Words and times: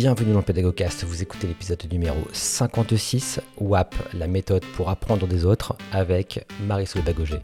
Bienvenue 0.00 0.32
dans 0.32 0.38
le 0.38 0.44
Pédagogcast, 0.44 1.02
vous 1.02 1.22
écoutez 1.22 1.48
l'épisode 1.48 1.82
numéro 1.90 2.18
56, 2.32 3.40
WAP, 3.56 3.96
la 4.14 4.28
méthode 4.28 4.64
pour 4.76 4.90
apprendre 4.90 5.26
des 5.26 5.44
autres, 5.44 5.76
avec 5.90 6.46
Marisol 6.68 7.02
Bagogé. 7.02 7.40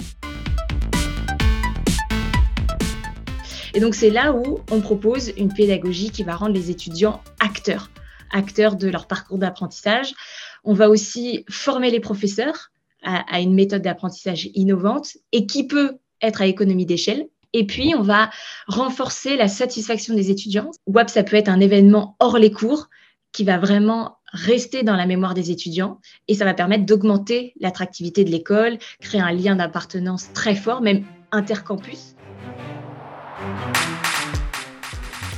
Et 3.75 3.81
donc 3.81 3.97
c'est 3.97 4.11
là 4.11 4.33
où 4.33 4.61
on 4.71 4.81
propose 4.81 5.33
une 5.37 5.53
pédagogie 5.53 6.11
qui 6.11 6.23
va 6.23 6.37
rendre 6.37 6.55
les 6.55 6.71
étudiants 6.71 7.21
acteurs, 7.41 7.91
acteurs 8.31 8.77
de 8.77 8.87
leur 8.87 9.09
parcours 9.09 9.39
d'apprentissage. 9.39 10.15
On 10.63 10.75
va 10.75 10.89
aussi 10.89 11.45
former 11.51 11.91
les 11.91 11.99
professeurs 11.99 12.71
à, 13.03 13.41
une 13.41 13.55
méthode 13.55 13.83
d'apprentissage 13.83 14.49
innovante 14.55 15.17
et 15.33 15.47
qui 15.47 15.67
peut 15.67 15.99
être 16.23 16.41
à 16.41 16.47
économie 16.47 16.87
d'échelle, 16.87 17.27
et 17.57 17.65
puis, 17.65 17.95
on 17.97 18.03
va 18.03 18.31
renforcer 18.67 19.37
la 19.37 19.47
satisfaction 19.47 20.13
des 20.15 20.29
étudiants. 20.31 20.73
WAP, 20.87 21.09
ça 21.09 21.23
peut 21.23 21.37
être 21.37 21.49
un 21.49 21.61
événement 21.61 22.17
hors 22.19 22.37
les 22.37 22.51
cours 22.51 22.89
qui 23.33 23.45
va 23.45 23.59
vraiment 23.59 24.19
rester 24.33 24.83
dans 24.83 24.97
la 24.97 25.07
mémoire 25.07 25.35
des 25.35 25.53
étudiants 25.53 26.01
et 26.27 26.35
ça 26.35 26.45
va 26.45 26.53
permettre 26.53 26.85
d'augmenter 26.85 27.55
l'attractivité 27.61 28.25
de 28.25 28.31
l'école, 28.31 28.79
créer 29.01 29.21
un 29.21 29.31
lien 29.31 29.55
d'appartenance 29.55 30.33
très 30.33 30.57
fort, 30.57 30.83
même 30.83 31.05
intercampus. 31.31 32.17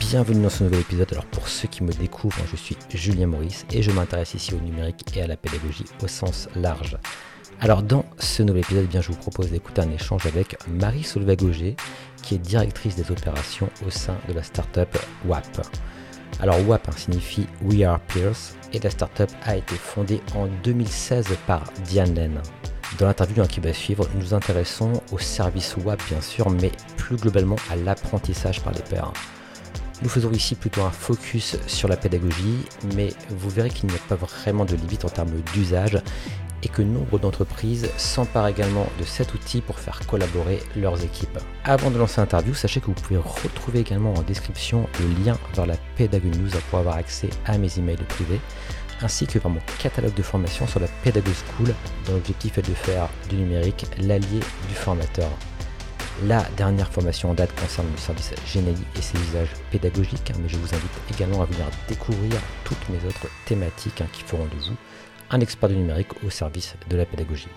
Bienvenue 0.01 0.43
dans 0.43 0.49
ce 0.49 0.65
nouvel 0.65 0.81
épisode. 0.81 1.13
Alors 1.13 1.27
pour 1.27 1.49
ceux 1.49 1.69
qui 1.69 1.83
me 1.83 1.93
découvrent, 1.93 2.41
je 2.51 2.57
suis 2.57 2.77
Julien 2.95 3.27
Maurice 3.27 3.67
et 3.71 3.83
je 3.83 3.91
m'intéresse 3.91 4.33
ici 4.33 4.55
au 4.55 4.61
numérique 4.61 5.05
et 5.15 5.21
à 5.21 5.27
la 5.27 5.37
pédagogie 5.37 5.85
au 6.03 6.09
sens 6.09 6.49
large. 6.57 6.97
Alors 7.61 7.83
dans 7.83 8.05
ce 8.19 8.43
nouvel 8.43 8.63
épisode, 8.63 8.85
eh 8.85 8.89
bien, 8.89 9.01
je 9.01 9.09
vous 9.09 9.17
propose 9.17 9.51
d'écouter 9.51 9.81
un 9.81 9.91
échange 9.91 10.27
avec 10.27 10.57
Marie 10.69 11.03
Solveig-Auger, 11.03 11.75
qui 12.23 12.35
est 12.35 12.39
directrice 12.39 12.97
des 12.97 13.11
opérations 13.11 13.71
au 13.87 13.91
sein 13.91 14.17
de 14.29 14.35
la 14.35 14.43
startup 14.43 14.97
WAP. 15.25 15.67
Alors 16.41 16.59
WAP 16.69 16.87
hein, 16.89 16.93
signifie 16.95 17.47
We 17.63 17.83
Are 17.83 17.99
Peers 18.01 18.55
et 18.75 18.79
la 18.79 18.91
startup 18.91 19.31
a 19.43 19.57
été 19.57 19.75
fondée 19.75 20.21
en 20.35 20.49
2016 20.65 21.29
par 21.47 21.65
Diane 21.85 22.15
Len. 22.15 22.43
Dans 22.99 23.07
l'interview 23.07 23.43
qui 23.47 23.61
va 23.61 23.73
suivre, 23.73 24.07
nous 24.15 24.21
nous 24.21 24.35
intéressons 24.35 24.93
au 25.11 25.19
service 25.19 25.77
WAP 25.79 26.03
bien 26.11 26.21
sûr, 26.21 26.51
mais 26.51 26.73
plus 26.99 27.17
globalement 27.17 27.57
à 27.71 27.77
l'apprentissage 27.77 28.61
par 28.61 28.75
les 28.75 28.83
pairs. 28.83 29.13
Nous 30.03 30.11
faisons 30.11 30.31
ici 30.31 30.55
plutôt 30.55 30.83
un 30.83 30.91
focus 30.91 31.57
sur 31.67 31.89
la 31.89 31.97
pédagogie, 31.97 32.67
mais 32.95 33.09
vous 33.31 33.49
verrez 33.49 33.71
qu'il 33.71 33.89
n'y 33.89 33.95
a 33.95 34.15
pas 34.15 34.17
vraiment 34.17 34.67
de 34.67 34.77
limite 34.77 35.07
en 35.07 35.09
termes 35.09 35.41
d'usage 35.55 35.99
et 36.63 36.69
que 36.69 36.83
nombre 36.83 37.19
d'entreprises 37.19 37.89
s'emparent 37.97 38.49
également 38.49 38.87
de 38.99 39.05
cet 39.05 39.35
outil 39.35 39.61
pour 39.61 39.79
faire 39.79 40.01
collaborer 40.07 40.63
leurs 40.77 41.03
équipes. 41.05 41.39
Avant 41.65 41.91
de 41.91 41.99
lancer 41.99 42.21
l'interview, 42.21 42.55
sachez 42.55 42.81
que 42.81 42.87
vous 42.87 42.93
pouvez 42.93 43.19
retrouver 43.19 43.81
également 43.81 44.15
en 44.15 44.23
description 44.23 44.89
le 45.01 45.25
lien 45.25 45.39
vers 45.55 45.67
la 45.67 45.77
Pédagogie 45.97 46.39
News 46.39 46.51
pour 46.71 46.79
avoir 46.79 46.97
accès 46.97 47.31
à 47.47 47.59
mes 47.59 47.79
emails 47.79 47.97
privés 48.09 48.41
ainsi 49.03 49.27
que 49.27 49.39
vers 49.39 49.51
mon 49.51 49.61
catalogue 49.79 50.15
de 50.15 50.23
formation 50.23 50.67
sur 50.67 50.81
la 50.81 50.89
Pédago 51.05 51.31
School 51.31 51.75
dont 52.07 52.15
l'objectif 52.15 52.59
est 52.59 52.69
de 52.69 52.75
faire 52.75 53.09
du 53.29 53.37
numérique 53.37 53.87
l'allié 53.99 54.41
du 54.69 54.75
formateur. 54.75 55.31
La 56.25 56.43
dernière 56.57 56.91
formation 56.91 57.31
en 57.31 57.35
date 57.35 57.55
concerne 57.61 57.89
le 57.93 57.99
service 57.99 58.33
Genali 58.47 58.83
et 58.97 59.03
ses 59.03 59.19
usages 59.19 59.51
pédagogiques, 59.71 60.33
mais 60.41 60.49
je 60.49 60.57
vous 60.57 60.75
invite 60.75 61.15
également 61.15 61.43
à 61.43 61.45
venir 61.45 61.67
découvrir 61.89 62.33
toutes 62.65 62.89
mes 62.89 63.07
autres 63.07 63.27
thématiques 63.45 64.01
hein, 64.01 64.09
qui 64.15 64.23
feront 64.23 64.47
de 64.47 64.57
vous 64.57 64.77
un 65.31 65.41
expert 65.41 65.69
du 65.69 65.77
numérique 65.77 66.23
au 66.25 66.31
service 66.31 66.75
de 66.89 66.97
la 66.97 67.05
pédagogie. 67.05 67.49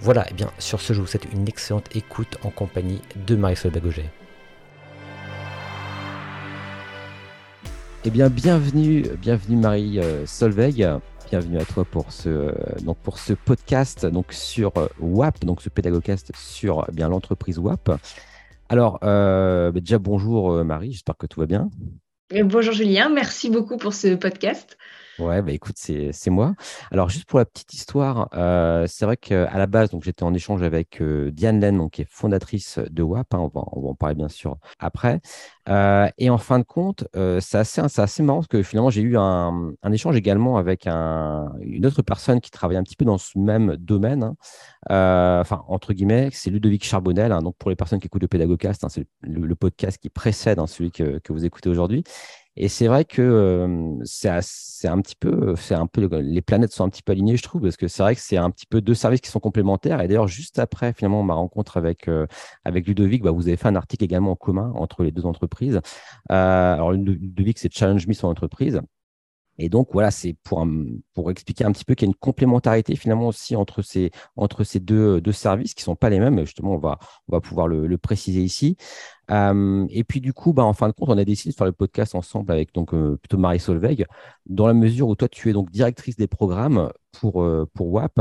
Voilà, 0.00 0.22
et 0.26 0.30
eh 0.30 0.34
bien 0.34 0.50
sur 0.58 0.80
ce, 0.80 0.92
je 0.92 1.00
vous 1.00 1.06
souhaite 1.06 1.26
une 1.32 1.48
excellente 1.48 1.94
écoute 1.96 2.38
en 2.44 2.50
compagnie 2.50 3.00
de 3.26 3.34
Marisol 3.34 3.72
Bagogé. 3.72 4.04
Eh 8.04 8.10
bien, 8.10 8.30
bienvenue, 8.30 9.02
bienvenue 9.20 9.56
Marie 9.56 9.98
euh, 9.98 10.24
Solveig. 10.24 11.00
Bienvenue 11.30 11.58
à 11.58 11.64
toi 11.64 11.84
pour 11.84 12.12
ce, 12.12 12.28
euh, 12.28 12.52
donc 12.82 12.96
pour 12.98 13.18
ce 13.18 13.34
podcast 13.34 14.06
donc 14.06 14.32
sur 14.32 14.72
euh, 14.78 14.86
WAP, 15.00 15.44
donc 15.44 15.60
ce 15.60 15.68
pédagogcast 15.68 16.30
sur 16.36 16.86
eh 16.88 16.92
bien 16.92 17.08
l'entreprise 17.08 17.58
WAP. 17.58 17.90
Alors, 18.70 18.98
bah, 19.00 19.72
déjà 19.72 19.98
bonjour 19.98 20.64
Marie, 20.64 20.92
j'espère 20.92 21.16
que 21.16 21.26
tout 21.26 21.40
va 21.40 21.46
bien. 21.46 21.70
Bonjour 22.44 22.72
Julien, 22.72 23.08
merci 23.08 23.50
beaucoup 23.50 23.78
pour 23.78 23.94
ce 23.94 24.14
podcast. 24.14 24.76
Ouais, 25.18 25.42
bah 25.42 25.50
écoute, 25.50 25.74
c'est 25.76 26.30
moi. 26.30 26.54
Alors, 26.92 27.08
juste 27.08 27.24
pour 27.24 27.40
la 27.40 27.44
petite 27.44 27.74
histoire, 27.74 28.28
euh, 28.34 28.86
c'est 28.86 29.04
vrai 29.04 29.16
qu'à 29.16 29.58
la 29.58 29.66
base, 29.66 29.90
donc 29.90 30.04
j'étais 30.04 30.22
en 30.22 30.32
échange 30.32 30.62
avec 30.62 31.00
euh, 31.00 31.32
Diane 31.32 31.58
Len, 31.60 31.76
donc, 31.76 31.92
qui 31.92 32.02
est 32.02 32.08
fondatrice 32.08 32.78
de 32.78 33.02
WAP. 33.02 33.34
Hein, 33.34 33.38
on, 33.38 33.48
va, 33.48 33.62
en 33.90 33.94
parler 33.94 34.14
bien 34.14 34.28
sûr 34.28 34.58
après. 34.78 35.20
Euh, 35.68 36.08
et 36.18 36.30
en 36.30 36.38
fin 36.38 36.60
de 36.60 36.64
compte, 36.64 37.04
c'est 37.40 37.58
assez, 37.58 37.80
assez 37.80 38.22
marrant 38.22 38.38
parce 38.38 38.46
que 38.46 38.62
finalement, 38.62 38.90
j'ai 38.90 39.02
eu 39.02 39.16
un, 39.16 39.72
un, 39.82 39.92
échange 39.92 40.14
également 40.16 40.56
avec 40.56 40.86
un, 40.86 41.52
une 41.62 41.84
autre 41.84 42.02
personne 42.02 42.40
qui 42.40 42.52
travaille 42.52 42.76
un 42.76 42.84
petit 42.84 42.96
peu 42.96 43.04
dans 43.04 43.18
ce 43.18 43.38
même 43.38 43.76
domaine. 43.76 44.22
Hein. 44.88 45.40
enfin, 45.40 45.64
entre 45.66 45.94
guillemets, 45.94 46.28
c'est 46.32 46.50
Ludovic 46.50 46.84
Charbonnel. 46.84 47.32
Hein, 47.32 47.42
donc, 47.42 47.56
pour 47.56 47.70
les 47.70 47.76
personnes 47.76 47.98
qui 47.98 48.06
écoutent 48.06 48.22
le 48.22 48.28
Pédagogcast, 48.28 48.86
c'est 48.88 49.06
le, 49.22 49.54
podcast 49.56 49.98
qui 49.98 50.10
précède 50.10 50.60
celui 50.66 50.92
que, 50.92 51.18
que 51.18 51.32
vous 51.32 51.44
écoutez 51.44 51.68
aujourd'hui. 51.68 52.04
Et 52.60 52.66
c'est 52.66 52.88
vrai 52.88 53.04
que 53.04 53.98
c'est 54.02 54.28
un 54.88 55.00
petit 55.00 55.14
peu, 55.14 55.54
c'est 55.56 55.76
un 55.76 55.86
peu 55.86 56.08
les 56.18 56.42
planètes 56.42 56.72
sont 56.72 56.82
un 56.82 56.88
petit 56.88 57.04
peu 57.04 57.12
alignées, 57.12 57.36
je 57.36 57.42
trouve, 57.44 57.62
parce 57.62 57.76
que 57.76 57.86
c'est 57.86 58.02
vrai 58.02 58.16
que 58.16 58.20
c'est 58.20 58.36
un 58.36 58.50
petit 58.50 58.66
peu 58.66 58.80
deux 58.80 58.94
services 58.94 59.20
qui 59.20 59.30
sont 59.30 59.38
complémentaires. 59.38 60.00
Et 60.00 60.08
d'ailleurs, 60.08 60.26
juste 60.26 60.58
après 60.58 60.92
finalement 60.92 61.22
ma 61.22 61.34
rencontre 61.34 61.76
avec 61.76 62.10
avec 62.64 62.88
Ludovic, 62.88 63.22
bah, 63.22 63.30
vous 63.30 63.46
avez 63.46 63.56
fait 63.56 63.68
un 63.68 63.76
article 63.76 64.02
également 64.02 64.32
en 64.32 64.36
commun 64.36 64.72
entre 64.74 65.04
les 65.04 65.12
deux 65.12 65.24
entreprises. 65.24 65.80
Euh, 66.32 66.74
alors 66.74 66.90
Ludovic, 66.90 67.58
c'est 67.60 67.72
Challenge 67.72 68.04
Me 68.08 68.12
son 68.12 68.26
entreprise. 68.26 68.80
Et 69.60 69.68
donc, 69.68 69.88
voilà, 69.92 70.12
c'est 70.12 70.36
pour, 70.44 70.64
pour 71.14 71.30
expliquer 71.32 71.64
un 71.64 71.72
petit 71.72 71.84
peu 71.84 71.94
qu'il 71.96 72.06
y 72.06 72.08
a 72.08 72.12
une 72.12 72.14
complémentarité 72.14 72.94
finalement 72.94 73.26
aussi 73.26 73.56
entre 73.56 73.82
ces, 73.82 74.12
entre 74.36 74.62
ces 74.62 74.78
deux, 74.78 75.20
deux 75.20 75.32
services 75.32 75.74
qui 75.74 75.82
sont 75.82 75.96
pas 75.96 76.10
les 76.10 76.20
mêmes. 76.20 76.38
Justement, 76.44 76.74
on 76.74 76.78
va, 76.78 76.98
on 77.26 77.32
va 77.32 77.40
pouvoir 77.40 77.66
le, 77.66 77.88
le 77.88 77.98
préciser 77.98 78.40
ici. 78.40 78.76
Euh, 79.30 79.86
et 79.90 80.04
puis 80.04 80.20
du 80.20 80.32
coup, 80.32 80.52
bah, 80.52 80.64
en 80.64 80.72
fin 80.72 80.88
de 80.88 80.92
compte, 80.92 81.10
on 81.10 81.18
a 81.18 81.24
décidé 81.24 81.52
de 81.52 81.56
faire 81.56 81.66
le 81.66 81.72
podcast 81.72 82.14
ensemble 82.14 82.50
avec 82.52 82.72
donc 82.72 82.94
euh, 82.94 83.16
plutôt 83.16 83.38
Marie 83.38 83.60
Solveig, 83.60 84.06
dans 84.46 84.66
la 84.66 84.74
mesure 84.74 85.08
où 85.08 85.14
toi, 85.16 85.28
tu 85.28 85.50
es 85.50 85.52
donc 85.52 85.70
directrice 85.70 86.16
des 86.16 86.26
programmes 86.26 86.90
pour, 87.12 87.42
euh, 87.42 87.68
pour 87.74 87.92
WAP, 87.92 88.20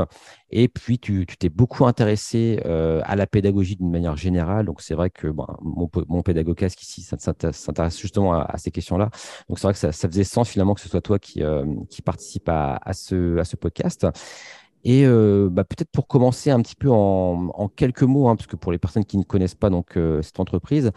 et 0.49 0.67
puis 0.67 0.99
tu 0.99 1.25
t'es 1.25 1.49
beaucoup 1.49 1.85
intéressé 1.85 2.59
à 3.03 3.15
la 3.15 3.27
pédagogie 3.27 3.75
d'une 3.75 3.91
manière 3.91 4.17
générale. 4.17 4.65
Donc 4.65 4.81
c'est 4.81 4.95
vrai 4.95 5.09
que 5.09 5.27
bon, 5.27 5.45
mon, 5.61 5.89
mon 6.07 6.23
ici 6.81 7.01
s'intéresse 7.01 7.99
justement 7.99 8.33
à, 8.33 8.57
ces 8.57 8.71
questions-là. 8.71 9.09
Donc 9.49 9.59
c'est 9.59 9.67
vrai 9.67 9.73
que 9.73 9.79
ça, 9.79 9.91
faisait 9.91 10.23
sens 10.23 10.49
finalement 10.49 10.73
que 10.73 10.81
ce 10.81 10.89
soit 10.89 11.01
toi 11.01 11.19
qui, 11.19 11.41
qui 11.89 12.01
participe 12.01 12.49
à, 12.49 12.79
ce, 12.93 13.37
à 13.37 13.43
ce 13.43 13.55
podcast. 13.55 14.07
Et 14.87 15.05
euh, 15.05 15.49
bah, 15.51 15.65
peut-être 15.65 15.91
pour 15.91 16.07
commencer 16.07 16.49
un 16.49 16.61
petit 16.61 16.75
peu 16.77 16.89
en, 16.89 17.67
quelques 17.75 18.03
mots, 18.03 18.29
hein, 18.29 18.37
parce 18.37 18.47
que 18.47 18.55
pour 18.55 18.71
les 18.71 18.77
personnes 18.77 19.03
qui 19.03 19.17
ne 19.17 19.23
connaissent 19.23 19.53
pas 19.53 19.69
donc 19.69 19.97
euh, 19.97 20.21
cette 20.21 20.39
entreprise, 20.39 20.91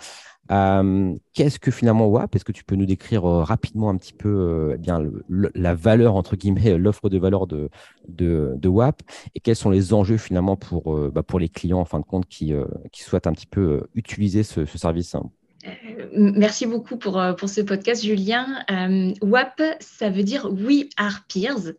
euh, 0.53 1.13
qu'est-ce 1.35 1.59
que 1.59 1.73
finalement 1.73 2.07
WAP? 2.07 2.37
Est-ce 2.37 2.45
que 2.45 2.53
tu 2.53 2.63
peux 2.63 2.77
nous 2.77 2.87
décrire 2.87 3.25
rapidement 3.25 3.91
un 3.91 3.97
petit 3.97 4.13
peu 4.13 4.73
eh 4.75 4.79
bien 4.79 5.03
la 5.29 5.75
valeur 5.75 6.15
entre 6.15 6.37
guillemets, 6.37 6.79
l'offre 6.79 7.09
de 7.09 7.19
valeur 7.19 7.49
de, 7.49 7.69
de, 8.07 8.69
WAP? 8.69 9.03
Et 9.35 9.41
quels 9.41 9.57
sont 9.57 9.71
les 9.71 9.93
enjeux 9.93 10.19
finalement 10.19 10.57
pour, 10.57 10.97
bah, 11.11 11.25
pour 11.25 11.41
les 11.41 11.49
clients 11.49 11.81
en 11.81 11.85
fin 11.85 11.99
de 11.99 12.05
compte 12.05 12.27
qui, 12.27 12.53
qui 12.93 13.03
souhaitent 13.03 13.27
un 13.27 13.33
petit 13.33 13.49
peu 13.49 13.89
utiliser 13.97 14.45
ce, 14.45 14.67
ce 14.67 14.79
service 14.79 15.17
hein? 15.17 15.31
Euh, 15.67 16.09
merci 16.13 16.67
beaucoup 16.67 16.97
pour, 16.97 17.21
euh, 17.21 17.33
pour 17.33 17.49
ce 17.49 17.61
podcast, 17.61 18.05
Julien. 18.05 18.65
Euh, 18.71 19.13
WAP, 19.23 19.63
ça 19.81 20.11
veut 20.11 20.23
dire 20.23 20.49
We 20.51 20.87
Are 20.97 21.21
Peers. 21.29 21.75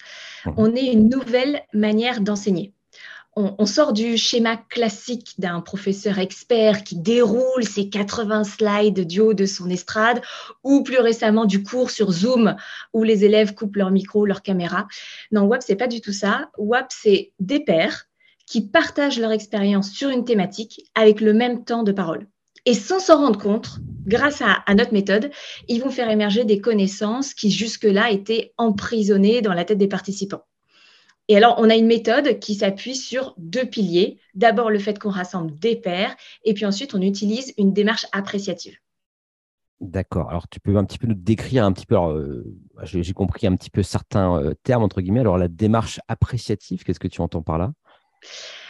Mhm. 0.45 0.53
On 0.57 0.75
est 0.75 0.91
une 0.91 1.09
nouvelle 1.09 1.61
manière 1.73 2.21
d'enseigner. 2.21 2.73
On, 3.37 3.65
sort 3.65 3.93
du 3.93 4.17
schéma 4.17 4.57
classique 4.57 5.35
d'un 5.37 5.61
professeur 5.61 6.19
expert 6.19 6.83
qui 6.83 6.97
déroule 6.97 7.63
ses 7.63 7.87
80 7.87 8.43
slides 8.43 9.07
du 9.07 9.21
haut 9.21 9.33
de 9.33 9.45
son 9.45 9.69
estrade, 9.69 10.21
ou 10.65 10.83
plus 10.83 10.99
récemment 10.99 11.45
du 11.45 11.63
cours 11.63 11.91
sur 11.91 12.11
Zoom 12.11 12.57
où 12.93 13.03
les 13.03 13.23
élèves 13.23 13.53
coupent 13.53 13.77
leur 13.77 13.89
micro, 13.89 14.25
leur 14.25 14.41
caméra. 14.41 14.85
Non, 15.31 15.43
WAP, 15.43 15.63
c'est 15.63 15.77
pas 15.77 15.87
du 15.87 16.01
tout 16.01 16.11
ça. 16.11 16.49
WAP, 16.57 16.87
c'est 16.89 17.31
des 17.39 17.61
pairs 17.61 18.07
qui 18.47 18.67
partagent 18.67 19.19
leur 19.19 19.31
expérience 19.31 19.91
sur 19.91 20.09
une 20.09 20.25
thématique 20.25 20.91
avec 20.93 21.21
le 21.21 21.31
même 21.31 21.63
temps 21.63 21.83
de 21.83 21.93
parole. 21.93 22.27
Et 22.65 22.73
sans 22.73 22.99
s'en 22.99 23.17
rendre 23.17 23.39
compte, 23.39 23.79
grâce 24.05 24.41
à, 24.41 24.63
notre 24.75 24.93
méthode, 24.93 25.31
ils 25.67 25.81
vont 25.81 25.89
faire 25.89 26.09
émerger 26.09 26.45
des 26.45 26.61
connaissances 26.61 27.33
qui 27.33 27.49
jusque-là 27.49 28.11
étaient 28.11 28.53
emprisonnées 28.57 29.41
dans 29.41 29.53
la 29.53 29.65
tête 29.65 29.79
des 29.79 29.87
participants. 29.87 30.43
Et 31.27 31.37
alors, 31.37 31.55
on 31.57 31.69
a 31.69 31.75
une 31.75 31.87
méthode 31.87 32.39
qui 32.39 32.55
s'appuie 32.55 32.95
sur 32.95 33.33
deux 33.37 33.65
piliers. 33.65 34.19
D'abord, 34.35 34.69
le 34.69 34.79
fait 34.79 34.99
qu'on 34.99 35.09
rassemble 35.09 35.57
des 35.57 35.75
pairs, 35.75 36.15
et 36.43 36.53
puis 36.53 36.65
ensuite, 36.65 36.93
on 36.93 37.01
utilise 37.01 37.53
une 37.57 37.73
démarche 37.73 38.05
appréciative. 38.11 38.77
D'accord. 39.79 40.29
Alors, 40.29 40.47
tu 40.47 40.59
peux 40.59 40.75
un 40.77 40.83
petit 40.83 40.99
peu 40.99 41.07
nous 41.07 41.15
décrire 41.15 41.65
un 41.65 41.71
petit 41.71 41.87
peu, 41.87 41.95
euh, 41.95 42.43
j'ai 42.83 43.13
compris 43.13 43.47
un 43.47 43.55
petit 43.55 43.71
peu 43.71 43.81
certains 43.81 44.37
euh, 44.39 44.53
termes, 44.63 44.83
entre 44.83 45.01
guillemets. 45.01 45.21
Alors, 45.21 45.37
la 45.37 45.47
démarche 45.47 45.99
appréciative, 46.07 46.83
qu'est-ce 46.83 46.99
que 46.99 47.07
tu 47.07 47.21
entends 47.21 47.41
par 47.41 47.57
là? 47.57 47.71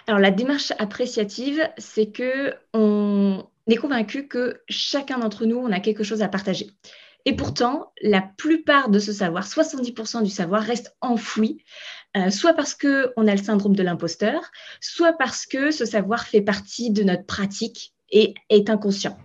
Alors 0.08 0.20
la 0.20 0.32
démarche 0.32 0.74
appréciative, 0.80 1.62
c'est 1.78 2.08
que 2.08 2.54
on 2.74 3.46
convaincu 3.76 4.28
que 4.28 4.62
chacun 4.70 5.20
d'entre 5.20 5.46
nous, 5.46 5.58
on 5.58 5.72
a 5.72 5.80
quelque 5.80 6.04
chose 6.04 6.22
à 6.22 6.28
partager. 6.28 6.72
Et 7.26 7.36
pourtant, 7.36 7.92
la 8.02 8.22
plupart 8.22 8.90
de 8.90 8.98
ce 8.98 9.14
savoir, 9.14 9.46
70% 9.46 10.24
du 10.24 10.30
savoir, 10.30 10.64
reste 10.64 10.96
enfoui, 11.02 11.64
euh, 12.18 12.30
soit 12.30 12.54
parce 12.54 12.74
qu'on 12.74 13.28
a 13.28 13.36
le 13.36 13.42
syndrome 13.42 13.76
de 13.76 13.84
l'imposteur, 13.84 14.42
soit 14.80 15.14
parce 15.14 15.46
que 15.46 15.72
ce 15.72 15.86
savoir 15.86 16.26
fait 16.26 16.42
partie 16.42 16.90
de 16.90 17.04
notre 17.04 17.26
pratique 17.26 17.94
et 18.10 18.34
est 18.50 18.70
inconscient. 18.70 19.18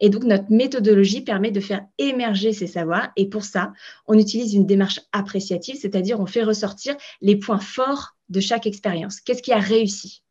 Et 0.00 0.10
donc, 0.10 0.24
notre 0.24 0.50
méthodologie 0.50 1.22
permet 1.22 1.50
de 1.50 1.60
faire 1.60 1.84
émerger 1.98 2.52
ces 2.52 2.66
savoirs. 2.66 3.10
Et 3.16 3.28
pour 3.28 3.44
ça, 3.44 3.72
on 4.06 4.18
utilise 4.18 4.54
une 4.54 4.66
démarche 4.66 5.00
appréciative, 5.12 5.76
c'est-à-dire 5.80 6.20
on 6.20 6.26
fait 6.26 6.42
ressortir 6.42 6.96
les 7.20 7.36
points 7.36 7.58
forts 7.58 8.16
de 8.28 8.40
chaque 8.40 8.66
expérience. 8.66 9.20
Qu'est-ce 9.20 9.42
qui 9.42 9.52
a 9.52 9.58
réussi? 9.58 10.22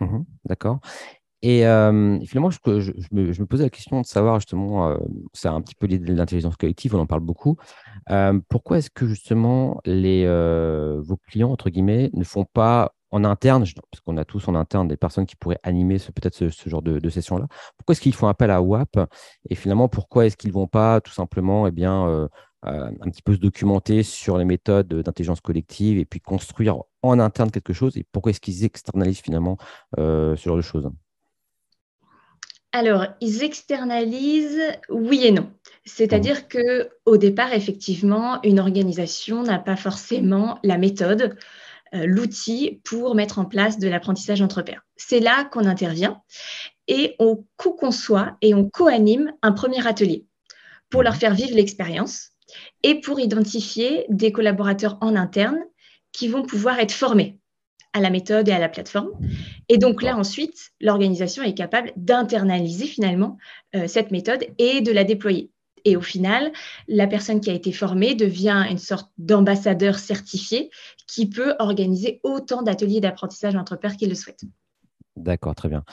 Mmh 0.00 0.20
D'accord. 0.44 0.80
Et 1.42 1.66
euh, 1.66 2.20
finalement, 2.26 2.50
je, 2.50 2.58
me, 3.12 3.44
posais 3.46 3.64
la 3.64 3.70
question 3.70 4.00
de 4.00 4.06
savoir 4.06 4.36
justement, 4.40 4.90
euh, 4.90 4.98
c'est 5.32 5.48
un 5.48 5.60
petit 5.62 5.74
peu 5.74 5.86
l'idée 5.86 6.12
de 6.12 6.14
l'intelligence 6.14 6.56
collective, 6.56 6.94
on 6.94 7.00
en 7.00 7.06
parle 7.06 7.22
beaucoup. 7.22 7.56
Euh, 8.10 8.38
pourquoi 8.48 8.78
est-ce 8.78 8.90
que 8.90 9.06
justement 9.06 9.80
les, 9.86 10.26
vos 11.00 11.16
clients, 11.16 11.50
entre 11.50 11.70
guillemets, 11.70 12.10
ne 12.12 12.24
font 12.24 12.44
pas 12.44 12.92
en 13.12 13.24
interne, 13.24 13.64
parce 13.90 14.00
qu'on 14.04 14.18
a 14.18 14.24
tous 14.24 14.46
en 14.46 14.54
interne 14.54 14.86
des 14.86 14.96
personnes 14.96 15.26
qui 15.26 15.34
pourraient 15.34 15.58
animer 15.64 15.96
peut-être 15.98 16.34
ce, 16.34 16.68
genre 16.68 16.82
de, 16.82 17.08
session-là, 17.08 17.46
pourquoi 17.76 17.94
est-ce 17.94 18.00
qu'ils 18.00 18.14
font 18.14 18.28
appel 18.28 18.50
à 18.50 18.62
WAP 18.62 19.00
Et 19.48 19.56
finalement, 19.56 19.88
pourquoi 19.88 20.26
est-ce 20.26 20.36
qu'ils 20.36 20.50
ne 20.50 20.54
vont 20.54 20.68
pas 20.68 21.00
tout 21.00 21.10
simplement 21.10 21.66
eh 21.66 21.72
bien, 21.72 22.28
un 22.62 23.10
petit 23.10 23.22
peu 23.22 23.34
se 23.34 23.40
documenter 23.40 24.02
sur 24.02 24.36
les 24.36 24.44
méthodes 24.44 24.88
d'intelligence 24.88 25.40
collective 25.40 25.98
et 25.98 26.04
puis 26.04 26.20
construire 26.20 26.76
en 27.02 27.18
interne 27.18 27.50
quelque 27.50 27.72
chose 27.72 27.96
Et 27.96 28.04
pourquoi 28.12 28.30
est-ce 28.30 28.40
qu'ils 28.40 28.64
externalisent 28.64 29.22
finalement 29.22 29.56
ce 29.96 30.36
genre 30.36 30.56
de 30.56 30.62
choses? 30.62 30.90
Alors, 32.72 33.06
ils 33.20 33.42
externalisent 33.42 34.62
oui 34.88 35.26
et 35.26 35.32
non. 35.32 35.50
C'est-à-dire 35.84 36.46
que 36.46 36.90
au 37.04 37.16
départ, 37.16 37.52
effectivement, 37.52 38.40
une 38.44 38.60
organisation 38.60 39.42
n'a 39.42 39.58
pas 39.58 39.74
forcément 39.74 40.60
la 40.62 40.78
méthode, 40.78 41.36
euh, 41.94 42.06
l'outil 42.06 42.80
pour 42.84 43.16
mettre 43.16 43.40
en 43.40 43.44
place 43.44 43.78
de 43.78 43.88
l'apprentissage 43.88 44.40
entre 44.40 44.62
pairs. 44.62 44.82
C'est 44.96 45.18
là 45.18 45.44
qu'on 45.44 45.66
intervient 45.66 46.22
et 46.86 47.16
on 47.18 47.44
co-conçoit 47.56 48.36
et 48.40 48.54
on 48.54 48.70
co-anime 48.70 49.32
un 49.42 49.50
premier 49.50 49.84
atelier 49.84 50.26
pour 50.90 51.02
leur 51.02 51.16
faire 51.16 51.34
vivre 51.34 51.56
l'expérience 51.56 52.30
et 52.84 53.00
pour 53.00 53.18
identifier 53.18 54.06
des 54.08 54.30
collaborateurs 54.30 54.98
en 55.00 55.16
interne 55.16 55.58
qui 56.12 56.28
vont 56.28 56.42
pouvoir 56.42 56.78
être 56.78 56.92
formés 56.92 57.39
à 57.92 58.00
la 58.00 58.10
méthode 58.10 58.48
et 58.48 58.52
à 58.52 58.58
la 58.58 58.68
plateforme. 58.68 59.10
Et 59.68 59.78
donc 59.78 60.02
là, 60.02 60.16
ensuite, 60.16 60.70
l'organisation 60.80 61.42
est 61.42 61.54
capable 61.54 61.92
d'internaliser 61.96 62.86
finalement 62.86 63.36
euh, 63.74 63.86
cette 63.86 64.10
méthode 64.10 64.44
et 64.58 64.80
de 64.80 64.92
la 64.92 65.04
déployer. 65.04 65.50
Et 65.84 65.96
au 65.96 66.02
final, 66.02 66.52
la 66.88 67.06
personne 67.06 67.40
qui 67.40 67.50
a 67.50 67.54
été 67.54 67.72
formée 67.72 68.14
devient 68.14 68.66
une 68.70 68.78
sorte 68.78 69.10
d'ambassadeur 69.18 69.98
certifié 69.98 70.70
qui 71.06 71.28
peut 71.28 71.54
organiser 71.58 72.20
autant 72.22 72.62
d'ateliers 72.62 73.00
d'apprentissage 73.00 73.56
entre 73.56 73.76
pairs 73.76 73.96
qu'il 73.96 74.10
le 74.10 74.14
souhaite. 74.14 74.42
D'accord, 75.16 75.54
très 75.54 75.68
bien. 75.68 75.84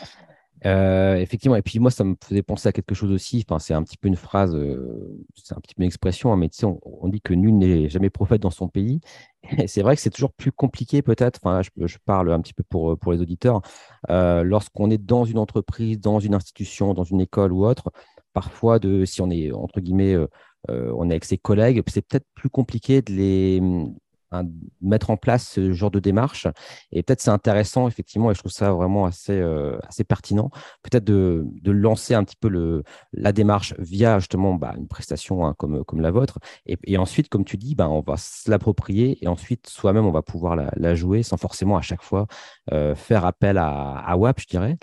Euh, 0.65 1.15
effectivement, 1.15 1.56
et 1.56 1.62
puis 1.62 1.80
moi, 1.80 1.92
ça 1.92 2.04
me 2.04 2.15
faisait 2.24 2.42
penser 2.42 2.69
à 2.69 2.71
quelque 2.71 2.95
chose 2.95 3.12
aussi. 3.12 3.45
Enfin, 3.48 3.59
c'est 3.59 3.74
un 3.74 3.83
petit 3.83 3.98
peu 3.98 4.07
une 4.07 4.15
phrase, 4.15 4.56
euh, 4.56 5.25
c'est 5.36 5.56
un 5.56 5.62
petit 5.62 5.75
peu 5.75 5.83
une 5.83 5.88
expression, 5.88 6.33
hein, 6.33 6.38
mais 6.38 6.50
tu 6.50 6.57
sais, 6.57 6.65
on, 6.65 7.07
dit 7.07 7.21
que 7.21 7.33
nul 7.33 7.56
n'est 7.57 7.89
jamais 7.89 8.09
prophète 8.09 8.42
dans 8.42 8.50
son 8.50 8.68
pays. 8.68 9.00
Et 9.57 9.68
c'est 9.68 9.81
vrai 9.81 9.95
que 9.95 10.01
c'est 10.01 10.09
toujours 10.09 10.33
plus 10.33 10.51
compliqué, 10.51 11.01
peut-être. 11.01 11.39
Enfin, 11.44 11.62
je, 11.62 11.98
parle 12.06 12.31
un 12.31 12.42
petit 12.42 12.54
peu 12.54 12.63
pour, 12.63 12.98
pour 12.98 13.12
les 13.12 13.21
auditeurs. 13.21 13.62
Euh, 14.09 14.44
lorsqu'on 14.44 14.89
est 14.89 14.98
dans 14.98 15.25
une 15.25 15.38
entreprise, 15.38 16.00
dans 16.00 16.19
une 16.19 16.33
institution, 16.33 16.94
dans 16.94 17.04
une 17.04 17.21
école 17.21 17.54
ou 17.54 17.65
autre, 17.65 17.92
parfois, 18.33 18.80
de, 18.80 19.06
si 19.06 19.21
on 19.21 19.30
est 19.30 19.51
entre 19.51 19.80
guillemets, 19.80 20.18
on 20.69 21.09
est 21.09 21.13
avec 21.13 21.25
ses 21.25 21.38
collègues, 21.38 21.81
c'est 21.88 22.01
peut-être 22.01 22.25
plus 22.36 22.50
compliqué 22.50 23.01
de 23.01 23.13
les 23.13 23.62
mettre 24.81 25.09
en 25.09 25.18
place 25.18 25.47
ce 25.47 25.71
genre 25.74 25.91
de 25.91 26.00
démarche. 26.00 26.47
Et 26.91 27.03
peut-être 27.03 27.21
c'est 27.21 27.29
intéressant, 27.31 27.88
effectivement, 27.88 28.31
et 28.31 28.33
je 28.33 28.39
trouve 28.39 28.51
ça 28.51 28.71
vraiment 28.74 29.06
assez, 29.06 29.39
euh, 29.39 29.77
assez 29.88 30.03
pertinent, 30.03 30.50
peut-être 30.83 31.06
de, 31.06 31.45
de, 31.62 31.71
lancer 31.71 32.13
un 32.13 32.24
petit 32.24 32.35
peu 32.35 32.50
le, 32.50 32.83
la 33.13 33.31
démarche 33.31 33.74
via 33.79 34.19
justement 34.19 34.56
bah, 34.56 34.74
une 34.77 34.88
prestation 34.88 35.45
hein, 35.45 35.53
comme, 35.57 35.83
comme 35.85 36.01
la 36.01 36.12
vôtre. 36.12 36.39
Et, 36.65 36.97
ensuite, 36.97 37.29
comme 37.29 37.45
tu 37.45 37.57
dis, 37.57 37.75
bah, 37.75 37.89
on 37.89 38.01
va 38.01 38.18
se 38.18 38.50
l'approprier 38.50 39.18
et 39.24 39.27
ensuite, 39.27 39.68
soi-même, 39.68 40.06
on 40.06 40.12
va 40.12 40.21
pouvoir 40.21 40.56
la, 40.56 40.95
jouer 40.95 41.23
sans 41.23 41.38
forcément 41.38 41.77
à 41.77 41.81
chaque 41.81 42.01
fois 42.01 42.27
euh, 42.71 42.95
faire 42.95 43.25
appel 43.25 43.57
à, 43.57 43.97
à, 44.00 44.18
WAP, 44.18 44.39
je 44.41 44.47
dirais. 44.47 44.77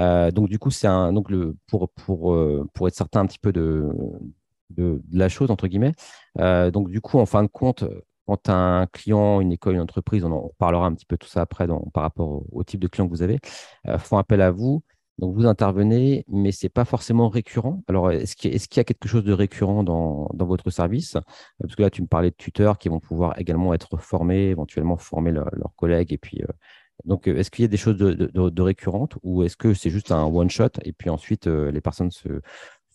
Euh, 0.00 0.30
donc, 0.30 0.48
du 0.48 0.58
coup, 0.58 0.70
c'est 0.70 0.86
un, 0.86 1.12
donc 1.12 1.30
le, 1.30 1.56
pour, 1.66 1.90
pour, 1.90 2.36
pour 2.72 2.88
être 2.88 2.94
certain 2.94 3.20
un 3.20 3.26
petit 3.26 3.38
peu 3.38 3.52
de, 3.52 3.88
de, 4.70 5.02
de 5.04 5.18
la 5.18 5.28
chose, 5.28 5.50
entre 5.50 5.66
guillemets. 5.66 5.92
donc, 6.38 6.90
du 6.90 7.00
coup, 7.00 7.18
en 7.18 7.26
fin 7.26 7.42
de 7.42 7.48
compte, 7.48 7.84
quand 8.26 8.48
un 8.48 8.86
client, 8.86 9.40
une 9.40 9.52
école, 9.52 9.74
une 9.74 9.80
entreprise, 9.80 10.24
on 10.24 10.32
en 10.32 10.40
reparlera 10.48 10.86
un 10.86 10.94
petit 10.94 11.06
peu 11.06 11.16
tout 11.16 11.28
ça 11.28 11.42
après 11.42 11.66
par 11.92 12.02
rapport 12.02 12.42
au, 12.52 12.64
type 12.64 12.80
de 12.80 12.88
client 12.88 13.06
que 13.06 13.12
vous 13.12 13.22
avez, 13.22 13.38
euh, 13.88 13.98
font 13.98 14.18
appel 14.18 14.40
à 14.40 14.50
vous. 14.50 14.82
Donc 15.18 15.34
vous 15.34 15.46
intervenez, 15.46 16.24
mais 16.28 16.52
ce 16.52 16.66
n'est 16.66 16.70
pas 16.70 16.84
forcément 16.84 17.28
récurrent. 17.30 17.82
Alors, 17.88 18.10
est-ce 18.10 18.36
qu'il 18.36 18.52
y, 18.52 18.80
a 18.80 18.84
quelque 18.84 19.08
chose 19.08 19.24
de 19.24 19.32
récurrent 19.32 19.82
dans, 19.82 20.28
votre 20.34 20.70
service? 20.70 21.16
Parce 21.58 21.74
que 21.74 21.82
là, 21.82 21.90
tu 21.90 22.02
me 22.02 22.06
parlais 22.06 22.30
de 22.30 22.36
tuteurs 22.36 22.76
qui 22.78 22.90
vont 22.90 23.00
pouvoir 23.00 23.38
également 23.38 23.72
être 23.72 23.96
formés, 23.96 24.50
éventuellement 24.50 24.98
former 24.98 25.30
leurs 25.32 25.74
collègues. 25.76 26.12
Et 26.12 26.18
puis, 26.18 26.42
euh, 26.42 26.52
donc, 27.04 27.28
est-ce 27.28 27.50
qu'il 27.50 27.62
y 27.62 27.66
a 27.66 27.68
des 27.68 27.76
choses 27.78 27.96
de, 27.96 28.62
récurrentes 28.62 29.16
ou 29.22 29.42
est-ce 29.42 29.56
que 29.56 29.72
c'est 29.74 29.90
juste 29.90 30.12
un 30.12 30.24
one-shot 30.24 30.70
et 30.84 30.92
puis 30.92 31.08
ensuite, 31.10 31.46
euh, 31.46 31.70
les 31.70 31.80
personnes 31.80 32.10
se, 32.10 32.40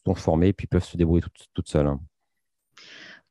sont 0.05 0.15
formées 0.15 0.49
et 0.49 0.53
puis 0.53 0.67
peuvent 0.67 0.83
se 0.83 0.97
débrouiller 0.97 1.23
toutes 1.53 1.69
seules? 1.69 1.87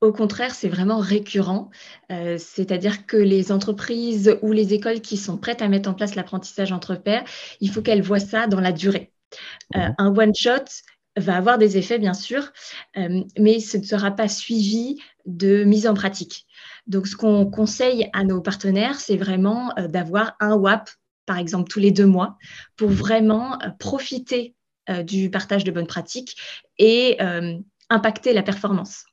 Au 0.00 0.12
contraire, 0.12 0.54
c'est 0.54 0.68
vraiment 0.68 0.98
récurrent. 0.98 1.70
Euh, 2.10 2.36
c'est-à-dire 2.38 3.06
que 3.06 3.16
les 3.16 3.52
entreprises 3.52 4.36
ou 4.42 4.52
les 4.52 4.72
écoles 4.72 5.00
qui 5.00 5.16
sont 5.16 5.36
prêtes 5.36 5.62
à 5.62 5.68
mettre 5.68 5.90
en 5.90 5.94
place 5.94 6.14
l'apprentissage 6.14 6.72
entre 6.72 6.94
pairs, 6.94 7.24
il 7.60 7.70
faut 7.70 7.82
qu'elles 7.82 8.02
voient 8.02 8.18
ça 8.20 8.46
dans 8.46 8.60
la 8.60 8.72
durée. 8.72 9.12
Euh, 9.76 9.78
mhm. 9.78 9.94
un 9.98 10.16
one-shot 10.16 10.64
va 11.16 11.36
avoir 11.36 11.58
des 11.58 11.76
effets, 11.76 11.98
bien 11.98 12.14
sûr, 12.14 12.50
euh, 12.96 13.22
mais 13.38 13.60
ce 13.60 13.76
ne 13.76 13.82
sera 13.82 14.10
pas 14.12 14.28
suivi 14.28 14.98
de 15.26 15.64
mise 15.64 15.86
en 15.86 15.94
pratique. 15.94 16.46
Donc, 16.86 17.06
ce 17.06 17.16
qu'on 17.16 17.44
conseille 17.50 18.08
à 18.12 18.24
nos 18.24 18.40
partenaires, 18.40 18.98
c'est 18.98 19.16
vraiment 19.16 19.74
d'avoir 19.88 20.34
un 20.40 20.54
WAP, 20.54 20.88
par 21.26 21.36
exemple, 21.36 21.68
tous 21.68 21.78
les 21.78 21.90
deux 21.90 22.06
mois, 22.06 22.38
pour 22.76 22.88
vraiment 22.88 23.58
profiter 23.78 24.54
du 25.04 25.30
partage 25.30 25.62
de 25.62 25.70
bonnes 25.70 25.86
pratiques 25.86 26.36
et 26.78 27.18
impacter 27.90 28.32
la 28.32 28.42
performance. 28.42 29.04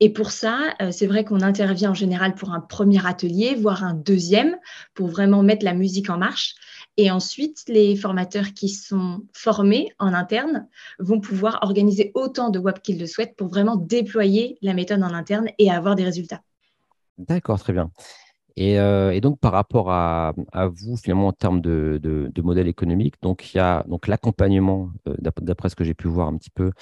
Et 0.00 0.12
pour 0.12 0.30
ça, 0.30 0.74
euh, 0.82 0.90
c'est 0.92 1.06
vrai 1.06 1.24
qu'on 1.24 1.40
intervient 1.40 1.92
en 1.92 1.94
général 1.94 2.34
pour 2.34 2.52
un 2.52 2.60
premier 2.60 3.04
atelier, 3.06 3.54
voire 3.54 3.82
un 3.82 3.94
deuxième, 3.94 4.56
pour 4.94 5.08
vraiment 5.08 5.42
mettre 5.42 5.64
la 5.64 5.72
musique 5.72 6.10
en 6.10 6.18
marche. 6.18 6.54
Et 6.98 7.10
ensuite, 7.10 7.62
les 7.68 7.96
formateurs 7.96 8.52
qui 8.54 8.68
sont 8.68 9.22
formés 9.32 9.88
en 9.98 10.12
interne 10.12 10.68
vont 10.98 11.20
pouvoir 11.20 11.60
organiser 11.62 12.10
autant 12.14 12.50
de 12.50 12.58
web 12.58 12.78
qu'ils 12.80 12.98
le 12.98 13.06
souhaitent 13.06 13.36
pour 13.36 13.48
vraiment 13.48 13.76
déployer 13.76 14.58
la 14.60 14.74
méthode 14.74 15.02
en 15.02 15.14
interne 15.14 15.48
et 15.58 15.70
avoir 15.70 15.94
des 15.94 16.04
résultats. 16.04 16.42
D'accord, 17.18 17.58
très 17.58 17.72
bien. 17.72 17.90
Euh, 18.58 19.10
et, 19.10 19.20
donc, 19.20 19.38
par 19.38 19.52
rapport 19.52 19.90
à, 19.90 20.34
vous, 20.68 20.96
finalement, 20.96 21.28
en 21.28 21.32
termes 21.32 21.60
de, 21.60 22.32
modèle 22.42 22.68
économique, 22.68 23.14
donc 23.22 23.54
il 23.54 23.58
y 23.58 23.60
a 23.60 23.84
l'accompagnement, 24.06 24.90
euh, 25.08 25.14
d'après 25.40 25.68
ce 25.68 25.76
que 25.76 25.84
j'ai 25.84 25.94
pu 25.94 26.08
voir 26.08 26.28
un 26.28 26.36
petit 26.36 26.50
peu, 26.50 26.72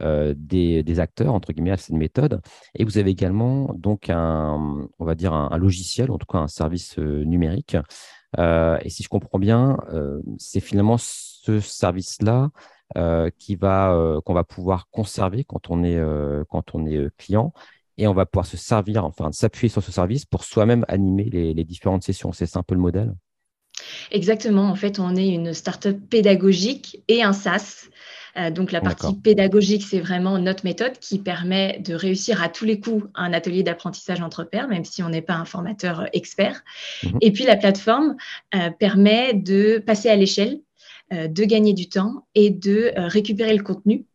euh, 0.00 0.34
des, 0.36 1.00
acteurs, 1.00 1.34
entre 1.34 1.52
guillemets, 1.52 1.70
à 1.72 1.76
cette 1.76 1.96
méthode. 1.96 2.40
Et 2.74 2.84
vous 2.84 2.98
avez 2.98 3.10
également 3.10 3.72
donc 3.74 4.10
un, 4.10 4.88
on 4.98 5.04
va 5.04 5.14
dire, 5.14 5.32
un, 5.32 5.56
logiciel, 5.58 6.10
en 6.10 6.18
tout 6.18 6.26
cas 6.26 6.38
un 6.38 6.48
service 6.48 6.98
numérique. 6.98 7.76
et 8.38 8.90
si 8.90 9.02
je 9.02 9.08
comprends 9.08 9.38
bien, 9.38 9.78
c'est 10.38 10.60
finalement 10.60 10.96
ce 10.98 11.60
service-là 11.60 12.50
qui 13.38 13.56
va, 13.56 14.20
qu'on 14.24 14.34
va 14.34 14.44
pouvoir 14.44 14.88
conserver 14.90 15.44
quand 15.44 15.70
on 15.70 15.82
est, 15.82 16.00
quand 16.50 16.74
on 16.74 16.86
est 16.86 17.08
client 17.16 17.52
et 17.98 18.06
on 18.06 18.14
va 18.14 18.26
pouvoir 18.26 18.46
se 18.46 18.56
servir, 18.56 19.04
enfin 19.04 19.32
s'appuyer 19.32 19.68
sur 19.68 19.82
ce 19.82 19.92
service 19.92 20.24
pour 20.24 20.44
soi-même 20.44 20.84
animer 20.88 21.24
les, 21.24 21.64
différentes 21.64 22.02
sessions. 22.02 22.32
C'est 22.32 22.56
un 22.56 22.62
peu 22.62 22.74
le 22.74 22.80
modèle 22.80 23.14
Exactement. 24.10 24.68
En 24.68 24.74
fait, 24.74 24.98
on 24.98 25.16
est 25.16 25.28
une 25.28 25.54
startup 25.54 25.98
pédagogique 26.08 27.02
et 27.08 27.22
un 27.22 27.32
SaaS. 27.32 27.88
Euh, 28.38 28.50
donc 28.50 28.72
la 28.72 28.80
partie 28.80 29.14
pédagogique, 29.14 29.82
c'est 29.82 30.00
vraiment 30.00 30.38
notre 30.38 30.64
méthode 30.64 30.98
qui 30.98 31.18
permet 31.18 31.80
de 31.80 31.94
réussir 31.94 32.42
à 32.42 32.48
tous 32.48 32.64
les 32.64 32.80
coups 32.80 33.04
un 33.14 33.32
atelier 33.32 33.62
d'apprentissage 33.62 34.22
entre 34.22 34.44
pairs, 34.44 34.68
même 34.68 34.84
si 34.84 35.02
on 35.02 35.10
n'est 35.10 35.22
pas 35.22 35.34
un 35.34 35.44
formateur 35.44 36.06
expert. 36.14 36.62
Mhm. 37.02 37.18
Et 37.20 37.32
puis 37.32 37.44
la 37.44 37.56
plateforme 37.56 38.16
euh, 38.54 38.70
permet 38.70 39.34
de 39.34 39.78
passer 39.78 40.08
à 40.08 40.16
l'échelle, 40.16 40.60
euh, 41.12 41.28
de 41.28 41.44
gagner 41.44 41.74
du 41.74 41.88
temps 41.88 42.26
et 42.34 42.50
de 42.50 42.92
récupérer 42.96 43.54
le 43.54 43.62
contenu 43.62 44.06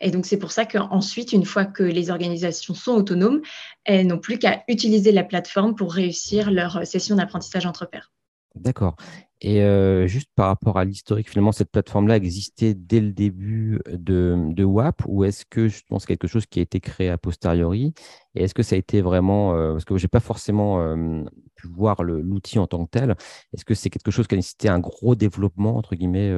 et 0.00 0.10
donc, 0.10 0.26
c'est 0.26 0.38
pour 0.38 0.52
ça 0.52 0.64
qu'ensuite, 0.64 1.32
une 1.32 1.44
fois 1.44 1.64
que 1.64 1.82
les 1.82 2.10
organisations 2.10 2.74
sont 2.74 2.92
autonomes, 2.92 3.40
elles 3.84 4.06
n'ont 4.06 4.18
plus 4.18 4.38
qu'à 4.38 4.62
utiliser 4.68 5.12
la 5.12 5.24
plateforme 5.24 5.74
pour 5.74 5.92
réussir 5.92 6.50
leur 6.50 6.86
session 6.86 7.16
d'apprentissage 7.16 7.66
entre 7.66 7.86
pairs. 7.88 8.12
D'accord. 8.54 8.94
Et 9.40 9.62
euh, 9.62 10.06
juste 10.06 10.30
par 10.36 10.46
rapport 10.46 10.78
à 10.78 10.84
l'historique, 10.84 11.28
finalement, 11.28 11.52
cette 11.52 11.70
plateforme-là 11.70 12.16
existait 12.16 12.72
dès 12.72 13.00
le 13.00 13.12
début 13.12 13.80
de, 13.90 14.64
WAP 14.64 15.02
ou 15.06 15.24
est-ce 15.24 15.44
que 15.44 15.68
je 15.68 15.82
pense 15.88 16.06
quelque 16.06 16.28
chose 16.28 16.46
qui 16.46 16.60
a 16.60 16.62
été 16.62 16.80
créé 16.80 17.10
a 17.10 17.18
posteriori? 17.18 17.94
Et 18.34 18.44
est-ce 18.44 18.54
que 18.54 18.62
ça 18.62 18.76
a 18.76 18.78
été 18.78 19.02
vraiment, 19.02 19.54
euh, 19.54 19.72
parce 19.72 19.84
que 19.84 19.98
je 19.98 20.04
n'ai 20.04 20.08
pas 20.08 20.20
forcément 20.20 20.80
euh, 20.80 21.24
pu 21.56 21.66
voir 21.66 22.04
l'outil 22.04 22.58
en 22.58 22.66
tant 22.66 22.86
que 22.86 22.90
tel, 22.90 23.16
est-ce 23.52 23.64
que 23.64 23.74
c'est 23.74 23.90
quelque 23.90 24.12
chose 24.12 24.28
qui 24.28 24.34
a 24.34 24.38
nécessité 24.38 24.68
un 24.68 24.78
gros 24.78 25.14
développement, 25.14 25.76
entre 25.76 25.96
guillemets, 25.96 26.32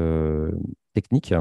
technique? 0.95 1.33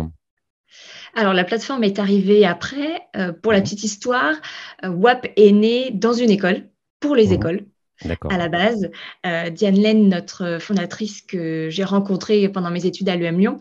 Alors, 1.16 1.34
la 1.34 1.46
plateforme 1.46 1.84
est 1.84 1.98
arrivée 1.98 2.46
après. 2.46 3.08
pour 3.42 3.54
la 3.54 3.62
petite 3.62 3.84
histoire, 3.84 4.36
WAP 4.84 5.28
est 5.38 5.52
né 5.52 5.92
dans 5.92 6.14
une 6.14 6.30
école, 6.30 6.70
pour 7.00 7.16
les 7.16 7.30
mmh. 7.30 7.34
écoles 7.34 7.66
à 8.30 8.38
la 8.38 8.50
base. 8.50 8.90
Euh, 9.26 9.50
Diane 9.50 9.80
Len, 9.80 10.10
notre 10.10 10.58
fondatrice 10.60 11.22
que 11.22 11.70
j'ai 11.70 11.84
rencontrée 11.84 12.50
pendant 12.50 12.72
mes 12.72 12.86
études 12.86 13.10
à 13.10 13.16
l'UM 13.16 13.40
Lyon, 13.40 13.60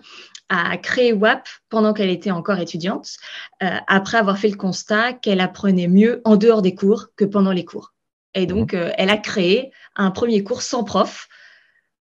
a 0.49 0.77
créé 0.77 1.13
WAP 1.13 1.49
pendant 1.69 1.95
qu'elle 1.95 2.11
était 2.11 2.31
encore 2.31 2.59
étudiante, 2.59 3.17
euh, 3.63 3.77
après 3.87 4.19
avoir 4.19 4.39
fait 4.39 4.49
le 4.49 4.57
constat 4.57 5.15
qu'elle 5.15 5.41
apprenait 5.41 5.89
mieux 5.89 6.21
en 6.25 6.37
dehors 6.37 6.63
des 6.63 6.75
cours 6.75 7.09
que 7.17 7.25
pendant 7.25 7.53
les 7.53 7.65
cours. 7.65 7.95
Et 8.35 8.47
donc, 8.47 8.75
mhm. 8.75 8.81
euh, 8.81 8.91
elle 8.99 9.11
a 9.11 9.17
créé 9.17 9.71
un 9.97 10.11
premier 10.11 10.43
cours 10.43 10.63
sans 10.63 10.85
prof 10.85 11.29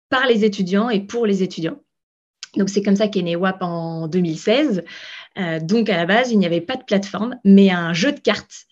par 0.09 0.27
les 0.27 0.45
étudiants 0.45 0.91
et 0.91 1.01
pour 1.01 1.27
les 1.27 1.43
étudiants. 1.43 1.81
Donc, 2.57 2.69
c'est 2.69 2.83
comme 2.83 2.97
ça 2.97 3.09
qu'est 3.09 3.23
né 3.23 3.37
WAP 3.37 3.63
en 3.63 4.09
2016. 4.09 4.85
Donc, 5.37 5.89
à 5.89 5.97
la 5.97 6.07
base, 6.07 6.31
il 6.31 6.39
n'y 6.39 6.47
avait 6.47 6.61
pas 6.61 6.77
de 6.77 6.85
plateforme, 6.85 7.39
mais 7.45 7.71
un 7.71 7.93
jeu 7.93 8.13
de 8.13 8.21
cartes 8.21 8.67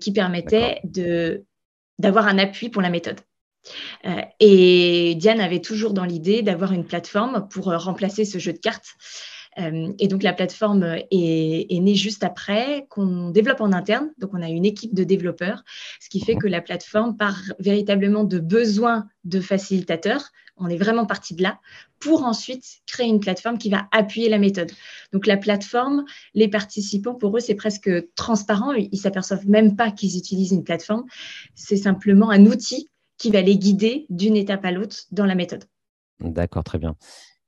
qui 0.00 0.12
permettait 0.12 0.80
de 0.84 1.44
d'avoir 1.98 2.26
un 2.26 2.38
appui 2.38 2.68
pour 2.68 2.82
la 2.82 2.90
méthode. 2.90 3.20
Euh, 4.06 4.20
et 4.40 5.14
Diane 5.16 5.40
avait 5.40 5.60
toujours 5.60 5.92
dans 5.92 6.04
l'idée 6.04 6.42
d'avoir 6.42 6.72
une 6.72 6.84
plateforme 6.84 7.48
pour 7.48 7.70
euh, 7.70 7.78
remplacer 7.78 8.24
ce 8.24 8.38
jeu 8.38 8.52
de 8.52 8.58
cartes. 8.58 8.88
Euh, 9.58 9.92
et 9.98 10.08
donc 10.08 10.22
la 10.22 10.32
plateforme 10.32 10.96
est, 11.10 11.80
née 11.80 11.94
juste 11.94 12.24
après 12.24 12.86
qu'on 12.88 13.30
développe 13.30 13.60
en 13.60 13.72
interne. 13.72 14.10
Donc 14.18 14.30
on 14.32 14.42
a 14.42 14.48
une 14.48 14.64
équipe 14.64 14.94
de 14.94 15.04
développeurs, 15.04 15.62
ce 16.00 16.08
qui 16.08 16.20
fait 16.20 16.36
que 16.36 16.46
la 16.46 16.60
plateforme 16.60 17.16
part 17.16 17.40
véritablement 17.58 18.24
de 18.24 18.38
besoins 18.38 19.06
de 19.24 19.40
facilitateurs. 19.40 20.30
On 20.56 20.68
est 20.68 20.76
vraiment 20.76 21.06
parti 21.06 21.34
de 21.34 21.42
là 21.42 21.58
pour 21.98 22.24
ensuite 22.24 22.64
créer 22.86 23.08
une 23.08 23.20
plateforme 23.20 23.58
qui 23.58 23.70
va 23.70 23.88
appuyer 23.90 24.28
la 24.28 24.38
méthode. 24.38 24.70
Donc 25.12 25.26
la 25.26 25.36
plateforme, 25.36 26.04
les 26.34 26.48
participants, 26.48 27.14
pour 27.14 27.36
eux, 27.36 27.40
c'est 27.40 27.54
presque 27.54 27.90
transparent. 28.14 28.72
Ils 28.72 28.98
s'aperçoivent 28.98 29.48
même 29.48 29.76
pas 29.76 29.90
qu'ils 29.90 30.16
utilisent 30.16 30.52
une 30.52 30.64
plateforme. 30.64 31.04
C'est 31.54 31.76
simplement 31.76 32.30
un 32.30 32.46
outil 32.46 32.90
qui 33.18 33.30
va 33.30 33.40
les 33.40 33.56
guider 33.56 34.06
d'une 34.10 34.36
étape 34.36 34.64
à 34.64 34.72
l'autre 34.72 34.96
dans 35.10 35.26
la 35.26 35.34
méthode. 35.34 35.64
D'accord, 36.20 36.64
très 36.64 36.78
bien. 36.78 36.96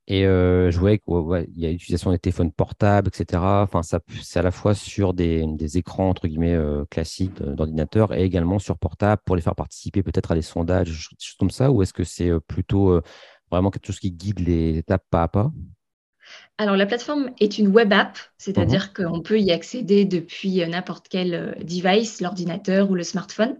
Et 0.06 0.26
euh, 0.26 0.70
je 0.70 0.78
voyais 0.78 0.98
qu'il 0.98 1.46
y 1.56 1.66
a 1.66 1.70
l'utilisation 1.70 2.10
des 2.10 2.18
téléphones 2.18 2.52
portables, 2.52 3.08
etc. 3.08 3.42
Enfin, 3.42 3.82
ça, 3.82 4.00
c'est 4.22 4.38
à 4.38 4.42
la 4.42 4.50
fois 4.50 4.74
sur 4.74 5.14
des, 5.14 5.46
écrans 5.78 6.10
entre 6.10 6.28
guillemets 6.28 6.54
euh, 6.54 6.84
classiques 6.90 7.42
d'ordinateur 7.42 8.12
et 8.12 8.22
également 8.22 8.58
sur 8.58 8.76
portable 8.76 9.22
pour 9.24 9.34
les 9.34 9.40
faire 9.40 9.54
participer 9.54 10.02
peut-être 10.02 10.32
à 10.32 10.34
des 10.34 10.42
sondages, 10.42 10.88
des 10.90 11.24
choses 11.24 11.36
comme 11.38 11.50
ça. 11.50 11.70
Ou 11.70 11.82
est-ce 11.82 11.94
que 11.94 12.04
c'est 12.04 12.28
euh, 12.28 12.40
plutôt 12.40 13.00
vraiment 13.50 13.70
quelque 13.70 13.86
chose 13.86 13.98
qui 13.98 14.12
guide 14.12 14.40
les 14.40 14.76
étapes 14.76 15.04
pas 15.10 15.22
à 15.22 15.28
pas? 15.28 15.52
Alors, 16.58 16.76
la 16.76 16.86
plateforme 16.86 17.30
est 17.40 17.58
une 17.58 17.68
web 17.68 17.92
app, 17.92 18.18
c'est-à-dire 18.36 18.90
mmh 18.90 19.04
qu'on 19.04 19.22
peut 19.22 19.40
y 19.40 19.52
accéder 19.52 20.04
depuis 20.04 20.66
n'importe 20.66 21.06
quel 21.08 21.56
device, 21.62 22.20
l'ordinateur 22.20 22.90
ou 22.90 22.94
le 22.94 23.02
smartphone. 23.02 23.58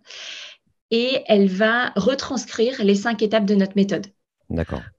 Et 0.91 1.23
elle 1.27 1.49
va 1.49 1.91
retranscrire 1.97 2.85
les 2.85 2.95
cinq 2.95 3.23
étapes 3.23 3.47
de 3.47 3.55
notre 3.55 3.77
méthode. 3.77 4.07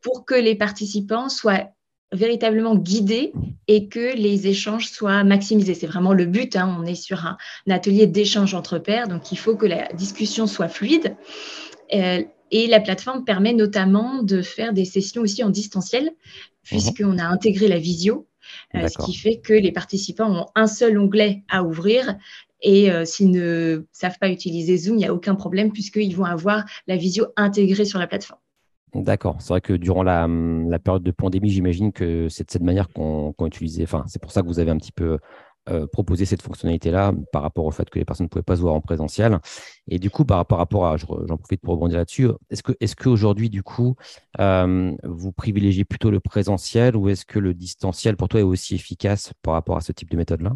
Pour 0.01 0.25
que 0.25 0.35
les 0.35 0.55
participants 0.55 1.29
soient 1.29 1.69
véritablement 2.11 2.75
guidés 2.75 3.33
et 3.67 3.87
que 3.87 4.15
les 4.15 4.47
échanges 4.47 4.89
soient 4.89 5.23
maximisés. 5.23 5.73
C'est 5.73 5.87
vraiment 5.87 6.13
le 6.13 6.25
but. 6.25 6.55
Hein. 6.55 6.77
On 6.79 6.85
est 6.85 6.95
sur 6.95 7.25
un, 7.25 7.37
atelier 7.69 8.07
d'échange 8.07 8.53
entre 8.53 8.79
pairs, 8.79 9.07
donc 9.07 9.31
il 9.31 9.37
faut 9.37 9.55
que 9.55 9.65
la 9.65 9.91
discussion 9.93 10.47
soit 10.47 10.69
fluide. 10.69 11.15
Euh, 11.93 12.23
et 12.51 12.67
la 12.67 12.79
plateforme 12.79 13.25
permet 13.25 13.53
notamment 13.53 14.23
de 14.23 14.41
faire 14.41 14.71
des 14.71 14.85
sessions 14.85 15.23
aussi 15.23 15.43
en 15.43 15.49
distanciel, 15.49 16.11
puisqu'on 16.63 17.17
a 17.17 17.25
intégré 17.25 17.67
la 17.67 17.79
visio, 17.79 18.27
euh, 18.75 18.87
ce 18.87 19.03
qui 19.03 19.15
fait 19.15 19.39
que 19.39 19.53
les 19.53 19.71
participants 19.71 20.31
ont 20.31 20.45
un 20.55 20.67
seul 20.67 20.97
onglet 20.97 21.43
à 21.49 21.63
ouvrir. 21.63 22.15
Et 22.61 22.91
euh, 22.91 23.03
s'ils 23.03 23.31
ne 23.31 23.85
savent 23.91 24.17
pas 24.19 24.29
utiliser 24.29 24.77
Zoom, 24.77 24.95
il 24.95 24.99
n'y 24.99 25.05
a 25.05 25.13
aucun 25.13 25.35
problème, 25.35 25.71
puisqu'ils 25.71 26.15
vont 26.15 26.25
avoir 26.25 26.65
la 26.87 26.95
visio 26.95 27.27
intégrée 27.35 27.85
sur 27.85 27.99
la 27.99 28.07
plateforme. 28.07 28.39
D'accord. 28.95 29.35
C'est 29.39 29.49
vrai 29.49 29.59
que 29.59 29.73
durant 29.73 30.03
la, 30.03 30.23
hum, 30.23 30.73
période 30.83 31.03
de 31.03 31.11
pandémie, 31.11 31.49
j'imagine 31.49 31.91
que 31.91 32.29
c'est 32.29 32.45
de 32.45 32.51
cette 32.51 32.63
manière 32.63 32.87
qu'on 32.87 33.33
qu 33.33 33.45
utilisait. 33.45 33.83
Enfin, 33.83 34.05
c'est 34.07 34.21
pour 34.21 34.31
ça 34.31 34.41
que 34.41 34.47
vous 34.47 34.59
avez 34.59 34.71
un 34.71 34.77
petit 34.77 34.93
peu 34.93 35.19
euh, 35.69 35.85
proposé 35.85 36.23
cette 36.23 36.41
fonctionnalité-là 36.41 37.11
par 37.33 37.41
rapport 37.41 37.65
au 37.65 37.71
fait 37.71 37.89
que 37.89 37.99
les 37.99 38.05
personnes 38.05 38.25
ne 38.25 38.29
pouvaient 38.29 38.43
pas 38.43 38.55
se 38.55 38.61
voir 38.61 38.73
en 38.73 38.79
présentiel. 38.79 39.39
Et 39.89 39.99
du 39.99 40.09
coup, 40.09 40.23
par, 40.23 40.37
rapport 40.49 40.85
à, 40.85 40.95
j'en 40.95 41.37
profite 41.37 41.59
pour 41.59 41.73
rebondir 41.73 41.97
là-dessus, 41.97 42.29
est-ce 42.49 42.63
que, 42.63 42.71
est-ce 42.79 42.95
qu'aujourd'hui, 42.95 43.49
du 43.49 43.63
coup, 43.63 43.95
euh, 44.39 44.93
vous 45.03 45.33
privilégiez 45.33 45.83
plutôt 45.83 46.09
le 46.09 46.21
présentiel 46.21 46.95
ou 46.95 47.09
est-ce 47.09 47.25
que 47.25 47.39
le 47.39 47.53
distanciel 47.53 48.15
pour 48.15 48.29
toi 48.29 48.39
est 48.39 48.43
aussi 48.43 48.75
efficace 48.75 49.33
par 49.41 49.55
rapport 49.55 49.75
à 49.75 49.81
ce 49.81 49.91
type 49.91 50.09
de 50.09 50.15
méthode-là? 50.15 50.55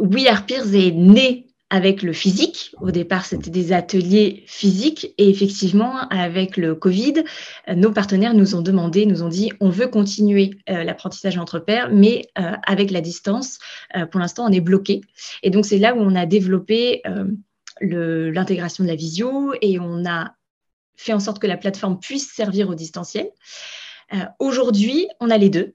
Oui, 0.00 0.26
Arpirs 0.26 0.74
est 0.74 0.90
né 0.90 1.53
avec 1.74 2.02
le 2.02 2.12
physique. 2.12 2.72
Au 2.80 2.92
départ, 2.92 3.26
c'était 3.26 3.50
des 3.50 3.72
ateliers 3.72 4.44
physiques 4.46 5.12
et 5.18 5.28
effectivement, 5.28 6.08
avec 6.08 6.56
le 6.56 6.76
Covid, 6.76 7.24
nos 7.66 7.90
partenaires 7.90 8.32
nous 8.32 8.54
ont 8.54 8.62
demandé, 8.62 9.06
nous 9.06 9.24
ont 9.24 9.28
dit, 9.28 9.50
on 9.58 9.70
veut 9.70 9.88
continuer 9.88 10.50
euh, 10.70 10.84
l'apprentissage 10.84 11.36
entre 11.36 11.58
pairs, 11.58 11.90
mais 11.90 12.28
euh, 12.38 12.52
avec 12.64 12.92
la 12.92 13.00
distance, 13.00 13.58
euh, 13.96 14.06
pour 14.06 14.20
l'instant, 14.20 14.46
on 14.48 14.52
est 14.52 14.60
bloqué. 14.60 15.00
Et 15.42 15.50
donc, 15.50 15.66
c'est 15.66 15.78
là 15.78 15.96
où 15.96 15.98
on 15.98 16.14
a 16.14 16.26
développé 16.26 17.02
l'intégration 17.80 18.84
de 18.84 18.88
la 18.88 18.94
visio 18.94 19.52
et 19.60 19.80
on 19.80 20.06
a 20.06 20.36
fait 20.96 21.12
en 21.12 21.18
sorte 21.18 21.40
que 21.40 21.48
la 21.48 21.56
plateforme 21.56 21.98
puisse 21.98 22.32
servir 22.32 22.68
au 22.68 22.76
distanciel. 22.76 23.28
Aujourd'hui, 24.38 25.08
on 25.18 25.28
a 25.28 25.38
les 25.38 25.50
deux. 25.50 25.74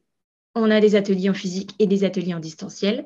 On 0.56 0.72
a 0.72 0.80
des 0.80 0.96
ateliers 0.96 1.30
en 1.30 1.34
physique 1.34 1.72
et 1.78 1.88
des 1.88 2.06
ateliers 2.06 2.34
en 2.34 2.40
distanciel 2.40 3.04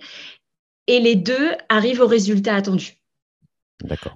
et 0.88 1.00
les 1.00 1.16
deux 1.16 1.52
arrivent 1.70 2.02
au 2.02 2.08
résultat 2.08 2.56
attendu. 2.56 2.98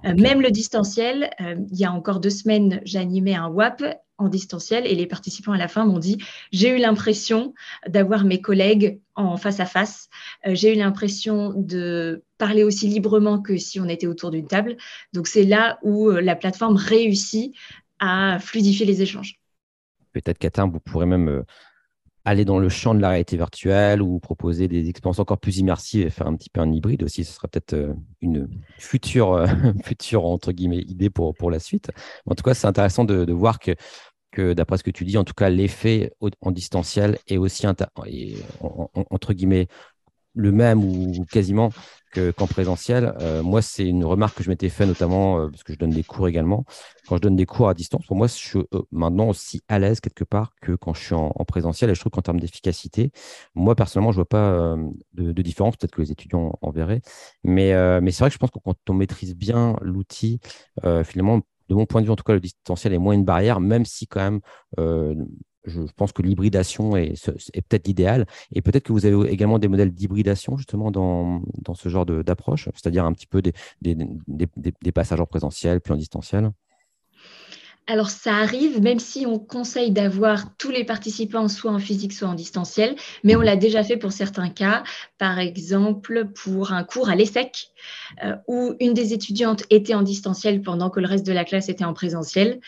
Euh, 0.04 0.14
même 0.16 0.40
le 0.40 0.50
distanciel, 0.50 1.30
euh, 1.40 1.56
il 1.70 1.78
y 1.78 1.84
a 1.84 1.92
encore 1.92 2.20
deux 2.20 2.30
semaines, 2.30 2.80
j'animais 2.84 3.34
un 3.34 3.48
WAP 3.48 3.82
en 4.16 4.28
distanciel 4.28 4.86
et 4.86 4.94
les 4.94 5.06
participants 5.06 5.52
à 5.52 5.58
la 5.58 5.68
fin 5.68 5.84
m'ont 5.84 5.98
dit 5.98 6.18
j'ai 6.52 6.70
eu 6.70 6.78
l'impression 6.78 7.54
d'avoir 7.86 8.24
mes 8.24 8.40
collègues 8.40 9.00
en 9.14 9.36
face 9.36 9.60
à 9.60 9.66
face. 9.66 10.08
Euh, 10.46 10.54
j'ai 10.54 10.74
eu 10.74 10.76
l'impression 10.76 11.52
de 11.54 12.24
parler 12.38 12.64
aussi 12.64 12.88
librement 12.88 13.40
que 13.40 13.56
si 13.58 13.78
on 13.78 13.88
était 13.88 14.06
autour 14.06 14.30
d'une 14.30 14.46
table. 14.46 14.76
Donc 15.12 15.26
c'est 15.26 15.44
là 15.44 15.78
où 15.82 16.10
la 16.10 16.36
plateforme 16.36 16.76
réussit 16.76 17.54
à 18.00 18.38
fluidifier 18.40 18.86
les 18.86 19.02
échanges. 19.02 19.38
Peut-être 20.12 20.38
qu'à 20.38 20.50
terme, 20.50 20.70
vous 20.70 20.80
pourrez 20.80 21.06
même 21.06 21.44
aller 22.28 22.44
dans 22.44 22.58
le 22.58 22.68
champ 22.68 22.94
de 22.94 23.00
la 23.00 23.08
réalité 23.08 23.36
virtuelle 23.36 24.02
ou 24.02 24.20
proposer 24.20 24.68
des 24.68 24.88
expériences 24.88 25.18
encore 25.18 25.38
plus 25.38 25.58
immersives 25.58 26.06
et 26.06 26.10
faire 26.10 26.26
un 26.26 26.36
petit 26.36 26.50
peu 26.50 26.60
un 26.60 26.70
hybride 26.72 27.02
aussi. 27.02 27.24
Ce 27.24 27.32
sera 27.32 27.48
peut-être 27.48 27.72
euh, 27.72 27.94
une 28.20 28.48
future, 28.78 29.32
euh, 29.32 29.46
future, 29.84 30.24
entre 30.26 30.52
guillemets, 30.52 30.78
idée 30.80 31.10
pour, 31.10 31.34
pour 31.34 31.50
la 31.50 31.58
suite. 31.58 31.90
En 32.26 32.34
tout 32.34 32.42
cas, 32.42 32.54
c'est 32.54 32.66
intéressant 32.66 33.04
de, 33.04 33.32
voir 33.32 33.58
que, 33.58 33.72
que 34.30 34.52
d'après 34.52 34.76
ce 34.76 34.82
que 34.82 34.90
tu 34.90 35.04
dis, 35.04 35.16
en 35.16 35.24
tout 35.24 35.34
cas, 35.34 35.48
l'effet 35.48 36.12
en 36.40 36.50
distanciel 36.50 37.18
est 37.26 37.38
aussi, 37.38 37.66
entre 37.66 39.32
guillemets, 39.32 39.68
le 40.34 40.52
même 40.52 40.84
ou 40.84 41.24
quasiment 41.30 41.70
qu'en 42.14 42.46
présentiel. 42.46 43.14
Euh, 43.20 43.42
moi, 43.42 43.62
c'est 43.62 43.86
une 43.86 44.04
remarque 44.04 44.38
que 44.38 44.42
je 44.42 44.48
m'étais 44.48 44.68
fait 44.68 44.86
notamment 44.86 45.40
euh, 45.40 45.48
parce 45.48 45.62
que 45.62 45.72
je 45.72 45.78
donne 45.78 45.90
des 45.90 46.02
cours 46.02 46.28
également. 46.28 46.64
Quand 47.06 47.16
je 47.16 47.20
donne 47.20 47.36
des 47.36 47.46
cours 47.46 47.68
à 47.68 47.74
distance, 47.74 48.06
pour 48.06 48.16
moi, 48.16 48.26
je 48.26 48.32
suis 48.32 48.58
euh, 48.58 48.82
maintenant 48.90 49.28
aussi 49.28 49.60
à 49.68 49.78
l'aise 49.78 50.00
quelque 50.00 50.24
part 50.24 50.52
que 50.60 50.72
quand 50.72 50.94
je 50.94 51.04
suis 51.04 51.14
en, 51.14 51.30
présentiel. 51.46 51.90
Et 51.90 51.94
je 51.94 52.00
trouve 52.00 52.10
qu'en 52.10 52.22
termes 52.22 52.40
d'efficacité, 52.40 53.12
moi, 53.54 53.74
personnellement, 53.74 54.12
je 54.12 54.16
ne 54.16 54.24
vois 54.24 54.28
pas 54.28 54.76
de, 55.14 55.42
différence. 55.42 55.76
Peut-être 55.76 55.92
que 55.92 56.02
les 56.02 56.12
étudiants 56.12 56.58
en 56.60 56.70
verraient. 56.70 57.00
Mais, 57.44 57.72
mais 58.00 58.10
c'est 58.10 58.20
vrai 58.20 58.30
que 58.30 58.34
je 58.34 58.38
pense 58.38 58.50
que 58.50 58.58
quand 58.58 58.76
on 58.88 58.94
maîtrise 58.94 59.34
bien 59.34 59.76
l'outil, 59.80 60.40
finalement, 61.04 61.40
de 61.68 61.74
mon 61.74 61.86
point 61.86 62.00
de 62.00 62.06
vue, 62.06 62.12
en 62.12 62.16
tout 62.16 62.24
cas, 62.24 62.34
le 62.34 62.40
distanciel 62.40 62.92
est 62.92 62.98
moins 62.98 63.14
une 63.14 63.24
barrière, 63.24 63.60
même 63.60 63.86
si 63.86 64.06
quand 64.06 64.20
même 64.20 64.40
je 65.68 65.80
pense 65.96 66.12
que 66.12 66.22
l'hybridation 66.22 66.96
est, 66.96 67.22
peut-être 67.68 67.86
l'idéal. 67.86 68.26
Et 68.52 68.62
peut-être 68.62 68.84
que 68.84 68.92
vous 68.92 69.06
avez 69.06 69.30
également 69.30 69.58
des 69.58 69.68
modèles 69.68 69.92
d'hybridation 69.92 70.56
justement 70.56 70.90
dans, 70.90 71.42
ce 71.74 71.88
genre 71.88 72.06
d'approche, 72.06 72.68
c'est-à-dire 72.74 73.04
un 73.04 73.12
petit 73.12 73.26
peu 73.26 73.42
des, 73.42 73.52
des, 73.80 74.92
passages 74.92 75.20
en 75.20 75.26
présentiel 75.26 75.80
puis 75.80 75.92
en 75.92 75.96
distanciel? 75.96 76.50
Alors 77.90 78.10
ça 78.10 78.34
arrive, 78.34 78.82
même 78.82 78.98
si 78.98 79.24
on 79.26 79.38
conseille 79.38 79.90
d'avoir 79.92 80.54
tous 80.58 80.70
les 80.70 80.84
participants 80.84 81.48
soit 81.48 81.72
en 81.72 81.78
physique, 81.78 82.12
soit 82.12 82.28
en 82.28 82.34
distanciel, 82.34 82.96
mais 83.24 83.34
on 83.34 83.40
mmh. 83.40 83.44
l'a 83.44 83.56
déjà 83.56 83.82
fait 83.82 83.96
pour 83.96 84.12
certains 84.12 84.50
cas, 84.50 84.84
par 85.16 85.38
exemple 85.38 86.26
pour 86.26 86.72
un 86.72 86.84
cours 86.84 87.08
à 87.08 87.16
l'ESSEC, 87.16 87.70
euh, 88.22 88.36
où 88.46 88.74
une 88.78 88.92
des 88.92 89.14
étudiantes 89.14 89.64
était 89.70 89.94
en 89.94 90.02
distanciel 90.02 90.60
pendant 90.60 90.90
que 90.90 91.00
le 91.00 91.06
reste 91.06 91.26
de 91.26 91.32
la 91.32 91.46
classe 91.46 91.70
était 91.70 91.86
en 91.86 91.94
présentiel 91.94 92.60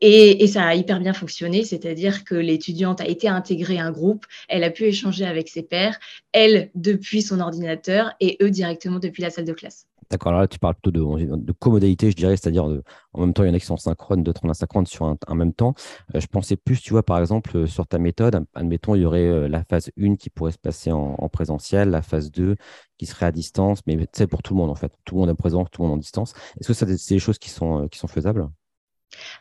Et, 0.00 0.46
ça 0.46 0.64
a 0.64 0.74
hyper 0.74 1.00
bien 1.00 1.12
fonctionné, 1.12 1.64
c'est-à-dire 1.64 2.24
que 2.24 2.34
l'étudiante 2.34 3.00
a 3.00 3.06
été 3.06 3.28
intégrée 3.28 3.78
à 3.78 3.86
un 3.86 3.92
groupe, 3.92 4.26
elle 4.48 4.64
a 4.64 4.70
pu 4.70 4.84
échanger 4.84 5.24
avec 5.24 5.48
ses 5.48 5.62
pairs, 5.62 5.98
elle 6.32 6.70
depuis 6.74 7.22
son 7.22 7.40
ordinateur 7.40 8.12
et 8.20 8.36
eux 8.42 8.50
directement 8.50 8.98
depuis 8.98 9.22
la 9.22 9.30
salle 9.30 9.46
de 9.46 9.52
classe. 9.52 9.86
D'accord, 10.10 10.28
alors 10.28 10.42
là 10.42 10.46
tu 10.46 10.60
parles 10.60 10.74
plutôt 10.74 10.92
de, 10.92 11.36
de 11.36 11.52
comodalité, 11.52 12.10
je 12.12 12.16
dirais, 12.16 12.36
c'est-à-dire 12.36 12.64
en 12.64 13.20
même 13.20 13.32
temps 13.32 13.42
il 13.42 13.48
y 13.48 13.50
en 13.50 13.54
a 13.54 13.58
qui 13.58 13.66
sont 13.66 13.76
synchrones, 13.76 14.22
d'autres 14.22 14.44
en 14.44 14.50
asynchrone 14.50 14.86
sur 14.86 15.04
un, 15.04 15.34
même 15.34 15.52
temps. 15.52 15.74
Euh, 16.14 16.20
je 16.20 16.26
pensais 16.28 16.56
plus, 16.56 16.80
tu 16.80 16.92
vois, 16.92 17.02
par 17.02 17.18
exemple, 17.18 17.56
euh, 17.56 17.66
sur 17.66 17.86
ta 17.88 17.98
méthode, 17.98 18.44
admettons, 18.54 18.94
il 18.94 19.02
y 19.02 19.04
aurait 19.04 19.26
euh, 19.26 19.48
la 19.48 19.64
phase 19.64 19.90
1 19.98 20.14
qui 20.14 20.30
pourrait 20.30 20.52
se 20.52 20.58
passer 20.58 20.92
en, 20.92 21.16
en 21.18 21.28
présentiel, 21.28 21.90
la 21.90 22.02
phase 22.02 22.30
2 22.30 22.56
qui 22.98 23.06
serait 23.06 23.26
à 23.26 23.32
distance, 23.32 23.80
mais 23.86 23.98
c'est 24.12 24.28
pour 24.28 24.42
tout 24.42 24.54
le 24.54 24.58
monde 24.58 24.70
en 24.70 24.76
fait, 24.76 24.92
tout 25.04 25.16
le 25.16 25.22
monde 25.22 25.30
est 25.30 25.34
présent, 25.34 25.64
tout 25.64 25.82
le 25.82 25.88
monde 25.88 25.96
en 25.96 26.00
distance. 26.00 26.34
Est-ce 26.60 26.68
que 26.68 26.74
c'est 26.74 26.86
des 27.14 27.18
choses 27.18 27.38
qui 27.38 27.50
sont 27.50 27.88
faisables? 28.06 28.48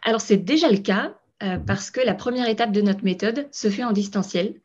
Alors, 0.04 0.22
c'est 0.22 0.38
déjà 0.38 0.70
le 0.70 0.78
cas 0.78 1.16
euh, 1.44 1.58
parce 1.58 1.92
que 1.92 2.02
la 2.02 2.14
première 2.14 2.48
étape 2.48 2.72
de 2.72 2.82
notre 2.82 3.04
méthode 3.04 3.48
se 3.52 3.70
fait 3.70 3.84
en 3.84 3.92
distanciel. 3.92 4.62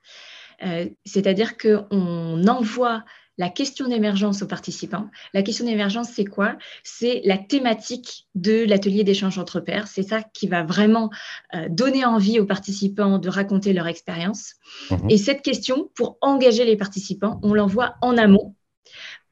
Euh, 0.62 0.86
c'est-à-dire 1.04 1.56
qu'on 1.56 2.46
envoie 2.46 3.04
la 3.38 3.48
question 3.48 3.88
d'émergence 3.88 4.42
aux 4.42 4.46
participants. 4.46 5.08
La 5.32 5.42
question 5.42 5.64
d'émergence, 5.64 6.10
c'est 6.10 6.26
quoi? 6.26 6.58
C'est 6.84 7.22
la 7.24 7.38
thématique 7.38 8.26
de 8.34 8.66
l'atelier 8.66 9.02
d'échange 9.02 9.38
entre 9.38 9.60
pairs. 9.60 9.88
C'est 9.88 10.02
ça 10.02 10.22
qui 10.22 10.46
va 10.46 10.62
vraiment 10.62 11.08
euh, 11.54 11.66
donner 11.70 12.04
envie 12.04 12.38
aux 12.38 12.44
participants 12.44 13.18
de 13.18 13.30
raconter 13.30 13.72
leur 13.72 13.86
expérience. 13.86 14.56
Mhm. 14.90 15.08
Et 15.08 15.16
cette 15.16 15.40
question, 15.40 15.90
pour 15.94 16.18
engager 16.20 16.66
les 16.66 16.76
participants, 16.76 17.40
on 17.42 17.54
l'envoie 17.54 17.94
en 18.02 18.18
amont 18.18 18.54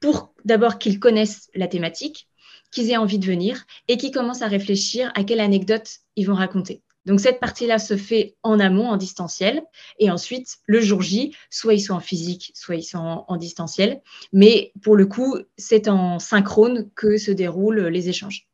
pour 0.00 0.32
d'abord 0.44 0.78
qu'ils 0.78 1.00
connaissent 1.00 1.50
la 1.54 1.68
thématique, 1.68 2.27
qu'ils 2.70 2.90
aient 2.90 2.96
envie 2.96 3.18
de 3.18 3.26
venir 3.26 3.64
et 3.88 3.96
qu'ils 3.96 4.12
commencent 4.12 4.42
à 4.42 4.48
réfléchir 4.48 5.10
à 5.14 5.24
quelle 5.24 5.40
anecdote 5.40 5.88
ils 6.16 6.26
vont 6.26 6.34
raconter. 6.34 6.82
Donc 7.08 7.20
cette 7.20 7.40
partie-là 7.40 7.78
se 7.78 7.96
fait 7.96 8.36
en 8.42 8.60
amont, 8.60 8.88
en 8.88 8.98
distanciel, 8.98 9.62
et 9.98 10.10
ensuite 10.10 10.58
le 10.66 10.80
jour 10.80 11.00
J, 11.00 11.34
soit 11.48 11.72
ils 11.72 11.80
sont 11.80 11.94
en 11.94 12.00
physique, 12.00 12.52
soit 12.54 12.76
ils 12.76 12.82
sont 12.82 13.24
en, 13.26 13.36
distanciel, 13.38 14.02
mais 14.32 14.72
pour 14.82 14.94
le 14.94 15.06
coup, 15.06 15.38
c'est 15.56 15.88
en 15.88 16.18
synchrone 16.18 16.90
que 16.94 17.16
se 17.16 17.30
déroulent 17.30 17.86
les 17.86 18.10
échanges. 18.10 18.46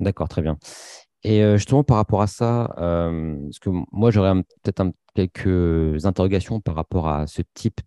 D'accord, 0.00 0.28
très 0.28 0.42
bien. 0.42 0.58
Et 1.22 1.42
euh, 1.42 1.56
justement, 1.56 1.84
par 1.84 1.98
rapport 1.98 2.22
à 2.22 2.26
ça, 2.26 2.74
euh, 2.78 3.36
parce 3.44 3.58
que 3.58 3.70
moi, 3.92 4.10
j'aurais 4.10 4.34
peut-être 4.62 4.82
quelques 5.14 6.06
interrogations 6.06 6.60
par 6.60 6.76
rapport 6.76 7.08
à 7.08 7.26
ce 7.26 7.42
type 7.52 7.80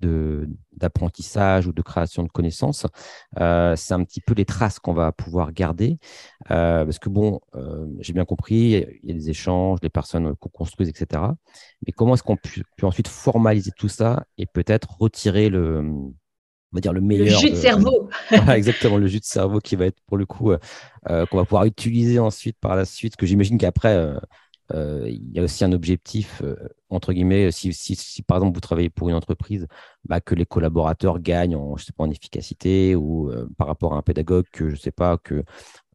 d'apprentissage 0.73 1.65
ou 1.67 1.73
de 1.73 1.81
création 1.81 2.23
de 2.23 2.29
connaissances. 2.29 2.85
Euh, 3.39 3.75
c'est 3.75 3.93
un 3.93 4.03
petit 4.03 4.21
peu 4.21 4.33
les 4.33 4.45
traces 4.45 4.77
qu'on 4.77 4.93
va 4.93 5.11
pouvoir 5.11 5.51
garder. 5.53 5.97
parce 6.47 6.99
que, 6.99 7.09
bon, 7.09 7.39
j'ai 7.99 8.13
bien 8.13 8.25
compris, 8.25 8.99
il 9.03 9.09
y 9.09 9.11
a 9.11 9.13
des 9.15 9.29
échanges, 9.29 9.79
les 9.81 9.89
personnes 9.89 10.35
qu'on 10.35 10.49
construise, 10.49 10.89
etc. 10.89 11.23
Mais 11.87 11.93
comment 11.93 12.13
est-ce 12.13 12.23
qu'on 12.23 12.37
peut, 12.37 12.85
ensuite 12.85 13.07
formaliser 13.07 13.71
tout 13.77 13.89
ça 13.89 14.25
et 14.37 14.45
peut-être 14.45 14.97
retirer 14.99 15.49
le, 15.49 15.81
on 16.73 16.77
va 16.77 16.81
dire 16.81 16.93
le 16.93 17.01
meilleur. 17.01 17.25
Le 17.25 17.47
jus 17.47 17.51
de, 17.51 17.55
cerveau. 17.55 18.09
exactement, 18.55 18.97
le 18.97 19.05
jus 19.05 19.19
de 19.19 19.25
cerveau 19.25 19.59
qui 19.59 19.75
va 19.75 19.85
être 19.85 19.99
pour 20.07 20.17
le 20.17 20.25
coup, 20.25 20.51
euh, 20.51 20.57
euh, 21.09 21.25
qu'on 21.27 21.37
va 21.37 21.45
pouvoir 21.45 21.65
utiliser 21.65 22.17
ensuite 22.17 22.57
par 22.59 22.75
la 22.75 22.85
suite. 22.85 23.15
que 23.15 23.27
j'imagine 23.27 23.59
qu'après, 23.59 23.95
euh, 24.73 25.07
il 25.07 25.31
y 25.33 25.39
a 25.39 25.43
aussi 25.43 25.63
un 25.63 25.71
objectif, 25.71 26.41
entre 26.89 27.13
guillemets, 27.13 27.51
si, 27.51 27.73
si, 27.73 28.23
par 28.23 28.37
exemple 28.37 28.55
vous 28.55 28.61
travaillez 28.61 28.89
pour 28.89 29.07
une 29.07 29.15
entreprise, 29.15 29.67
bah, 30.05 30.19
que 30.19 30.33
les 30.33 30.47
collaborateurs 30.47 31.19
gagnent 31.19 31.55
en, 31.55 31.77
je 31.77 31.85
sais 31.85 31.93
pas, 31.95 32.05
en 32.05 32.09
efficacité 32.09 32.95
ou 32.95 33.31
par 33.57 33.67
rapport 33.67 33.93
à 33.93 33.97
un 33.97 34.01
pédagogue 34.01 34.45
que 34.51 34.69
je 34.69 34.75
sais 34.75 34.91
pas, 34.91 35.17
que 35.19 35.43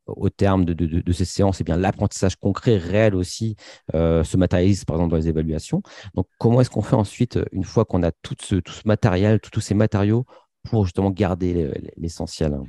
au 0.06 0.30
terme 0.30 0.64
de, 0.64 0.72
de, 0.72 1.00
de, 1.00 1.12
ces 1.12 1.26
séances, 1.26 1.60
eh 1.60 1.64
bien 1.64 1.76
l'apprentissage 1.76 2.36
concret, 2.36 2.76
réel 2.76 3.16
aussi, 3.16 3.56
se 3.92 4.36
matérialise 4.36 4.84
par 4.84 4.96
exemple 4.96 5.10
dans 5.10 5.16
les 5.16 5.28
évaluations. 5.28 5.82
Donc, 6.14 6.28
comment 6.38 6.60
est-ce 6.60 6.70
qu'on 6.70 6.82
fait 6.82 6.94
ensuite, 6.94 7.38
une 7.50 7.64
fois 7.64 7.84
qu'on 7.84 8.04
a 8.04 8.12
tout 8.12 8.36
ce, 8.40 8.54
tout 8.54 8.72
ce 8.72 8.86
matériel, 8.86 9.40
tous 9.40 9.60
ces 9.60 9.74
matériaux, 9.74 10.24
pour 10.68 10.84
justement 10.84 11.10
garder 11.10 11.70
l'essentiel 11.96 12.54
hein. 12.54 12.64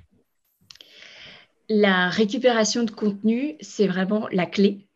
La 1.72 2.10
récupération 2.10 2.84
de 2.84 2.90
contenu, 2.90 3.56
c'est 3.62 3.86
vraiment 3.86 4.28
la 4.32 4.48
clé, 4.48 4.88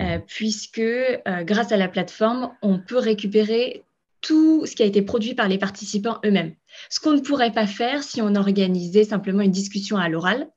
euh, 0.00 0.18
puisque 0.26 0.78
euh, 0.78 1.18
grâce 1.42 1.70
à 1.70 1.76
la 1.76 1.86
plateforme, 1.86 2.50
on 2.62 2.78
peut 2.78 2.98
récupérer 2.98 3.84
tout 4.22 4.64
ce 4.64 4.74
qui 4.74 4.82
a 4.82 4.86
été 4.86 5.02
produit 5.02 5.34
par 5.34 5.48
les 5.48 5.58
participants 5.58 6.18
eux-mêmes. 6.24 6.54
Ce 6.88 6.98
qu'on 6.98 7.12
ne 7.12 7.20
pourrait 7.20 7.52
pas 7.52 7.66
faire 7.66 8.02
si 8.02 8.22
on 8.22 8.36
organisait 8.36 9.04
simplement 9.04 9.42
une 9.42 9.50
discussion 9.50 9.98
à 9.98 10.08
l'oral. 10.08 10.48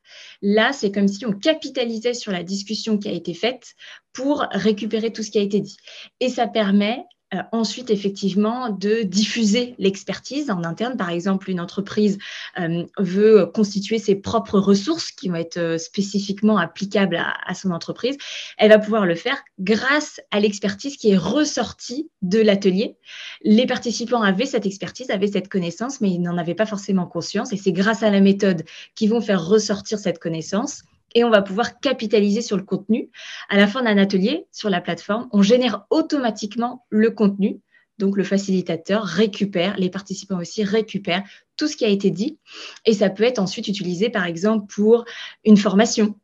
Là, 0.41 0.71
c'est 0.71 0.93
comme 0.93 1.09
si 1.09 1.25
on 1.25 1.33
capitalisait 1.33 2.13
sur 2.13 2.31
la 2.31 2.43
discussion 2.43 2.97
qui 2.97 3.09
a 3.09 3.11
été 3.11 3.33
faite 3.33 3.75
pour 4.13 4.47
récupérer 4.51 5.11
tout 5.11 5.21
ce 5.21 5.31
qui 5.31 5.37
a 5.37 5.41
été 5.41 5.59
dit. 5.59 5.75
Et 6.21 6.29
ça 6.29 6.47
permet 6.47 7.03
euh, 7.33 7.39
ensuite, 7.51 7.89
effectivement, 7.89 8.69
de 8.69 9.01
diffuser 9.03 9.75
l'expertise 9.79 10.49
en 10.49 10.63
interne. 10.63 10.95
Par 10.95 11.09
exemple, 11.09 11.49
une 11.49 11.59
entreprise 11.59 12.17
euh, 12.57 12.85
veut 12.97 13.45
constituer 13.47 13.99
ses 13.99 14.15
propres 14.15 14.59
ressources 14.59 15.11
qui 15.11 15.27
vont 15.27 15.35
être 15.35 15.57
euh, 15.57 15.77
spécifiquement 15.77 16.57
applicables 16.57 17.17
à, 17.17 17.53
son 17.53 17.71
entreprise. 17.71 18.17
Elle 18.57 18.69
va 18.69 18.79
pouvoir 18.79 19.05
le 19.05 19.15
faire 19.15 19.43
grâce 19.59 20.21
à 20.31 20.39
l'expertise 20.39 20.95
qui 20.95 21.11
est 21.11 21.17
ressortie 21.17 22.09
de 22.21 22.39
l'atelier. 22.39 22.95
Les 23.41 23.65
participants 23.65 24.21
avaient 24.21 24.45
cette 24.45 24.65
expertise, 24.65 25.09
avaient 25.09 25.27
cette 25.27 25.49
connaissance, 25.49 25.99
mais 25.99 26.11
ils 26.11 26.21
n'en 26.21 26.37
avaient 26.37 26.55
pas 26.55 26.65
forcément 26.65 27.07
conscience. 27.07 27.51
Et 27.51 27.57
c'est 27.57 27.73
grâce 27.73 28.03
à 28.03 28.09
la 28.09 28.21
méthode 28.21 28.63
qu'ils 28.95 29.09
vont 29.09 29.21
faire 29.21 29.45
ressortir 29.45 29.99
cette 29.99 30.19
connaissance 30.19 30.83
et 31.15 31.23
on 31.23 31.29
va 31.29 31.41
pouvoir 31.41 31.79
capitaliser 31.79 32.41
sur 32.41 32.57
le 32.57 32.63
contenu. 32.63 33.09
À 33.49 33.57
la 33.57 33.67
fin 33.67 33.83
d'un 33.83 33.97
atelier 33.97 34.45
sur 34.51 34.69
la 34.69 34.81
plateforme, 34.81 35.27
on 35.31 35.41
génère 35.41 35.85
automatiquement 35.89 36.85
le 36.89 37.11
contenu. 37.11 37.59
Donc 37.97 38.15
le 38.15 38.23
facilitateur 38.23 39.03
récupère, 39.03 39.75
les 39.77 39.89
participants 39.89 40.39
aussi 40.39 40.63
récupèrent 40.63 41.23
tout 41.55 41.67
ce 41.67 41.75
qui 41.75 41.85
a 41.85 41.89
été 41.89 42.11
dit 42.11 42.37
et 42.85 42.93
ça 42.93 43.09
peut 43.09 43.23
être 43.23 43.39
ensuite 43.39 43.67
utilisé 43.67 44.09
par 44.09 44.25
exemple 44.25 44.67
pour 44.67 45.05
une 45.43 45.57
formation. 45.57 46.15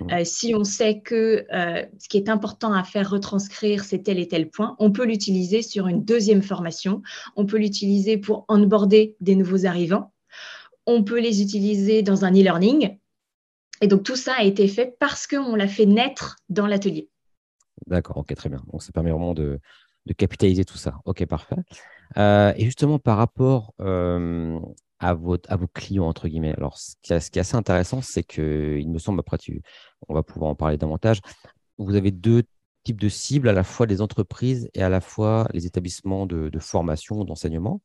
Mmh. 0.00 0.12
Euh, 0.12 0.24
si 0.24 0.54
on 0.54 0.64
sait 0.64 1.00
que 1.00 1.46
euh, 1.50 1.82
ce 1.98 2.08
qui 2.10 2.18
est 2.18 2.28
important 2.28 2.74
à 2.74 2.84
faire 2.84 3.08
retranscrire, 3.08 3.84
c'est 3.84 4.02
tel 4.02 4.18
et 4.18 4.28
tel 4.28 4.50
point, 4.50 4.76
on 4.78 4.92
peut 4.92 5.06
l'utiliser 5.06 5.62
sur 5.62 5.88
une 5.88 6.04
deuxième 6.04 6.42
formation. 6.42 7.02
On 7.36 7.46
peut 7.46 7.56
l'utiliser 7.56 8.18
pour 8.18 8.44
onboarder 8.48 9.16
des 9.20 9.34
nouveaux 9.34 9.64
arrivants. 9.64 10.12
On 10.84 11.02
peut 11.04 11.20
les 11.20 11.40
utiliser 11.40 12.02
dans 12.02 12.26
un 12.26 12.32
e-learning 12.32 12.98
et 13.80 13.86
donc 13.86 14.02
tout 14.02 14.16
ça 14.16 14.34
a 14.38 14.42
été 14.42 14.68
fait 14.68 14.96
parce 14.98 15.26
qu'on 15.26 15.54
l'a 15.54 15.68
fait 15.68 15.86
naître 15.86 16.36
dans 16.48 16.66
l'atelier. 16.66 17.08
D'accord, 17.86 18.18
ok, 18.18 18.34
très 18.34 18.48
bien. 18.48 18.62
Donc 18.72 18.82
ça 18.82 18.92
permet 18.92 19.10
vraiment 19.10 19.34
de, 19.34 19.60
capitaliser 20.16 20.64
tout 20.64 20.78
ça. 20.78 21.00
Ok, 21.04 21.24
parfait. 21.26 21.56
Euh, 22.16 22.52
et 22.56 22.64
justement, 22.64 22.98
par 22.98 23.18
rapport 23.18 23.74
euh, 23.80 24.58
à, 25.00 25.14
vos, 25.14 25.38
clients, 25.72 26.06
entre 26.06 26.28
guillemets, 26.28 26.54
alors 26.56 26.78
ce 26.78 26.94
qui, 27.02 27.12
est, 27.12 27.36
assez 27.36 27.56
intéressant, 27.56 28.00
c'est 28.00 28.22
que, 28.22 28.78
il 28.80 28.90
me 28.90 28.98
semble, 28.98 29.20
après, 29.20 29.38
tu, 29.38 29.62
on 30.08 30.14
va 30.14 30.22
pouvoir 30.22 30.50
en 30.50 30.54
parler 30.54 30.78
davantage, 30.78 31.20
vous 31.76 31.94
avez 31.94 32.10
deux 32.10 32.42
types 32.84 33.00
de 33.00 33.08
cibles, 33.08 33.48
à 33.48 33.52
la 33.52 33.64
fois 33.64 33.84
les 33.84 34.00
entreprises 34.00 34.70
et 34.74 34.82
à 34.82 34.88
la 34.88 35.02
fois 35.02 35.46
les 35.52 35.66
établissements 35.66 36.26
de, 36.26 36.50
formation, 36.58 37.24
d'enseignement. 37.24 37.82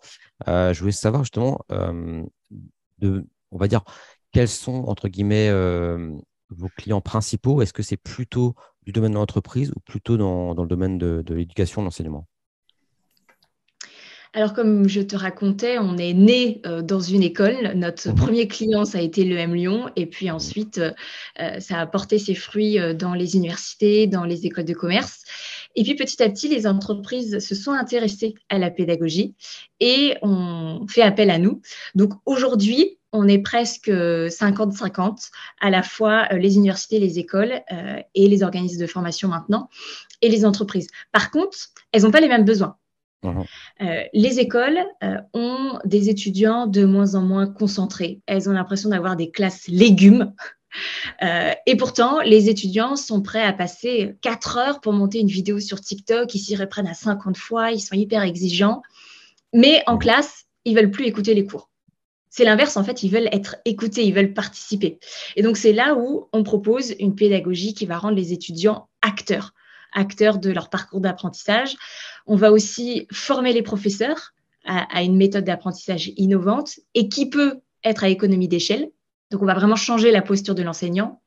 Euh, 0.47 0.73
je 0.73 0.79
voulais 0.79 0.93
savoir 0.93 1.23
justement, 1.23 1.59
de, 1.69 3.27
on 3.51 3.57
va 3.57 3.67
dire, 3.67 3.83
quels 4.33 4.49
sont, 4.49 4.85
entre 4.87 5.07
guillemets, 5.07 5.49
euh, 5.49 6.09
vos 6.49 6.67
clients 6.75 7.01
principaux? 7.01 7.61
Est-ce 7.61 7.71
que 7.71 7.83
c'est 7.83 7.97
plutôt 7.97 8.55
du 8.81 8.91
domaine 8.91 9.11
de 9.11 9.17
l'entreprise 9.17 9.71
ou 9.75 9.79
plutôt 9.79 10.17
dans, 10.17 10.53
le 10.53 10.67
domaine 10.67 10.97
de, 10.97 11.23
l'éducation, 11.29 11.81
de 11.81 11.85
l'enseignement? 11.85 12.27
Alors, 14.35 14.53
comme 14.53 14.89
je 14.89 15.01
te 15.01 15.15
racontais, 15.15 15.77
on 15.77 15.95
est 15.95 16.13
né 16.13 16.59
euh, 16.65 16.81
dans 16.81 16.99
une 16.99 17.21
école. 17.21 17.73
Notre 17.75 18.09
mhm. 18.09 18.15
premier 18.15 18.47
client, 18.47 18.83
ça 18.83 18.97
a 18.97 19.01
été 19.01 19.23
l'EM 19.23 19.53
Lyon. 19.53 19.91
Et 19.95 20.07
puis 20.07 20.31
ensuite, 20.31 20.79
euh, 20.79 21.59
ça 21.59 21.79
a 21.79 21.85
porté 21.85 22.17
ses 22.17 22.33
fruits 22.33 22.79
dans 22.95 23.13
les 23.13 23.35
universités, 23.35 24.07
dans 24.07 24.25
les 24.25 24.47
écoles 24.47 24.65
de 24.65 24.73
commerce. 24.73 25.23
Et 25.75 25.83
puis 25.83 25.93
petit 25.93 26.21
à 26.23 26.29
petit, 26.29 26.47
les 26.47 26.65
entreprises 26.65 27.37
se 27.37 27.53
sont 27.53 27.71
intéressées 27.71 28.33
à 28.49 28.57
la 28.57 28.71
pédagogie 28.71 29.35
et 29.79 30.15
ont 30.23 30.87
fait 30.89 31.03
appel 31.03 31.29
à 31.29 31.37
nous. 31.37 31.61
Donc 31.93 32.13
aujourd'hui, 32.25 32.97
on 33.13 33.27
est 33.27 33.39
presque 33.39 33.89
50-50, 33.89 35.29
à 35.61 35.69
la 35.69 35.83
fois 35.83 36.27
euh, 36.31 36.37
les 36.37 36.55
universités, 36.55 36.99
les 36.99 37.19
écoles 37.19 37.61
euh, 37.71 38.01
et 38.15 38.27
les 38.27 38.43
organismes 38.43 38.81
de 38.81 38.87
formation 38.87 39.29
maintenant, 39.29 39.69
et 40.21 40.29
les 40.29 40.45
entreprises. 40.45 40.87
Par 41.11 41.31
contre, 41.31 41.57
elles 41.91 42.01
n'ont 42.01 42.11
pas 42.11 42.19
les 42.19 42.27
mêmes 42.27 42.43
besoins. 42.43 42.75
Mmh. 43.21 43.41
Euh, 43.81 44.03
les 44.11 44.39
écoles 44.41 44.79
ont 45.33 45.79
des 45.85 46.09
étudiants 46.09 46.67
de 46.67 46.83
moins 46.83 47.15
en 47.15 47.21
moins 47.21 47.47
concentrés. 47.47 48.19
Elles 48.25 48.49
ont 48.49 48.51
l'impression 48.51 48.89
d'avoir 48.89 49.15
des 49.15 49.31
classes 49.31 49.67
légumes. 49.69 50.33
et 51.21 51.77
pourtant, 51.77 52.19
les 52.19 52.49
étudiants 52.49 52.97
sont 52.97 53.21
prêts 53.21 53.43
à 53.43 53.53
passer 53.53 54.17
4 54.21 54.57
heures 54.57 54.81
pour 54.81 54.91
monter 54.91 55.19
une 55.19 55.27
vidéo 55.27 55.61
sur 55.61 55.79
TikTok. 55.79 56.33
Ils 56.35 56.39
s'y 56.39 56.55
reprennent 56.57 56.87
à 56.87 56.95
50 56.95 57.37
fois. 57.37 57.71
Ils 57.71 57.79
sont 57.79 57.95
hyper 57.95 58.23
exigeants. 58.23 58.81
Mais 59.53 59.83
en 59.85 59.95
mmh. 59.95 59.99
classe, 59.99 60.45
ils 60.65 60.75
veulent 60.75 60.91
plus 60.91 61.05
écouter 61.05 61.33
les 61.33 61.45
cours. 61.45 61.69
C'est 62.35 62.45
l'inverse, 62.45 62.77
en 62.77 62.83
fait, 62.83 63.03
ils 63.03 63.11
veulent 63.11 63.29
être 63.31 63.57
écoutés, 63.63 64.03
ils 64.03 64.13
veulent 64.13 64.33
participer. 64.33 64.97
Et 65.35 65.43
donc, 65.43 65.55
c'est 65.55 65.71
là 65.71 65.93
où 65.93 66.29
on 66.33 66.41
propose 66.41 66.95
une 66.97 67.13
pédagogie 67.13 67.75
qui 67.75 67.85
va 67.85 67.99
rendre 67.99 68.15
les 68.15 68.33
étudiants 68.33 68.89
acteurs. 69.03 69.53
acteurs 69.91 70.39
de 70.39 70.49
leur 70.49 70.71
parcours 70.71 70.99
d'apprentissage. 70.99 71.75
On 72.25 72.35
va 72.35 72.51
aussi 72.51 73.05
former 73.11 73.53
les 73.53 73.61
professeurs 73.61 74.33
à, 74.65 75.03
une 75.03 75.15
méthode 75.15 75.43
d'apprentissage 75.43 76.11
innovante 76.17 76.79
et 76.95 77.07
qui 77.07 77.29
peut 77.29 77.59
être 77.83 78.03
à 78.03 78.09
économie 78.09 78.47
d'échelle. 78.47 78.89
Donc, 79.29 79.43
on 79.43 79.45
va 79.45 79.53
vraiment 79.53 79.75
changer 79.75 80.09
la 80.09 80.23
posture 80.23 80.55
de 80.55 80.63
l'enseignant. 80.63 81.21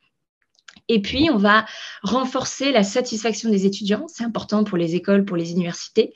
Et 0.88 1.00
puis, 1.00 1.30
on 1.32 1.38
va 1.38 1.66
renforcer 2.02 2.72
la 2.72 2.82
satisfaction 2.82 3.48
des 3.48 3.64
étudiants. 3.64 4.06
C'est 4.08 4.24
important 4.24 4.64
pour 4.64 4.76
les 4.76 4.96
écoles, 4.96 5.24
pour 5.24 5.36
les 5.36 5.52
universités. 5.52 6.12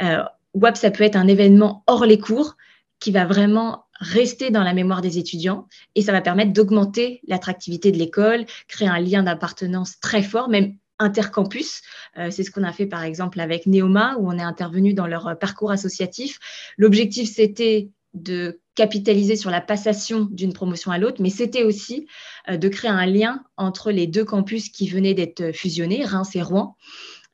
Euh, 0.00 0.22
WAP, 0.54 0.76
ça 0.76 0.92
peut 0.92 1.02
être 1.02 1.16
un 1.16 1.26
événement 1.26 1.82
hors 1.88 2.06
les 2.06 2.20
cours 2.20 2.54
qui 3.00 3.10
va 3.10 3.24
vraiment 3.26 3.87
rester 3.98 4.50
dans 4.50 4.62
la 4.62 4.74
mémoire 4.74 5.02
des 5.02 5.18
étudiants 5.18 5.66
et 5.94 6.02
ça 6.02 6.12
va 6.12 6.20
permettre 6.20 6.52
d'augmenter 6.52 7.20
l'attractivité 7.26 7.92
de 7.92 7.98
l'école, 7.98 8.46
créer 8.68 8.88
un 8.88 9.00
lien 9.00 9.22
d'appartenance 9.22 9.98
très 10.00 10.22
fort, 10.22 10.48
même 10.48 10.76
intercampus. 10.98 11.82
Euh, 12.16 12.30
c'est 12.30 12.44
ce 12.44 12.50
qu'on 12.50 12.64
a 12.64 12.72
fait 12.72 12.86
par 12.86 13.04
exemple 13.04 13.40
avec 13.40 13.66
Neoma, 13.66 14.16
où 14.18 14.28
on 14.28 14.38
est 14.38 14.42
intervenu 14.42 14.94
dans 14.94 15.06
leur 15.06 15.28
euh, 15.28 15.34
parcours 15.34 15.70
associatif. 15.70 16.38
L'objectif, 16.76 17.30
c'était 17.32 17.90
de 18.14 18.60
capitaliser 18.74 19.36
sur 19.36 19.50
la 19.50 19.60
passation 19.60 20.28
d'une 20.30 20.52
promotion 20.52 20.90
à 20.90 20.98
l'autre, 20.98 21.20
mais 21.20 21.30
c'était 21.30 21.64
aussi 21.64 22.06
euh, 22.48 22.56
de 22.56 22.68
créer 22.68 22.90
un 22.90 23.06
lien 23.06 23.44
entre 23.56 23.90
les 23.90 24.06
deux 24.06 24.24
campus 24.24 24.68
qui 24.70 24.88
venaient 24.88 25.14
d'être 25.14 25.52
fusionnés, 25.52 26.04
Reims 26.04 26.34
et 26.34 26.42
Rouen. 26.42 26.76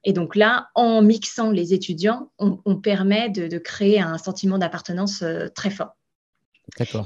Et 0.06 0.12
donc 0.12 0.36
là, 0.36 0.68
en 0.74 1.00
mixant 1.00 1.50
les 1.50 1.72
étudiants, 1.72 2.30
on, 2.38 2.76
permet 2.76 3.30
de, 3.30 3.56
créer 3.56 4.00
un 4.00 4.18
sentiment 4.18 4.58
d'appartenance 4.58 5.24
très 5.54 5.70
fort. 5.70 5.96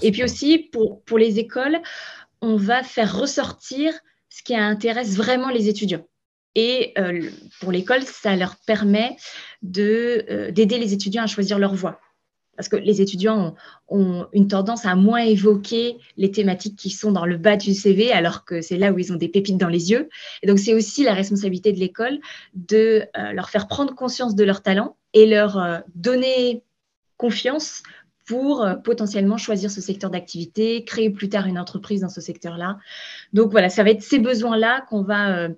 Et 0.03 0.12
puis 0.12 0.25
aussi, 0.25 0.59
pour, 0.59 1.03
pour 1.03 1.18
les 1.18 1.38
écoles, 1.38 1.81
on 2.40 2.57
va 2.57 2.83
faire 2.83 3.18
ressortir 3.18 3.92
ce 4.29 4.42
qui 4.42 4.55
intéresse 4.55 5.16
vraiment 5.16 5.51
les 5.51 5.68
étudiants. 5.68 6.07
Et 6.55 6.92
euh, 6.99 7.31
pour 7.61 7.73
l'école, 7.73 8.03
ça 8.03 8.35
leur 8.37 8.57
permet 8.66 9.16
euh, 9.77 10.51
d'aider 10.51 10.79
les 10.79 10.92
étudiants 10.92 11.23
à 11.23 11.27
choisir 11.27 11.59
leur 11.59 11.75
voie. 11.75 12.01
Parce 12.57 12.68
que 12.68 12.75
les 12.75 13.01
étudiants 13.01 13.55
ont, 13.87 14.27
une 14.33 14.49
tendance 14.49 14.85
à 14.85 14.97
moins 14.97 15.21
évoquer 15.21 15.97
les 16.16 16.33
thématiques 16.33 16.75
qui 16.75 16.90
sont 16.90 17.12
dans 17.12 17.27
le 17.27 17.37
bas 17.37 17.57
du 17.57 17.73
CV, 17.75 18.11
alors 18.11 18.44
que 18.44 18.61
c'est 18.61 18.77
là 18.77 18.90
où 18.90 18.99
ils 18.99 19.12
ont 19.12 19.16
des 19.16 19.29
pépites 19.29 19.57
dans 19.57 19.68
les 19.68 19.92
yeux. 19.92 20.09
Et 20.42 20.49
donc, 20.49 20.59
c'est 20.59 20.75
aussi 20.75 21.05
la 21.05 21.14
responsabilité 21.14 21.73
de 21.73 21.79
l'école 21.79 22.18
de 22.55 23.05
euh, 23.16 23.33
leur 23.33 23.51
faire 23.51 23.68
prendre 23.68 23.94
conscience 23.94 24.35
de 24.35 24.42
leurs 24.42 24.62
talents 24.62 24.97
et 25.14 25.27
leur 25.27 25.83
donner 25.94 26.64
confiance 27.16 27.83
pour 28.29 28.64
potentiellement 28.85 29.38
choisir 29.38 29.71
ce 29.71 29.81
secteur 29.81 30.11
d'activité, 30.11 30.85
créer 30.85 31.11
plus 31.11 31.31
tard 31.31 31.47
une 31.47 31.59
entreprise 31.59 32.03
dans 32.03 32.11
ce 32.11 32.21
secteur-là. 32.21 32.79
Donc 33.33 33.51
voilà, 33.51 33.71
ça 33.71 33.83
va 33.83 33.91
être 33.91 34.03
ces 34.03 34.19
besoins-là 34.19 34.83
qu'on 34.88 35.03
va 35.03 35.49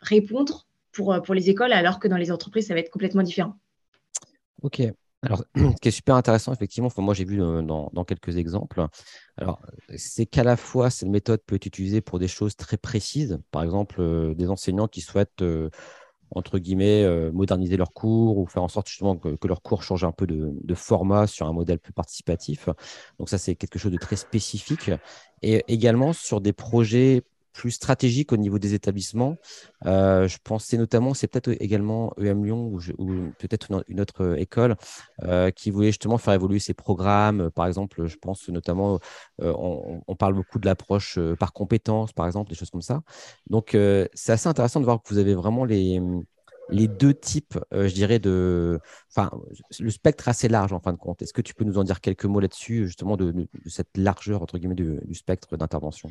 répondre 0.00 0.66
pour, 0.92 1.12
euh, 1.12 1.20
pour 1.20 1.34
les 1.34 1.50
écoles, 1.50 1.72
alors 1.72 1.98
que 1.98 2.08
dans 2.08 2.16
les 2.16 2.30
entreprises, 2.30 2.66
ça 2.66 2.74
va 2.74 2.80
être 2.80 2.90
complètement 2.90 3.22
différent. 3.22 3.54
Ok. 4.62 4.82
Alors, 5.22 5.44
ce 5.56 5.80
qui 5.80 5.88
est 5.88 5.92
super 5.92 6.14
intéressant, 6.14 6.52
effectivement, 6.52 6.88
moi 6.98 7.14
j'ai 7.14 7.24
vu 7.24 7.42
euh, 7.42 7.62
dans, 7.62 7.90
dans, 7.92 8.04
quelques 8.04 8.36
exemples, 8.36 8.86
alors 9.36 9.60
c'est 9.96 10.26
qu'à 10.26 10.44
la 10.44 10.56
fois 10.56 10.90
cette 10.90 11.08
méthode 11.08 11.40
peut 11.44 11.56
être 11.56 11.66
utilisée 11.66 12.00
pour 12.00 12.18
des 12.18 12.28
choses 12.28 12.56
très 12.56 12.76
précises, 12.76 13.38
par 13.50 13.64
exemple 13.64 14.00
euh, 14.00 14.34
des 14.34 14.48
enseignants 14.48 14.86
qui 14.86 15.00
souhaitent 15.00 15.42
entre 16.30 16.58
guillemets 16.58 17.06
moderniser 17.32 17.76
leurs 17.76 17.92
cours 17.92 18.38
ou 18.38 18.46
faire 18.46 18.62
en 18.62 18.68
sorte 18.68 18.88
justement 18.88 19.16
que, 19.16 19.36
que 19.36 19.48
leur 19.48 19.62
cours 19.62 19.82
change 19.82 20.04
un 20.04 20.12
peu 20.12 20.26
de, 20.26 20.74
format 20.74 21.26
sur 21.26 21.46
un 21.46 21.52
modèle 21.52 21.78
plus 21.78 21.92
participatif. 21.92 22.68
Donc 23.18 23.28
ça 23.28 23.38
c'est 23.38 23.54
quelque 23.54 23.78
chose 23.78 23.92
de 23.92 23.98
très 23.98 24.16
spécifique 24.16 24.90
et 25.42 25.64
également 25.68 26.12
sur 26.12 26.40
des 26.40 26.52
projets 26.52 27.22
plus 27.52 27.72
stratégique 27.72 28.32
au 28.32 28.36
niveau 28.36 28.58
des 28.58 28.74
établissements. 28.74 29.36
Euh, 29.86 30.28
je 30.28 30.38
pensais 30.42 30.76
notamment, 30.76 31.14
c'est 31.14 31.26
peut-être 31.26 31.50
également 31.60 32.12
EM 32.18 32.44
Lyon 32.44 32.72
ou, 32.98 33.32
peut-être 33.38 33.68
une, 33.88 34.00
autre 34.00 34.22
euh, 34.22 34.36
école 34.36 34.76
euh, 35.24 35.50
qui 35.50 35.70
voulait 35.70 35.88
justement 35.88 36.18
faire 36.18 36.34
évoluer 36.34 36.58
ses 36.58 36.74
programmes. 36.74 37.50
Par 37.50 37.66
exemple, 37.66 38.06
je 38.06 38.16
pense 38.16 38.48
notamment, 38.48 38.98
on, 39.40 40.16
parle 40.18 40.34
beaucoup 40.34 40.58
de 40.58 40.66
l'approche 40.66 41.18
par 41.38 41.52
compétences, 41.52 42.12
par 42.12 42.26
exemple, 42.26 42.50
des 42.50 42.56
choses 42.56 42.70
comme 42.70 42.82
ça. 42.82 43.02
Donc, 43.48 43.76
c'est 44.14 44.32
assez 44.32 44.48
intéressant 44.48 44.80
de 44.80 44.84
voir 44.84 45.00
que 45.02 45.08
vous 45.08 45.18
avez 45.18 45.34
vraiment 45.34 45.64
les, 45.64 46.00
les 46.70 46.88
deux 46.88 47.14
types, 47.14 47.58
je 47.72 47.92
dirais, 47.92 48.18
de. 48.18 48.80
Enfin, 49.10 49.30
le 49.78 49.90
spectre 49.90 50.28
assez 50.28 50.48
large 50.48 50.72
en 50.72 50.80
fin 50.80 50.92
de 50.92 50.98
compte. 50.98 51.22
Est-ce 51.22 51.32
que 51.32 51.42
tu 51.42 51.54
peux 51.54 51.64
nous 51.64 51.78
en 51.78 51.84
dire 51.84 52.00
quelques 52.00 52.24
mots 52.24 52.40
là-dessus, 52.40 52.86
justement, 52.86 53.16
de, 53.16 53.48
cette 53.66 53.96
largeur, 53.96 54.42
entre 54.42 54.58
guillemets, 54.58 54.74
du 54.74 55.14
spectre 55.14 55.56
d'intervention? 55.56 56.10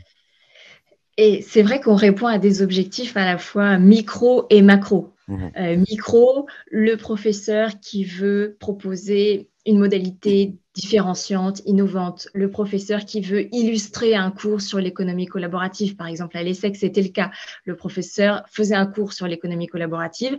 Et 1.18 1.42
c'est 1.42 1.64
vrai 1.64 1.82
qu'on 1.82 1.96
répond 1.96 2.28
à 2.28 2.38
des 2.38 2.62
objectifs 2.62 3.18
à 3.18 3.26
la 3.26 3.38
fois 3.38 3.78
micro 3.80 4.46
et 4.50 4.62
macro. 4.62 5.14
Mhm. 5.28 5.52
Euh, 5.58 5.78
micro, 5.90 6.48
le 6.72 6.96
professeur 6.96 7.80
qui 7.82 8.06
veut 8.06 8.56
proposer 8.60 9.50
une 9.66 9.80
modalité 9.80 10.56
différenciante, 10.76 11.62
innovante. 11.66 12.30
Le 12.34 12.50
professeur 12.50 13.04
qui 13.04 13.20
veut 13.20 13.54
illustrer 13.54 14.16
un 14.16 14.32
cours 14.32 14.62
sur 14.62 14.80
l'économie 14.80 15.26
collaborative. 15.26 15.96
Par 15.96 16.08
exemple, 16.08 16.38
à 16.38 16.44
l'ESSEC, 16.44 16.78
c'était 16.78 17.02
le 17.02 17.10
cas. 17.10 17.32
Le 17.66 17.76
professeur 17.76 18.44
faisait 18.48 18.76
un 18.76 18.86
cours 18.86 19.12
sur 19.12 19.28
l'économie 19.28 19.68
collaborative. 19.68 20.38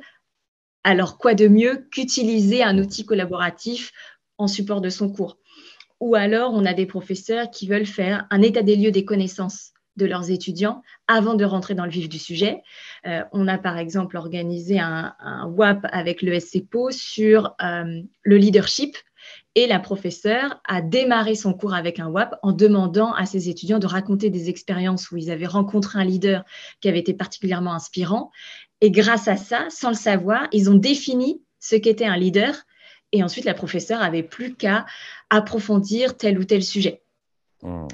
Alors, 0.84 1.18
quoi 1.18 1.34
de 1.34 1.48
mieux 1.48 1.86
qu'utiliser 1.90 2.62
un 2.62 2.78
outil 2.78 3.04
collaboratif 3.04 3.92
en 4.38 4.46
support 4.46 4.80
de 4.80 4.88
son 4.88 5.10
cours? 5.10 5.36
Ou 6.00 6.14
alors, 6.14 6.54
on 6.54 6.64
a 6.64 6.72
des 6.72 6.86
professeurs 6.86 7.50
qui 7.50 7.66
veulent 7.66 7.84
faire 7.84 8.26
un 8.30 8.40
état 8.40 8.62
des 8.62 8.76
lieux 8.76 8.92
des 8.92 9.04
connaissances 9.04 9.72
de 9.98 10.06
leurs 10.06 10.30
étudiants 10.30 10.82
avant 11.06 11.34
de 11.34 11.44
rentrer 11.44 11.74
dans 11.74 11.84
le 11.84 11.90
vif 11.90 12.08
du 12.08 12.18
sujet. 12.18 12.62
Euh, 13.06 13.22
on 13.32 13.46
a 13.48 13.58
par 13.58 13.76
exemple 13.76 14.16
organisé 14.16 14.78
un, 14.80 15.14
WAP 15.46 15.86
avec 15.92 16.22
le 16.22 16.38
SCPO 16.38 16.90
sur 16.90 17.54
euh, 17.62 18.00
le 18.22 18.36
leadership 18.36 18.96
et 19.54 19.66
la 19.66 19.80
professeure 19.80 20.60
a 20.66 20.80
démarré 20.80 21.34
son 21.34 21.52
cours 21.52 21.74
avec 21.74 21.98
un 21.98 22.08
WAP 22.08 22.36
en 22.42 22.52
demandant 22.52 23.12
à 23.12 23.26
ses 23.26 23.48
étudiants 23.48 23.78
de 23.78 23.86
raconter 23.86 24.30
des 24.30 24.48
expériences 24.48 25.10
où 25.10 25.16
ils 25.16 25.30
avaient 25.30 25.46
rencontré 25.46 25.98
un 25.98 26.04
leader 26.04 26.44
qui 26.80 26.88
avait 26.88 27.00
été 27.00 27.12
particulièrement 27.12 27.74
inspirant. 27.74 28.30
Et 28.80 28.90
grâce 28.90 29.26
à 29.26 29.36
ça, 29.36 29.66
sans 29.68 29.88
le 29.88 29.96
savoir, 29.96 30.46
ils 30.52 30.70
ont 30.70 30.76
défini 30.76 31.42
ce 31.58 31.76
qu'était 31.76 32.06
un 32.06 32.16
leader. 32.16 32.54
Et 33.10 33.22
ensuite, 33.24 33.44
la 33.44 33.54
professeure 33.54 34.00
avait 34.02 34.22
plus 34.22 34.54
qu'à 34.54 34.86
approfondir 35.30 36.16
tel 36.16 36.38
ou 36.38 36.44
tel 36.44 36.62
sujet. 36.62 37.02
Mmh. 37.62 37.88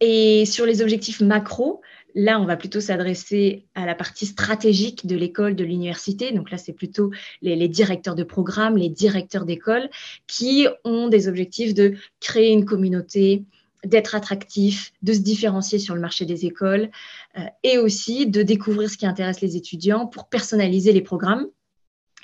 Et 0.00 0.44
sur 0.46 0.66
les 0.66 0.82
objectifs 0.82 1.20
macro, 1.20 1.80
là, 2.14 2.40
on 2.40 2.44
va 2.44 2.56
plutôt 2.56 2.80
s'adresser 2.80 3.66
à 3.74 3.86
la 3.86 3.94
partie 3.94 4.26
stratégique 4.26 5.06
de 5.06 5.16
l'école, 5.16 5.56
de 5.56 5.64
l'université. 5.64 6.32
Donc 6.32 6.50
là, 6.50 6.58
c'est 6.58 6.72
plutôt 6.72 7.10
les, 7.42 7.68
directeurs 7.68 8.14
de 8.14 8.24
programme, 8.24 8.76
les 8.76 8.88
directeurs 8.88 9.44
d'école 9.44 9.88
qui 10.26 10.66
ont 10.84 11.08
des 11.08 11.28
objectifs 11.28 11.74
de 11.74 11.94
créer 12.20 12.52
une 12.52 12.64
communauté, 12.64 13.44
d'être 13.84 14.14
attractif, 14.14 14.92
de 15.02 15.12
se 15.12 15.20
différencier 15.20 15.78
sur 15.78 15.94
le 15.94 16.00
marché 16.00 16.24
des 16.24 16.46
écoles 16.46 16.90
euh, 17.38 17.42
et 17.62 17.78
aussi 17.78 18.26
de 18.26 18.42
découvrir 18.42 18.88
ce 18.88 18.96
qui 18.96 19.06
intéresse 19.06 19.40
les 19.40 19.56
étudiants 19.56 20.06
pour 20.06 20.28
personnaliser 20.28 20.92
les 20.92 21.02
programmes 21.02 21.46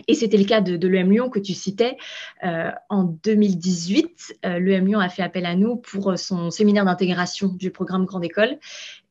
et 0.09 0.15
c'était 0.15 0.37
le 0.37 0.45
cas 0.45 0.61
de, 0.61 0.77
de 0.77 0.89
l'EM 0.89 1.11
Lyon 1.11 1.31
que 1.31 1.39
tu 1.39 1.55
citais. 1.55 1.97
Euh, 2.45 2.71
en 2.89 3.05
2018, 3.05 4.39
euh, 4.45 4.59
l'EM 4.59 4.87
Lyon 4.87 5.01
a 5.01 5.09
fait 5.09 5.23
appel 5.23 5.47
à 5.47 5.55
nous 5.55 5.77
pour 5.77 6.11
euh, 6.11 6.17
son 6.17 6.51
séminaire 6.51 6.85
d'intégration 6.85 7.49
du 7.49 7.71
programme 7.71 8.05
Grande 8.05 8.25
École. 8.25 8.59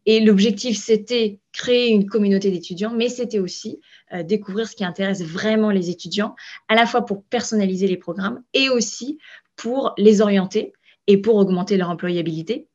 Et 0.06 0.20
l'objectif, 0.20 0.78
c'était 0.78 1.40
créer 1.52 1.90
une 1.90 2.08
communauté 2.08 2.50
d'étudiants, 2.50 2.94
mais 2.96 3.10
c'était 3.10 3.38
aussi 3.38 3.80
découvrir 4.24 4.68
ce 4.68 4.76
qui 4.76 4.84
intéresse 4.84 5.22
vraiment 5.22 5.70
les 5.70 5.92
étudiants, 5.92 6.36
à 6.68 6.74
la 6.74 6.88
fois 6.88 7.06
pour 7.06 7.24
personnaliser 7.26 7.86
les 7.86 7.98
programmes 7.98 8.42
et 8.56 8.70
aussi 8.70 9.20
pour 9.56 9.94
les 9.98 10.22
orienter 10.22 10.74
et 11.06 11.18
pour 11.18 11.36
augmenter 11.36 11.78
leur 11.78 11.90
employabilité. 11.90 12.69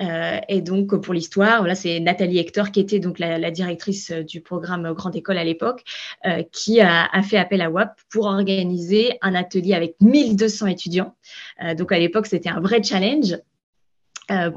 Euh, 0.00 0.40
et 0.48 0.60
donc, 0.60 0.94
pour 1.00 1.14
l'histoire, 1.14 1.58
voilà, 1.58 1.74
c'est 1.74 2.00
Nathalie 2.00 2.38
Hector, 2.38 2.70
qui 2.70 2.80
était 2.80 2.98
donc 2.98 3.18
la, 3.18 3.50
directrice 3.50 4.10
euh, 4.10 4.22
du 4.22 4.40
programme 4.40 4.92
Grande 4.92 5.16
École 5.16 5.38
à 5.38 5.44
l'époque, 5.44 5.82
euh, 6.26 6.42
qui 6.52 6.80
a, 6.80 7.08
fait 7.22 7.38
appel 7.38 7.62
à 7.62 7.70
WAP 7.70 7.98
pour 8.10 8.26
organiser 8.26 9.18
un 9.22 9.34
atelier 9.34 9.74
avec 9.74 9.96
1200 10.00 10.66
étudiants. 10.66 11.14
donc, 11.76 11.92
à 11.92 11.98
l'époque, 11.98 12.26
c'était 12.26 12.48
un 12.48 12.60
vrai 12.60 12.82
challenge. 12.82 13.36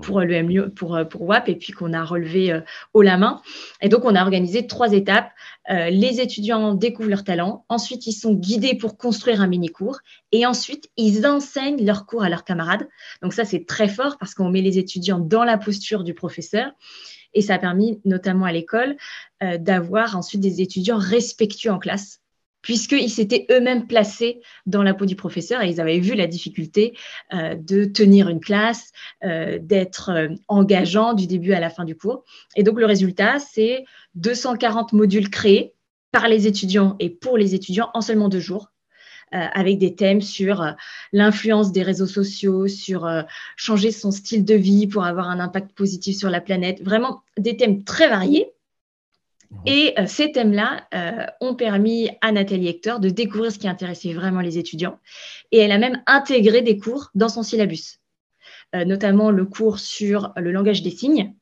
Pour 0.02 0.22
le 0.22 0.70
pour, 0.70 1.00
pour 1.10 1.22
WAP 1.24 1.50
et 1.50 1.56
puis 1.56 1.74
qu'on 1.74 1.94
a 1.94 2.04
relevé 2.04 2.60
haut 2.94 3.02
la 3.02 3.18
main. 3.18 3.42
Et 3.82 3.90
donc, 3.90 4.04
on 4.06 4.16
a 4.16 4.24
organisé 4.24 4.66
trois 4.68 4.94
étapes. 4.94 5.32
les 5.70 6.22
étudiants 6.22 6.74
découvrent 6.74 7.10
leur 7.10 7.24
talent. 7.24 7.66
Ensuite, 7.70 8.08
ils 8.08 8.14
sont 8.14 8.34
guidés 8.34 8.76
pour 8.76 8.98
construire 8.98 9.42
un 9.42 9.48
mini-cours. 9.48 10.00
Et 10.32 10.46
ensuite, 10.46 10.90
ils 10.98 11.28
enseignent 11.28 11.86
leurs 11.86 12.06
cours 12.06 12.24
à 12.24 12.30
leurs 12.30 12.44
camarades. 12.44 12.88
Donc 13.22 13.34
ça, 13.34 13.46
c'est 13.46 13.66
très 13.66 13.88
fort 13.88 14.18
parce 14.18 14.34
qu'on 14.34 14.50
met 14.50 14.62
les 14.62 14.78
étudiants 14.78 15.20
dans 15.20 15.44
la 15.44 15.58
posture 15.58 16.04
du 16.04 16.14
professeur. 16.14 16.72
Et 17.34 17.42
ça 17.42 17.56
a 17.56 17.60
permis, 17.60 18.02
notamment 18.06 18.46
à 18.46 18.52
l'école, 18.52 18.98
euh, 19.44 19.58
d'avoir 19.58 20.18
ensuite 20.18 20.42
des 20.42 20.62
étudiants 20.62 20.98
respectueux 20.98 21.72
en 21.72 21.80
classe 21.80 22.19
puisqu'ils 22.62 23.10
s'étaient 23.10 23.46
eux-mêmes 23.52 23.88
placés 23.88 24.42
dans 24.66 24.84
la 24.84 24.94
peau 24.94 25.06
du 25.06 25.16
professeur 25.16 25.62
et 25.62 25.70
ils 25.70 25.82
avaient 25.82 26.00
vu 26.00 26.16
la 26.16 26.28
difficulté 26.28 26.98
euh, 27.34 27.56
de 27.56 27.86
tenir 27.86 28.30
une 28.30 28.40
classe, 28.40 28.92
euh, 29.24 29.60
d'être 29.62 30.30
engageant 30.48 31.14
du 31.14 31.28
début 31.28 31.54
à 31.54 31.60
la 31.60 31.70
fin 31.70 31.86
du 31.86 31.96
cours. 31.96 32.24
Et 32.56 32.64
donc 32.64 32.80
le 32.80 32.86
résultat, 32.86 33.40
c'est 33.40 33.86
240 34.16 34.94
modules 34.94 35.30
créés 35.30 35.74
par 36.12 36.28
les 36.28 36.48
étudiants 36.48 36.96
et 37.00 37.10
pour 37.10 37.38
les 37.38 37.56
étudiants 37.56 37.90
en 37.94 38.02
seulement 38.02 38.30
deux 38.30 38.40
jours. 38.40 38.72
Euh, 39.36 39.46
avec 39.54 39.78
des 39.78 39.94
thèmes 39.94 40.22
sur 40.22 40.64
euh, 40.64 40.72
l'influence 41.14 41.72
des 41.72 41.84
réseaux 41.84 42.08
sociaux, 42.08 42.68
sur 42.68 43.06
euh, 43.06 43.22
changer 43.58 43.92
son 43.92 44.10
style 44.10 44.44
de 44.44 44.56
vie 44.56 44.88
pour 44.88 45.04
avoir 45.04 45.30
un 45.30 45.40
impact 45.40 45.72
positif 45.74 46.18
sur 46.18 46.32
la 46.32 46.42
planète. 46.42 46.82
Vraiment 46.82 47.22
des 47.38 47.56
thèmes 47.56 47.84
très 47.84 48.10
variés. 48.10 48.52
Et 49.66 49.96
ces 50.06 50.32
thèmes-là 50.32 50.88
ont 51.42 51.56
permis 51.56 52.10
à 52.22 52.32
Nathalie 52.32 52.68
Hector 52.68 53.00
de 53.00 53.10
découvrir 53.10 53.52
ce 53.52 53.58
qui 53.58 53.68
intéressait 53.68 54.14
vraiment 54.14 54.42
les 54.42 54.58
étudiants. 54.58 55.00
Et 55.52 55.58
elle 55.58 55.72
a 55.72 55.78
même 55.78 56.02
intégré 56.06 56.62
des 56.62 56.78
cours 56.78 57.10
dans 57.16 57.30
son 57.30 57.42
syllabus, 57.42 58.00
notamment 58.74 59.32
le 59.32 59.46
cours 59.46 59.80
sur 59.80 60.34
le 60.38 60.52
langage 60.52 60.84
des 60.84 60.92
signes. 60.92 61.34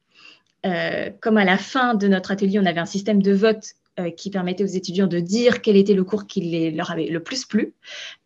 comme 1.20 1.38
à 1.38 1.46
la 1.46 1.58
fin 1.58 1.96
de 1.96 2.08
notre 2.08 2.32
atelier, 2.32 2.60
on 2.60 2.66
avait 2.66 2.80
un 2.80 2.86
système 2.86 3.22
de 3.22 3.34
vote 3.34 3.76
euh, 4.00 4.12
qui 4.12 4.30
permettait 4.30 4.64
aux 4.64 4.68
étudiants 4.68 5.08
de 5.08 5.20
dire 5.20 5.60
quel 5.60 5.76
était 5.76 5.96
le 5.96 6.04
cours 6.04 6.28
qui 6.28 6.70
leur 6.70 6.92
avait 6.92 7.08
le 7.08 7.20
plus 7.20 7.46
plu. 7.46 7.74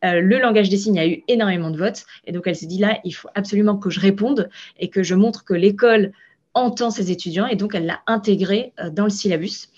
Euh, 0.04 0.20
le 0.20 0.38
langage 0.38 0.68
des 0.68 0.76
signes 0.76 1.00
a 1.00 1.08
eu 1.08 1.24
énormément 1.30 1.72
de 1.72 1.78
votes. 1.78 2.04
Et 2.26 2.34
donc, 2.34 2.44
elle 2.46 2.58
s'est 2.58 2.66
dit 2.66 2.78
là, 2.78 3.00
il 3.06 3.14
faut 3.14 3.30
absolument 3.36 3.78
que 3.78 3.90
je 3.90 4.02
réponde 4.02 4.50
et 4.80 4.90
que 4.90 5.02
je 5.02 5.16
montre 5.16 5.46
que 5.46 5.54
l'école 5.54 6.12
entend 6.54 6.92
ses 6.92 7.12
étudiants. 7.12 7.48
Et 7.48 7.56
donc, 7.56 7.76
elle 7.76 7.86
l'a 7.86 8.02
intégré 8.08 8.74
euh, 8.80 8.90
dans 8.90 9.06
le 9.06 9.10
syllabus. 9.10 9.70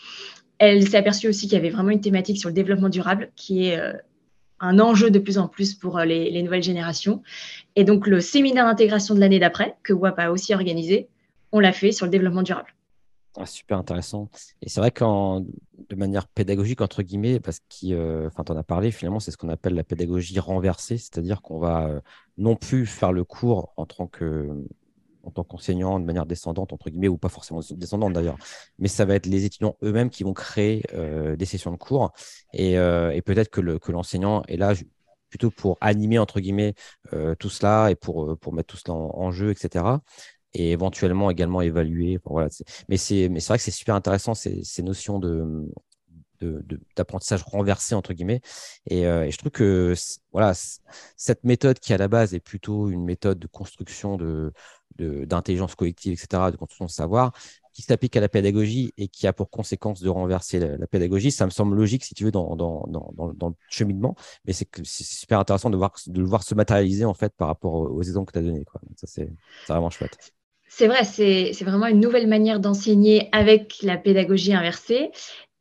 Elle 0.60 0.88
s'est 0.88 0.98
aperçue 0.98 1.28
aussi 1.28 1.48
qu'il 1.48 1.54
y 1.54 1.58
avait 1.58 1.70
vraiment 1.70 1.90
une 1.90 2.02
thématique 2.02 2.38
sur 2.38 2.50
le 2.50 2.54
développement 2.54 2.90
durable 2.90 3.32
qui 3.36 3.66
est 3.66 3.80
un 4.60 4.80
enjeu 4.80 5.12
de 5.12 5.20
plus 5.20 5.38
en 5.38 5.50
plus 5.50 5.74
pour 5.74 6.00
les, 6.00 6.30
les 6.30 6.42
nouvelles 6.42 6.64
générations. 6.64 7.22
Et 7.76 7.84
donc, 7.84 8.08
le 8.08 8.22
séminaire 8.22 8.66
d'intégration 8.66 9.14
de 9.14 9.20
l'année 9.20 9.40
d'après, 9.40 9.76
que 9.84 9.92
WAP 9.92 10.18
a 10.20 10.32
aussi 10.32 10.54
organisé, 10.54 11.10
on 11.52 11.60
l'a 11.60 11.74
fait 11.74 11.92
sur 11.92 12.06
le 12.06 12.12
développement 12.12 12.44
durable. 12.44 12.74
Ah, 13.36 13.48
super 13.48 13.80
intéressant. 13.80 14.30
Et 14.62 14.70
c'est 14.70 14.80
vrai 14.80 14.92
qu'en 14.92 15.42
de 15.42 15.96
manière 15.96 16.28
pédagogique, 16.28 16.82
entre 16.82 17.02
guillemets, 17.02 17.40
parce 17.40 17.60
que 17.60 17.94
euh, 17.94 18.30
tu 18.30 18.52
en 18.52 18.56
as 18.56 18.64
parlé, 18.64 18.92
finalement, 18.92 19.20
c'est 19.20 19.32
ce 19.32 19.38
qu'on 19.38 19.50
appelle 19.50 19.74
la 19.74 19.84
pédagogie 19.84 20.40
renversée, 20.40 20.98
c'est-à-dire 20.98 21.42
qu'on 21.42 21.58
va 21.58 21.88
euh, 21.88 22.00
non 22.38 22.56
plus 22.56 22.86
faire 22.86 23.12
le 23.12 23.24
cours 23.24 23.74
en 23.76 23.88
tant 23.88 24.06
que 24.06 24.50
en 25.24 25.32
tant 25.32 25.44
qu'enseignant 25.44 26.00
de 26.00 26.06
manière 26.06 26.26
descendante, 26.26 26.74
entre 26.74 26.90
guillemets, 26.90 27.08
ou 27.08 27.18
pas 27.18 27.30
forcément 27.30 27.62
descendante 27.72 28.14
d'ailleurs, 28.14 28.38
mais 28.80 28.88
ça 28.88 29.06
va 29.06 29.16
être 29.16 29.26
les 29.26 29.46
étudiants 29.46 29.78
eux-mêmes 29.84 30.10
qui 30.10 30.24
vont 30.24 30.34
créer 30.34 30.84
euh, 30.94 31.36
des 31.36 31.46
sessions 31.46 31.72
de 31.72 31.78
cours. 31.78 32.12
Et, 32.54 32.74
et 32.74 33.22
peut-être 33.22 33.50
que, 33.50 33.62
le, 33.62 33.80
que 33.80 33.92
l'enseignant 33.92 34.44
est 34.48 34.58
là 34.58 34.74
plutôt 35.30 35.50
pour 35.50 35.78
animer, 35.82 36.20
entre 36.20 36.40
guillemets, 36.40 36.76
tout 37.40 37.50
cela 37.50 37.90
et 37.90 37.96
pour, 37.96 38.38
pour 38.38 38.54
mettre 38.54 38.68
tout 38.68 38.78
cela 38.78 38.94
en, 38.96 39.32
jeu, 39.32 39.50
etc 39.52 39.86
et 40.54 40.72
éventuellement 40.72 41.32
également 41.32 41.62
évaluer. 41.62 42.20
voilà, 42.26 42.50
mais 42.88 42.98
c'est 42.98 43.28
vrai 43.28 43.58
que 43.58 43.64
c'est 43.64 43.72
super 43.72 43.96
intéressant 43.96 44.36
ces, 44.36 44.64
ces 44.64 44.84
notions 44.84 45.20
de 45.20 45.68
d'apprentissage 46.98 47.44
renversé 47.44 47.96
entre 47.96 48.12
guillemets 48.14 48.42
et, 48.88 49.08
euh, 49.08 49.26
et, 49.26 49.32
je 49.32 49.38
trouve 49.38 49.52
que 49.52 49.94
voilà 50.34 50.54
cette 51.16 51.44
méthode 51.44 51.80
qui 51.80 51.94
à 51.94 51.98
la 51.98 52.10
base 52.10 52.34
est 52.34 52.40
plutôt 52.40 52.90
une 52.90 53.06
méthode 53.06 53.40
de 53.40 53.48
construction 53.48 54.18
de 54.18 54.52
d'intelligence 54.98 55.76
collective 55.76 56.14
etc 56.14 56.44
de 56.52 56.58
construction 56.58 56.86
de 56.86 56.92
savoir 56.92 57.32
qui 57.74 57.82
s'applique 57.82 58.16
à 58.16 58.22
la 58.22 58.30
pédagogie 58.30 58.94
et 58.98 59.08
qui 59.08 59.26
a 59.26 59.34
pour 59.34 59.50
conséquence 59.50 60.00
de 60.00 60.08
renverser 60.08 60.60
la, 60.60 60.86
pédagogie. 60.86 61.32
Ça 61.32 61.46
me 61.46 61.50
semble 61.50 61.76
logique 61.76 62.04
si 62.04 62.14
tu 62.14 62.24
veux 62.24 62.30
dans, 62.30 62.56
dans, 62.56 62.86
dans, 62.88 63.34
dans 63.34 63.48
le 63.50 63.56
cheminement 63.68 64.16
mais 64.46 64.54
c'est 64.54 64.68
super 64.84 65.40
intéressant 65.40 65.70
de 65.70 65.78
voir 65.78 65.94
de 66.06 66.20
le 66.20 66.28
voir 66.28 66.44
se 66.44 66.54
matérialiser 66.54 67.06
en 67.06 67.16
fait 67.16 67.34
par 67.36 67.48
rapport 67.48 67.74
aux 67.74 68.02
exemples 68.02 68.32
que 68.32 68.40
tu 68.40 68.46
as 68.46 68.48
donnés 68.48 68.66
ça 68.96 69.08
c'est 69.08 69.30
vraiment 69.68 69.90
chouette. 69.90 70.18
C'est 70.76 70.88
vrai, 70.88 71.04
c'est 71.04 71.64
vraiment 71.64 71.86
une 71.86 72.00
nouvelle 72.00 72.26
manière 72.26 72.60
d'enseigner 72.60 73.30
avec 73.32 73.84
la 73.84 73.96
pédagogie 73.96 74.56
inversée. 74.56 75.12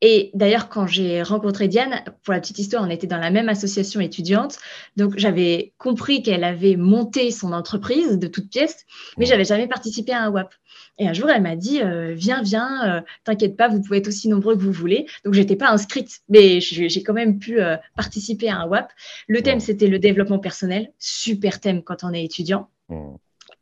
Et 0.05 0.33
d'ailleurs, 0.35 0.69
quand 0.69 0.89
j'ai 0.89 1.23
rencontré 1.23 1.69
Diane, 1.69 2.03
pour 2.25 2.35
la 2.35 2.41
petite 2.41 2.59
histoire, 2.59 2.83
on 2.83 2.91
était 2.91 3.07
dans 3.07 3.19
la 3.19 3.31
même 3.31 3.49
association 3.49 4.01
étudiante. 4.01 4.59
Donc, 4.97 5.17
j'avais 5.17 5.73
compris 5.79 6.25
qu'elle 6.25 6.43
avait 6.43 6.75
monté 6.75 7.31
son 7.31 7.53
entreprise 7.53 8.19
de 8.19 8.27
toutes 8.27 8.51
pièces, 8.51 8.85
mais 9.17 9.27
j'avais 9.27 9.45
jamais 9.45 9.69
participé 9.69 10.13
à 10.13 10.25
un 10.25 10.31
WAP. 10.31 10.53
Et 10.99 11.07
un 11.07 11.13
jour, 11.13 11.31
elle 11.31 11.43
m'a 11.43 11.55
dit 11.55 11.81
euh, 11.81 12.15
Viens, 12.15 12.43
viens, 12.43 12.97
euh, 12.97 13.01
t'inquiète 13.23 13.57
pas, 13.57 13.69
vous 13.69 13.81
pouvez 13.81 13.99
être 13.99 14.09
aussi 14.09 14.29
nombreux 14.29 14.57
que 14.57 14.63
vous 14.63 14.73
voulez. 14.73 15.07
Donc, 15.25 15.35
j'étais 15.35 15.57
pas 15.57 15.71
inscrite, 15.71 16.21
mais 16.29 16.61
j'ai 16.61 17.03
quand 17.05 17.15
même 17.15 17.39
pu 17.39 17.61
euh, 17.61 17.77
participer 17.95 18.49
à 18.49 18.59
un 18.59 18.67
WAP. 18.67 18.93
Le 19.29 19.41
thème, 19.41 19.61
c'était 19.61 19.87
le 19.87 20.01
développement 20.01 20.41
personnel. 20.41 20.93
Super 20.99 21.61
thème 21.61 21.85
quand 21.85 22.03
on 22.03 22.13
est 22.13 22.25
étudiant. 22.25 22.69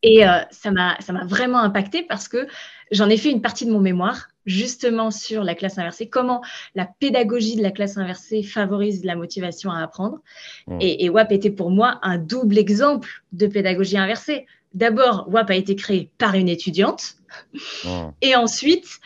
Et 0.03 0.27
euh, 0.27 0.39
ça 0.51 0.71
m'a 0.71 0.97
vraiment 1.27 1.59
impacté 1.59 2.03
parce 2.03 2.29
que 2.29 2.47
j'en 2.91 3.09
ai 3.09 3.17
fait 3.17 3.31
une 3.31 3.43
partie 3.43 3.67
de 3.67 3.71
mon 3.71 3.81
mémoire 3.81 4.30
justement 4.47 5.11
sur 5.11 5.45
la 5.45 5.55
classe 5.55 5.79
inversée, 5.79 6.09
comment 6.09 6.43
la 6.75 6.87
pédagogie 6.87 7.57
de 7.57 7.63
la 7.63 7.71
classe 7.71 7.97
inversée 7.97 8.43
favorise 8.43 9.05
la 9.05 9.17
motivation 9.17 9.71
à 9.71 9.83
apprendre. 9.83 10.21
Mmh. 10.67 10.79
Et, 10.81 11.05
et, 11.05 11.11
WAP 11.11 11.33
était 11.33 11.51
pour 11.51 11.71
moi 11.71 11.99
un 12.03 12.19
double 12.19 12.59
exemple 12.59 13.23
de 13.33 13.47
pédagogie 13.47 13.99
inversée. 13.99 14.47
D'abord, 14.75 15.27
WAP 15.29 15.51
a 15.51 15.55
été 15.57 15.77
créé 15.77 16.11
par 16.19 16.35
une 16.35 16.49
étudiante. 16.49 17.17
Mmh. 17.85 17.89
Et 18.23 18.35
ensuite, 18.35 19.01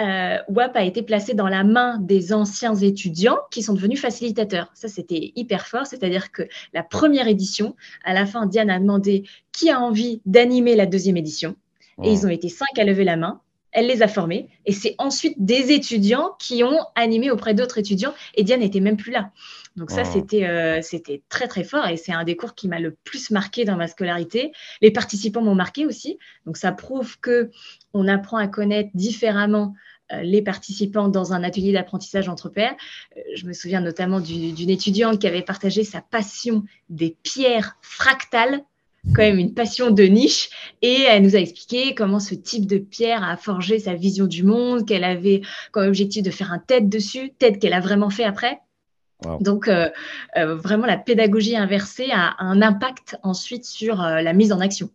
euh, 0.00 0.38
WAP 0.48 0.76
a 0.76 0.84
été 0.84 1.02
placé 1.02 1.34
dans 1.34 1.48
la 1.48 1.64
main 1.64 1.98
des 1.98 2.32
anciens 2.32 2.74
étudiants 2.74 3.38
qui 3.50 3.62
sont 3.62 3.74
devenus 3.74 4.00
facilitateurs. 4.00 4.70
Ça, 4.74 4.88
c'était 4.88 5.32
hyper 5.34 5.66
fort, 5.66 5.86
c'est-à-dire 5.86 6.30
que 6.30 6.42
la 6.72 6.84
première 6.84 7.26
édition, 7.26 7.74
à 8.04 8.14
la 8.14 8.24
fin, 8.24 8.46
Diane 8.46 8.70
a 8.70 8.78
demandé 8.78 9.24
qui 9.50 9.70
a 9.70 9.80
envie 9.80 10.20
d'animer 10.24 10.76
la 10.76 10.86
deuxième 10.86 11.16
édition. 11.16 11.56
Et 12.04 12.12
ils 12.12 12.24
ont 12.24 12.30
été 12.30 12.48
cinq 12.48 12.78
à 12.78 12.84
lever 12.84 13.02
la 13.02 13.16
main. 13.16 13.40
Elle 13.72 13.86
les 13.86 14.02
a 14.02 14.08
formés. 14.08 14.48
Et 14.66 14.72
c'est 14.72 14.94
ensuite 14.98 15.34
des 15.38 15.72
étudiants 15.72 16.34
qui 16.38 16.64
ont 16.64 16.80
animé 16.94 17.30
auprès 17.30 17.54
d'autres 17.54 17.78
étudiants. 17.78 18.14
Et 18.34 18.44
Diane 18.44 18.60
n'était 18.60 18.80
même 18.80 18.96
plus 18.96 19.12
là. 19.12 19.30
Donc 19.76 19.90
ça, 19.90 20.04
c'était 20.04 20.46
euh, 20.46 20.82
c'était 20.82 21.22
très, 21.28 21.46
très 21.46 21.62
fort. 21.62 21.86
Et 21.86 21.96
c'est 21.96 22.12
un 22.12 22.24
des 22.24 22.36
cours 22.36 22.54
qui 22.54 22.66
m'a 22.66 22.80
le 22.80 22.96
plus 23.04 23.30
marqué 23.30 23.64
dans 23.64 23.76
ma 23.76 23.86
scolarité. 23.86 24.52
Les 24.80 24.90
participants 24.90 25.42
m'ont 25.42 25.54
marqué 25.54 25.86
aussi. 25.86 26.18
Donc 26.46 26.56
ça 26.56 26.72
prouve 26.72 27.18
que 27.20 27.50
on 27.94 28.08
apprend 28.08 28.38
à 28.38 28.48
connaître 28.48 28.90
différemment 28.94 29.74
euh, 30.12 30.22
les 30.22 30.40
participants 30.42 31.08
dans 31.08 31.32
un 31.34 31.44
atelier 31.44 31.72
d'apprentissage 31.72 32.28
entre 32.28 32.48
pairs. 32.48 32.74
Euh, 33.16 33.20
je 33.34 33.46
me 33.46 33.52
souviens 33.52 33.80
notamment 33.80 34.20
d'une 34.20 34.70
étudiante 34.70 35.20
qui 35.20 35.26
avait 35.26 35.42
partagé 35.42 35.84
sa 35.84 36.00
passion 36.00 36.64
des 36.88 37.16
pierres 37.22 37.76
fractales 37.82 38.62
quand 39.12 39.22
même 39.22 39.38
une 39.38 39.54
passion 39.54 39.90
de 39.90 40.02
niche 40.04 40.50
et 40.82 41.02
elle 41.02 41.22
nous 41.22 41.36
a 41.36 41.38
expliqué 41.38 41.94
comment 41.94 42.20
ce 42.20 42.34
type 42.34 42.66
de 42.66 42.78
pierre 42.78 43.22
a 43.22 43.36
forgé 43.36 43.78
sa 43.78 43.94
vision 43.94 44.26
du 44.26 44.42
monde, 44.42 44.86
qu'elle 44.86 45.04
avait 45.04 45.42
comme 45.72 45.86
objectif 45.86 46.22
de 46.22 46.30
faire 46.30 46.52
un 46.52 46.58
TED 46.58 46.88
dessus, 46.88 47.32
TED 47.38 47.58
qu'elle 47.58 47.72
a 47.72 47.80
vraiment 47.80 48.10
fait 48.10 48.24
après. 48.24 48.60
Donc 49.40 49.66
euh, 49.66 49.90
vraiment 50.36 50.86
la 50.86 50.96
pédagogie 50.96 51.56
inversée 51.56 52.08
a 52.12 52.36
un 52.38 52.62
impact 52.62 53.16
ensuite 53.24 53.64
sur 53.64 53.96
la 53.96 54.32
mise 54.32 54.52
en 54.52 54.60
action. 54.60 54.90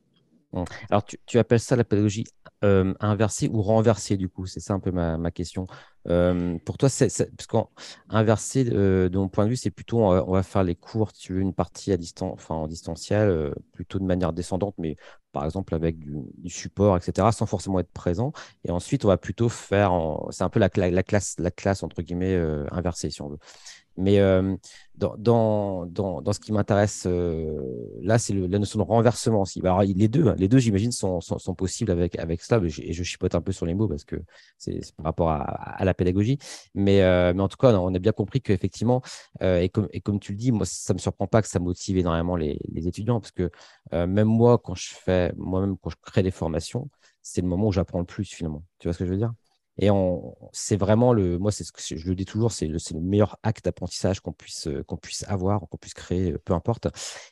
Alors, 0.90 1.04
tu, 1.06 1.40
appelles 1.40 1.60
ça 1.60 1.76
la 1.76 1.84
pédagogie 1.84 2.26
euh, 2.64 2.94
inversée 3.00 3.50
ou 3.52 3.62
renversée, 3.62 4.18
du 4.18 4.30
coup? 4.30 4.46
C'est 4.46 4.60
ça 4.60 4.74
un 4.74 4.80
peu 4.80 4.92
ma, 4.92 5.32
question. 5.32 5.66
Euh, 6.08 6.58
pour 6.66 6.78
toi, 6.78 6.90
c'est, 6.90 7.08
parce 7.36 7.48
qu'inversée, 7.48 8.70
euh, 8.72 9.10
de 9.10 9.18
mon 9.18 9.30
point 9.30 9.46
de 9.46 9.50
vue, 9.50 9.56
c'est 9.56 9.72
plutôt 9.72 10.00
on 10.04 10.32
va, 10.32 10.44
faire 10.44 10.64
les 10.64 10.76
cours, 10.76 11.12
tu 11.14 11.34
veux, 11.34 11.42
une 11.42 11.54
partie 11.54 11.92
à 11.92 11.98
enfin 12.22 12.56
en 12.56 12.68
distanciel, 12.68 13.54
plutôt 13.74 14.00
de 14.00 14.06
manière 14.06 14.34
descendante, 14.34 14.76
mais 14.78 14.96
par 15.32 15.46
exemple 15.46 15.74
avec 15.74 15.98
du, 15.98 16.50
support, 16.50 16.98
etc., 16.98 17.32
sans 17.32 17.48
forcément 17.48 17.80
être 17.80 17.92
présent. 17.92 18.32
Et 18.64 18.72
ensuite, 18.72 19.06
on 19.06 19.08
va 19.08 19.18
plutôt 19.18 19.50
faire, 19.50 19.92
c'est 20.30 20.44
un 20.44 20.50
peu 20.50 20.60
la, 20.60 20.70
la, 20.76 21.04
classe, 21.04 21.36
la 21.40 21.52
classe 21.52 21.82
entre 21.84 22.02
guillemets 22.04 22.36
inversée, 22.72 23.10
si 23.10 23.22
on 23.22 23.30
veut. 23.30 23.40
Mais 23.98 24.20
euh, 24.20 24.56
dans, 24.96 25.16
dans, 25.18 25.86
dans, 25.86 26.22
dans, 26.22 26.34
ce 26.34 26.40
qui 26.40 26.52
m'intéresse 26.52 27.06
euh, 27.06 27.60
là, 28.02 28.18
c'est 28.18 28.34
la 28.34 28.60
notion 28.60 28.80
de 28.80 28.84
renversement 28.84 29.42
aussi. 29.42 29.60
Alors, 29.62 29.82
les 29.84 30.08
deux, 30.08 30.34
les 30.36 30.48
deux 30.48 30.58
j'imagine, 30.58 30.92
sont, 30.92 31.22
sont, 31.22 31.56
possibles 31.56 31.92
avec, 31.92 32.18
avec 32.18 32.42
cela. 32.42 32.64
Et 32.66 32.94
je, 32.94 33.04
chipote 33.04 33.36
un 33.36 33.42
peu 33.42 33.52
sur 33.52 33.66
les 33.66 33.76
mots 33.76 33.88
parce 33.88 34.04
que 34.04 34.16
c'est 34.58 34.80
par 34.96 35.06
rapport 35.06 35.30
à, 35.30 35.42
à, 35.42 35.86
la 35.86 35.94
pédagogie. 35.94 36.38
Mais, 36.74 37.02
euh, 37.04 37.34
mais 37.36 37.42
en 37.42 37.48
tout 37.48 37.58
cas, 37.58 37.74
on 37.74 37.94
a 37.94 38.00
bien 38.00 38.12
compris 38.12 38.42
qu'effectivement, 38.42 39.02
et, 39.42 39.70
comme, 39.70 39.88
et 39.92 40.02
comme 40.02 40.20
tu 40.20 40.32
le 40.32 40.38
dis, 40.38 40.52
moi, 40.52 40.66
ça 40.66 40.94
ne 40.94 40.98
me 40.98 41.00
surprend 41.00 41.28
pas 41.28 41.42
que 41.42 41.48
ça 41.48 41.60
motive 41.60 41.98
énormément 41.98 42.36
les, 42.36 42.60
les 42.72 42.88
étudiants 42.88 43.20
parce 43.20 43.32
que 43.32 43.52
même 43.92 44.28
moi, 44.28 44.58
quand 44.58 44.76
je 44.76 44.94
fais, 44.94 45.34
moi-même, 45.38 45.78
quand 45.78 45.90
je 45.90 45.98
crée 46.02 46.24
des 46.24 46.32
formations, 46.32 46.90
c'est 47.22 47.42
le 47.42 47.48
moment 47.48 47.68
où 47.68 47.72
j'apprends 47.72 48.00
le 48.00 48.06
plus 48.06 48.26
finalement. 48.26 48.64
Tu 48.80 48.88
vois 48.88 48.94
ce 48.94 49.00
que 49.00 49.06
je 49.06 49.12
veux 49.12 49.18
dire? 49.18 49.34
Et 49.80 49.90
c'est 50.52 50.78
vraiment 50.78 51.14
le, 51.14 51.40
moi, 51.40 51.52
c'est 51.52 51.64
ce 51.64 51.72
que 51.72 51.82
je 51.82 52.08
le 52.08 52.16
dis 52.16 52.26
toujours, 52.26 52.52
c'est 52.52 52.68
le, 52.68 52.78
le, 52.94 53.00
meilleur 53.00 53.38
acte 53.42 53.66
d'apprentissage 53.66 54.20
qu'on 54.20 54.32
puisse, 54.32 54.68
euh, 54.68 54.84
qu'on 54.84 54.98
puisse 54.98 55.26
avoir, 55.28 55.62
qu'on 55.62 55.78
puisse 55.78 55.96
créer, 55.96 56.34
euh, 56.34 56.38
peu 56.38 56.54
importe. 56.54 56.88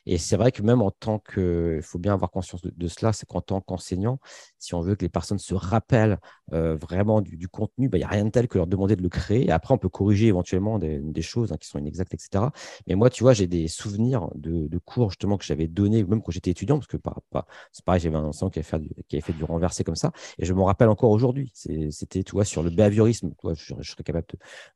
Et 0.06 0.18
c'est 0.18 0.36
vrai 0.36 0.50
que 0.50 0.62
même 0.62 0.82
en 0.82 0.90
tant 0.90 1.20
que, 1.20 1.76
il 1.78 1.82
faut 1.82 1.98
bien 2.00 2.14
avoir 2.14 2.30
conscience 2.32 2.62
de, 2.62 2.88
cela, 2.88 3.12
c'est 3.12 3.26
qu'en 3.28 3.40
tant 3.40 3.60
qu'enseignant, 3.60 4.18
si 4.58 4.74
on 4.74 4.80
veut 4.80 4.96
que 4.96 5.04
les 5.04 5.08
personnes 5.08 5.38
se 5.38 5.54
rappellent 5.54 6.18
euh, 6.52 6.76
vraiment 6.76 7.20
du, 7.20 7.48
contenu, 7.48 7.88
bah, 7.88 7.98
il 7.98 8.00
n'y 8.00 8.04
a 8.04 8.08
rien 8.08 8.24
de 8.24 8.30
tel 8.30 8.48
que 8.48 8.58
leur 8.58 8.66
demander 8.66 8.96
de 8.96 9.02
le 9.02 9.08
créer. 9.08 9.50
Après, 9.50 9.72
on 9.74 9.78
peut 9.78 9.88
corriger 9.88 10.26
éventuellement 10.26 10.78
des, 10.78 11.22
choses 11.22 11.52
hein, 11.52 11.56
qui 11.56 11.68
sont 11.68 11.78
inexactes, 11.78 12.14
etc. 12.14 12.46
Mais 12.88 12.96
moi, 12.96 13.08
tu 13.08 13.22
vois, 13.22 13.34
j'ai 13.34 13.46
des 13.46 13.68
souvenirs 13.68 14.28
de, 14.34 14.66
de, 14.66 14.78
cours 14.78 15.10
justement 15.10 15.38
que 15.38 15.44
j'avais 15.44 15.68
donné, 15.68 16.02
même 16.02 16.20
quand 16.20 16.32
j'étais 16.32 16.50
étudiant, 16.50 16.78
parce 16.78 16.88
que 16.88 16.96
c'est 17.70 17.84
pareil, 17.84 18.00
j'avais 18.00 18.16
un 18.16 18.24
enseignant 18.24 18.50
qui 18.50 18.58
avait, 18.58 18.68
fait 18.68 19.32
du, 19.32 19.38
du 19.38 19.44
renversé 19.44 19.84
comme 19.84 19.94
ça. 19.94 20.10
Et 20.38 20.44
je 20.44 20.52
m'en 20.52 20.64
rappelle 20.64 20.88
encore 20.88 21.10
aujourd'hui. 21.10 21.52
C'était 21.54 22.24
tu 22.32 22.36
vois, 22.36 22.46
sur 22.46 22.62
le 22.62 22.70
behaviorisme, 22.70 23.30
je, 23.44 23.82
serais 23.82 24.02
capable 24.02 24.26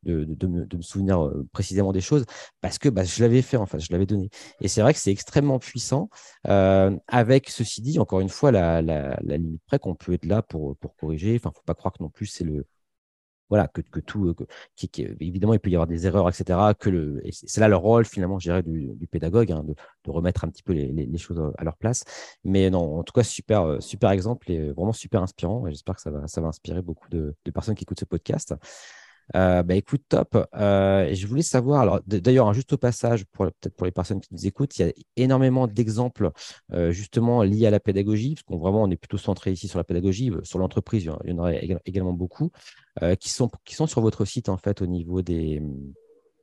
de, 0.02 0.46
me, 0.46 0.82
souvenir 0.82 1.32
précisément 1.52 1.90
des 1.90 2.02
choses 2.02 2.26
parce 2.60 2.78
que 2.78 2.90
bah, 2.90 3.02
je 3.02 3.22
l'avais 3.22 3.40
fait, 3.40 3.56
en 3.56 3.64
fait, 3.64 3.80
je 3.80 3.90
l'avais 3.92 4.04
donné. 4.04 4.28
Et 4.60 4.68
c'est 4.68 4.82
vrai 4.82 4.92
que 4.92 5.00
c'est 5.00 5.10
extrêmement 5.10 5.58
puissant. 5.58 6.10
avec 6.44 7.48
ceci 7.48 7.80
dit, 7.80 7.98
encore 7.98 8.20
une 8.20 8.28
fois, 8.28 8.50
la 8.52 8.82
limite 9.22 9.62
près 9.66 9.78
qu'on 9.78 9.94
peut 9.94 10.12
être 10.12 10.26
là 10.26 10.42
pour, 10.42 10.76
pour 10.76 10.94
corriger. 10.96 11.36
Enfin, 11.36 11.50
faut 11.54 11.62
pas 11.64 11.74
croire 11.74 11.94
que 11.94 12.02
non 12.02 12.10
plus 12.10 12.26
c'est 12.26 12.44
le 12.44 12.66
voilà, 13.48 13.68
que, 13.68 13.80
que 13.80 14.00
tout, 14.00 14.28
euh, 14.28 14.46
qui, 14.74 14.90
évidemment, 15.20 15.54
il 15.54 15.60
peut 15.60 15.70
y 15.70 15.74
avoir 15.74 15.86
des 15.86 16.06
erreurs, 16.06 16.28
etc. 16.28 16.58
Que 16.78 16.90
le, 16.90 17.22
c'est 17.30 17.60
là 17.60 17.68
le 17.68 17.76
rôle, 17.76 18.04
finalement, 18.04 18.38
je 18.38 18.48
dirais, 18.48 18.62
du, 18.62 18.94
du 18.94 19.06
pédagogue, 19.06 19.52
hein, 19.52 19.62
de, 19.64 19.74
de, 20.04 20.10
remettre 20.10 20.44
un 20.44 20.48
petit 20.48 20.62
peu 20.62 20.72
les, 20.72 20.92
les, 20.92 21.18
choses 21.18 21.40
à 21.58 21.64
leur 21.64 21.76
place. 21.76 22.04
Mais 22.44 22.70
non, 22.70 22.98
en 22.98 23.02
tout 23.04 23.12
cas, 23.12 23.22
super, 23.22 23.62
euh, 23.62 23.80
super 23.80 24.10
exemple 24.10 24.50
et 24.50 24.72
vraiment 24.72 24.92
super 24.92 25.22
inspirant. 25.22 25.64
J'espère 25.68 25.96
que 25.96 26.02
ça 26.02 26.10
va, 26.10 26.26
ça 26.26 26.40
va 26.40 26.48
inspirer 26.48 26.82
beaucoup 26.82 27.08
de, 27.08 27.34
de 27.44 27.50
personnes 27.50 27.74
qui 27.74 27.84
écoutent 27.84 28.00
ce 28.00 28.04
podcast. 28.04 28.54
Euh, 29.34 29.62
bah, 29.62 29.74
écoute, 29.74 30.02
top. 30.08 30.36
Euh, 30.54 31.12
je 31.12 31.26
voulais 31.26 31.42
savoir, 31.42 31.80
alors 31.80 32.00
d'ailleurs, 32.06 32.52
juste 32.54 32.72
au 32.72 32.78
passage, 32.78 33.24
peut-être 33.26 33.74
pour 33.74 33.86
les 33.86 33.92
personnes 33.92 34.20
qui 34.20 34.32
nous 34.32 34.46
écoutent, 34.46 34.78
il 34.78 34.86
y 34.86 34.88
a 34.88 34.92
énormément 35.16 35.66
d'exemples 35.66 36.30
euh, 36.72 36.92
justement 36.92 37.42
liés 37.42 37.66
à 37.66 37.70
la 37.70 37.80
pédagogie, 37.80 38.34
parce 38.34 38.44
qu'on 38.44 38.58
vraiment 38.58 38.82
on 38.82 38.90
est 38.90 38.96
plutôt 38.96 39.18
centré 39.18 39.52
ici 39.52 39.68
sur 39.68 39.78
la 39.78 39.84
pédagogie, 39.84 40.30
sur 40.44 40.58
l'entreprise, 40.58 41.10
il 41.24 41.30
y 41.30 41.32
en 41.32 41.38
aurait 41.38 41.80
également 41.84 42.12
beaucoup, 42.12 42.50
qui, 43.20 43.28
sont, 43.30 43.50
qui 43.64 43.74
sont 43.74 43.86
sur 43.86 44.00
votre 44.00 44.24
site 44.24 44.48
en 44.48 44.56
fait 44.56 44.80
au 44.80 44.86
niveau 44.86 45.20
des 45.22 45.62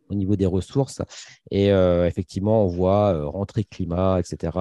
au 0.09 0.15
niveau 0.15 0.35
des 0.35 0.45
ressources. 0.45 1.01
Et 1.49 1.67
effectivement, 1.67 2.65
on 2.65 2.67
voit 2.67 3.25
rentrée 3.25 3.63
climat, 3.63 4.19
etc. 4.19 4.51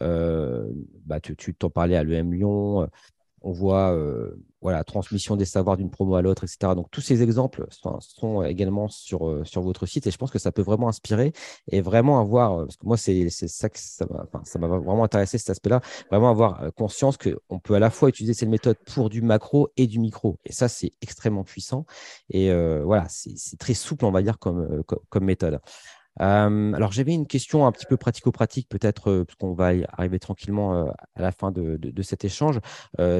bah, 0.00 1.20
tu 1.20 1.54
t'en 1.54 1.70
parlais 1.70 1.96
à 1.96 2.02
l'EM 2.02 2.32
Lyon, 2.32 2.88
on 3.42 3.52
voit 3.52 3.96
voilà, 4.66 4.82
transmission 4.82 5.36
des 5.36 5.44
savoirs 5.44 5.76
d'une 5.76 5.90
promo 5.90 6.16
à 6.16 6.22
l'autre, 6.22 6.42
etc. 6.42 6.74
Donc, 6.74 6.90
tous 6.90 7.00
ces 7.00 7.22
exemples 7.22 7.68
sont, 7.70 8.42
également 8.42 8.88
sur, 8.88 9.28
euh, 9.28 9.44
sur 9.44 9.62
votre 9.62 9.86
site 9.86 10.08
et 10.08 10.10
je 10.10 10.18
pense 10.18 10.32
que 10.32 10.40
ça 10.40 10.50
peut 10.50 10.62
vraiment 10.62 10.88
inspirer 10.88 11.32
et 11.70 11.80
vraiment 11.80 12.18
avoir, 12.18 12.58
euh, 12.58 12.64
parce 12.64 12.76
que 12.76 12.84
moi, 12.84 12.96
c'est 12.96 13.30
ça 13.30 13.68
que 13.68 13.78
ça 13.78 14.06
m'a 14.58 14.66
vraiment 14.66 15.04
intéressé 15.04 15.38
cet 15.38 15.50
aspect-là, 15.50 15.82
vraiment 16.10 16.30
avoir 16.30 16.74
conscience 16.74 17.16
qu'on 17.16 17.60
peut 17.60 17.74
à 17.74 17.78
la 17.78 17.90
fois 17.90 18.08
utiliser 18.08 18.34
cette 18.34 18.48
méthode 18.48 18.76
pour 18.92 19.08
du 19.08 19.22
macro 19.22 19.68
et 19.76 19.86
du 19.86 20.00
micro. 20.00 20.40
Et 20.44 20.50
ça, 20.50 20.66
c'est 20.66 20.90
extrêmement 21.00 21.44
puissant. 21.44 21.86
Et 22.30 22.52
voilà, 22.82 23.06
c'est 23.08 23.58
très 23.60 23.74
souple, 23.74 24.04
on 24.04 24.10
va 24.10 24.22
dire, 24.22 24.36
comme, 24.40 24.82
comme 25.08 25.24
méthode. 25.24 25.60
Euh, 26.20 26.72
alors, 26.72 26.92
j'avais 26.92 27.12
une 27.14 27.26
question 27.26 27.66
un 27.66 27.72
petit 27.72 27.86
peu 27.86 27.96
pratico-pratique, 27.96 28.68
peut-être, 28.68 29.10
euh, 29.10 29.24
parce 29.24 29.36
qu'on 29.36 29.54
va 29.54 29.72
arriver 29.92 30.18
tranquillement 30.18 30.74
euh, 30.74 30.90
à 31.14 31.22
la 31.22 31.32
fin 31.32 31.50
de, 31.50 32.02
cet 32.02 32.24
échange. 32.24 32.60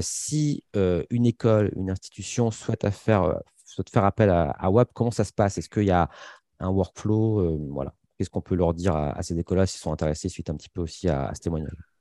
si 0.01 0.65
une 0.75 1.27
école, 1.27 1.73
une 1.77 1.91
institution 1.91 2.51
souhaite, 2.51 2.89
faire, 2.91 3.41
souhaite 3.65 3.91
faire 3.91 4.05
appel 4.05 4.31
à, 4.31 4.71
WAP, 4.71 4.91
comment 4.95 5.11
ça 5.11 5.25
se 5.25 5.33
passe? 5.33 5.59
Est-ce 5.59 5.69
qu'il 5.69 5.85
y 5.85 5.91
a 5.91 6.09
un 6.61 6.69
workflow 6.69 7.59
voilà. 7.71 7.95
Qu'est-ce 8.17 8.31
qu'on 8.31 8.41
peut 8.41 8.55
leur 8.55 8.73
dire 8.75 8.95
à, 8.97 9.23
ces 9.23 9.39
écoles-là 9.39 9.67
s'ils 9.67 9.81
sont 9.81 9.93
intéressés 9.93 10.29
suite 10.29 10.51
un 10.51 10.55
petit 10.55 10.71
peu 10.71 10.81
aussi 10.81 11.09
à, 11.09 11.27
à 11.27 11.35
ce 11.35 11.41
témoignage? 11.41 11.96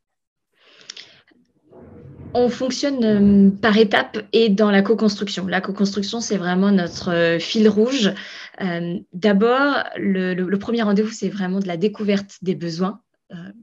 On 2.36 2.50
fonctionne 2.50 3.04
euh, 3.04 3.50
par 3.50 3.78
étapes 3.78 4.20
et 4.34 4.50
dans 4.50 4.70
la 4.70 4.82
co-construction. 4.82 5.48
La 5.48 5.62
co-construction, 5.62 6.20
c'est 6.20 6.36
vraiment 6.36 6.70
notre 6.70 7.12
euh, 7.12 7.40
fil 7.40 7.70
rouge. 7.70 8.14
Euh, 8.62 9.00
d'abord, 9.14 9.84
le, 9.96 10.56
premier 10.58 10.82
rendez-vous, 10.82 11.12
c'est 11.12 11.30
vraiment 11.30 11.60
de 11.60 11.68
la 11.68 11.78
découverte 11.78 12.38
des 12.42 12.56
besoins. 12.56 13.00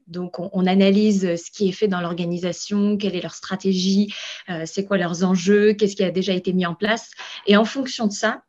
donc, 0.07 0.39
on, 0.39 0.67
analyse 0.67 1.37
ce 1.37 1.51
qui 1.51 1.69
est 1.69 1.73
fait 1.73 1.89
dans 1.89 2.01
l'organisation, 2.01 2.97
quelle 2.97 3.15
est 3.15 3.23
leur 3.23 3.35
stratégie, 3.35 4.13
c'est 4.65 4.85
quoi 4.85 4.99
leurs 4.99 5.25
enjeux, 5.25 5.73
qu'est-ce 5.73 5.97
qui 5.97 6.05
a 6.05 6.11
déjà 6.11 6.33
été 6.33 6.53
mis 6.53 6.67
en 6.67 6.75
place. 6.75 7.11
Et 7.47 7.57
en 7.57 7.65
fonction 7.65 8.07
de 8.07 8.13
ça, 8.13 8.43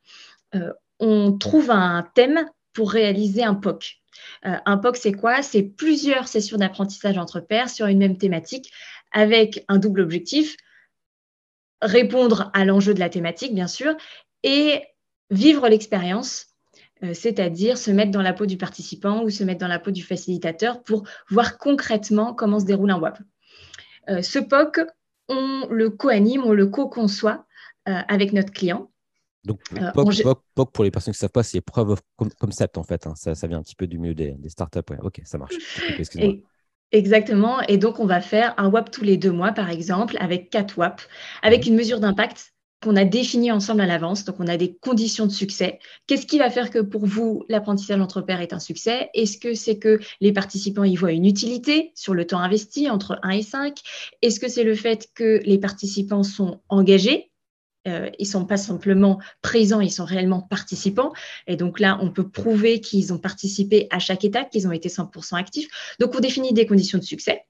on 0.99 1.37
trouve 1.37 1.69
un 1.71 2.05
thème 2.15 2.45
pour 2.73 2.91
réaliser 2.91 3.43
un 3.43 3.53
POC. 3.53 4.01
un 4.41 4.77
POC, 4.77 4.97
c'est 4.97 5.13
quoi? 5.13 5.43
C'est 5.43 5.63
plusieurs 5.63 6.27
sessions 6.27 6.57
d'apprentissage 6.57 7.17
entre 7.17 7.39
pairs 7.39 7.69
sur 7.69 7.85
une 7.85 7.99
même 7.99 8.17
thématique 8.17 8.71
avec 9.13 9.63
un 9.67 9.77
double 9.77 10.01
objectif, 10.01 10.57
répondre 11.81 12.49
à 12.53 12.65
l'enjeu 12.65 12.93
de 12.93 12.99
la 12.99 13.09
thématique, 13.09 13.53
bien 13.53 13.67
sûr, 13.67 13.95
et 14.43 14.83
vivre 15.29 15.67
l'expérience, 15.67 16.47
euh, 17.03 17.13
c'est-à-dire 17.13 17.77
se 17.77 17.91
mettre 17.91 18.11
dans 18.11 18.21
la 18.21 18.33
peau 18.33 18.45
du 18.45 18.57
participant 18.57 19.23
ou 19.23 19.29
se 19.29 19.43
mettre 19.43 19.59
dans 19.59 19.67
la 19.67 19.79
peau 19.79 19.91
du 19.91 20.03
facilitateur 20.03 20.83
pour 20.83 21.03
voir 21.29 21.57
concrètement 21.57 22.33
comment 22.33 22.59
se 22.59 22.65
déroule 22.65 22.91
un 22.91 22.99
WAP. 22.99 23.19
Euh, 24.09 24.21
ce 24.21 24.39
POC, 24.39 24.81
on 25.29 25.67
le 25.69 25.89
co-anime, 25.89 26.43
on 26.43 26.51
le 26.51 26.67
co-conçoit 26.67 27.45
euh, 27.89 27.99
avec 28.07 28.33
notre 28.33 28.51
client. 28.51 28.89
Donc, 29.43 29.59
POC, 29.93 30.23
pour 30.71 30.83
les 30.85 30.91
personnes 30.91 31.13
qui 31.13 31.17
ne 31.17 31.21
savent 31.21 31.31
pas, 31.31 31.43
c'est 31.43 31.59
preuve 31.59 31.89
of 31.89 31.99
concept 32.39 32.77
en 32.77 32.83
fait. 32.83 33.05
Hein. 33.07 33.13
Ça, 33.15 33.47
vient 33.47 33.57
un 33.57 33.61
petit 33.61 33.75
peu 33.75 33.87
du 33.87 33.99
milieu 33.99 34.15
des, 34.15 34.37
startups. 34.47 34.79
Ok, 35.01 35.21
ça 35.25 35.37
marche. 35.37 35.55
Exactement. 36.93 37.59
Et 37.67 37.77
donc, 37.77 37.99
on 37.99 38.05
va 38.05 38.21
faire 38.21 38.53
un 38.57 38.69
WAP 38.69 38.91
tous 38.91 39.03
les 39.03 39.17
deux 39.17 39.31
mois, 39.31 39.51
par 39.51 39.71
exemple, 39.71 40.15
avec 40.19 40.51
quatre 40.51 40.77
WAP, 40.77 41.01
avec 41.41 41.65
mhm. 41.65 41.71
une 41.71 41.77
mesure 41.77 41.99
d'impact 41.99 42.53
qu'on 42.83 42.95
a 42.95 43.03
définie 43.03 43.51
ensemble 43.51 43.81
à 43.81 43.87
l'avance. 43.87 44.25
Donc, 44.25 44.35
on 44.39 44.47
a 44.47 44.57
des 44.57 44.75
conditions 44.75 45.25
de 45.25 45.31
succès. 45.31 45.79
Qu'est-ce 46.05 46.27
qui 46.27 46.37
va 46.37 46.51
faire 46.51 46.69
que 46.69 46.79
pour 46.79 47.07
vous, 47.07 47.45
l'apprentissage 47.49 47.99
entre 47.99 48.21
pairs 48.21 48.41
est 48.41 48.53
un 48.53 48.59
succès? 48.59 49.09
Est-ce 49.15 49.39
que 49.39 49.55
c'est 49.55 49.79
que 49.79 49.99
les 50.21 50.33
participants 50.33 50.83
y 50.83 50.95
voient 50.95 51.13
une 51.13 51.25
utilité 51.25 51.91
sur 51.95 52.13
le 52.13 52.27
temps 52.27 52.39
investi 52.39 52.89
entre 52.89 53.17
1 53.23 53.29
et 53.31 53.41
5 53.41 53.79
Est-ce 54.21 54.39
que 54.39 54.47
c'est 54.47 54.63
le 54.63 54.75
fait 54.75 55.09
que 55.15 55.41
les 55.45 55.57
participants 55.57 56.23
sont 56.23 56.61
engagés? 56.69 57.32
Euh, 57.87 58.09
ils 58.17 58.25
sont 58.25 58.45
pas 58.45 58.57
simplement 58.57 59.19
présents, 59.41 59.81
ils 59.81 59.91
sont 59.91 60.05
réellement 60.05 60.41
participants. 60.41 61.11
Et 61.47 61.55
donc 61.55 61.79
là, 61.79 61.97
on 62.01 62.11
peut 62.11 62.29
prouver 62.29 62.79
qu'ils 62.79 63.13
ont 63.13 63.17
participé 63.17 63.87
à 63.91 63.99
chaque 63.99 64.23
étape, 64.23 64.49
qu'ils 64.49 64.67
ont 64.67 64.71
été 64.71 64.89
100% 64.89 65.37
actifs. 65.37 65.67
Donc, 65.99 66.15
on 66.15 66.19
définit 66.19 66.53
des 66.53 66.65
conditions 66.65 66.97
de 66.97 67.03
succès. 67.03 67.45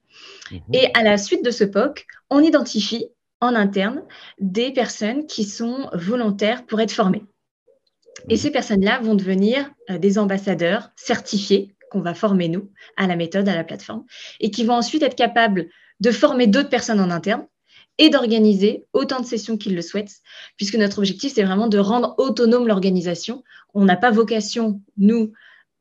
Mhm. 0.52 0.60
Et 0.74 0.88
à 0.94 1.04
la 1.04 1.18
suite 1.18 1.46
de 1.46 1.52
ce 1.52 1.64
POC, 1.64 2.06
on 2.30 2.42
identifie 2.42 3.08
en 3.42 3.56
interne 3.56 4.04
des 4.40 4.72
personnes 4.72 5.26
qui 5.28 5.44
sont 5.44 5.90
volontaires 5.94 6.66
pour 6.66 6.80
être 6.82 6.92
formées. 6.92 7.24
Et 8.30 8.34
mhm. 8.34 8.40
ces 8.40 8.52
personnes-là 8.52 9.00
vont 9.02 9.16
devenir 9.16 9.70
euh, 9.90 9.98
des 9.98 10.18
ambassadeurs 10.18 10.90
certifiés 10.96 11.76
qu'on 11.92 12.02
va 12.02 12.16
former 12.16 12.48
nous 12.48 12.72
à 12.98 13.06
la 13.06 13.16
méthode, 13.16 13.48
à 13.48 13.56
la 13.56 13.64
plateforme, 13.64 14.06
et 14.40 14.50
qui 14.50 14.66
vont 14.66 14.74
ensuite 14.74 15.04
être 15.04 15.16
capables 15.16 15.68
de 16.00 16.12
former 16.12 16.48
d'autres 16.48 16.70
personnes 16.70 17.00
en 17.00 17.12
interne 17.12 17.46
et 17.98 18.10
d'organiser 18.10 18.86
autant 18.94 19.20
de 19.20 19.26
sessions 19.26 19.58
qu'ils 19.58 19.76
le 19.76 19.82
souhaitent, 19.82 20.22
puisque 20.58 20.76
notre 20.76 21.00
objectif, 21.00 21.34
c'est 21.34 21.44
vraiment 21.44 21.68
de 21.68 21.78
rendre 21.78 22.16
autonome 22.18 22.68
l'organisation. 22.68 23.44
On 23.74 23.86
n'a 23.86 23.96
pas 23.96 24.12
vocation, 24.12 24.82
nous, 24.98 25.32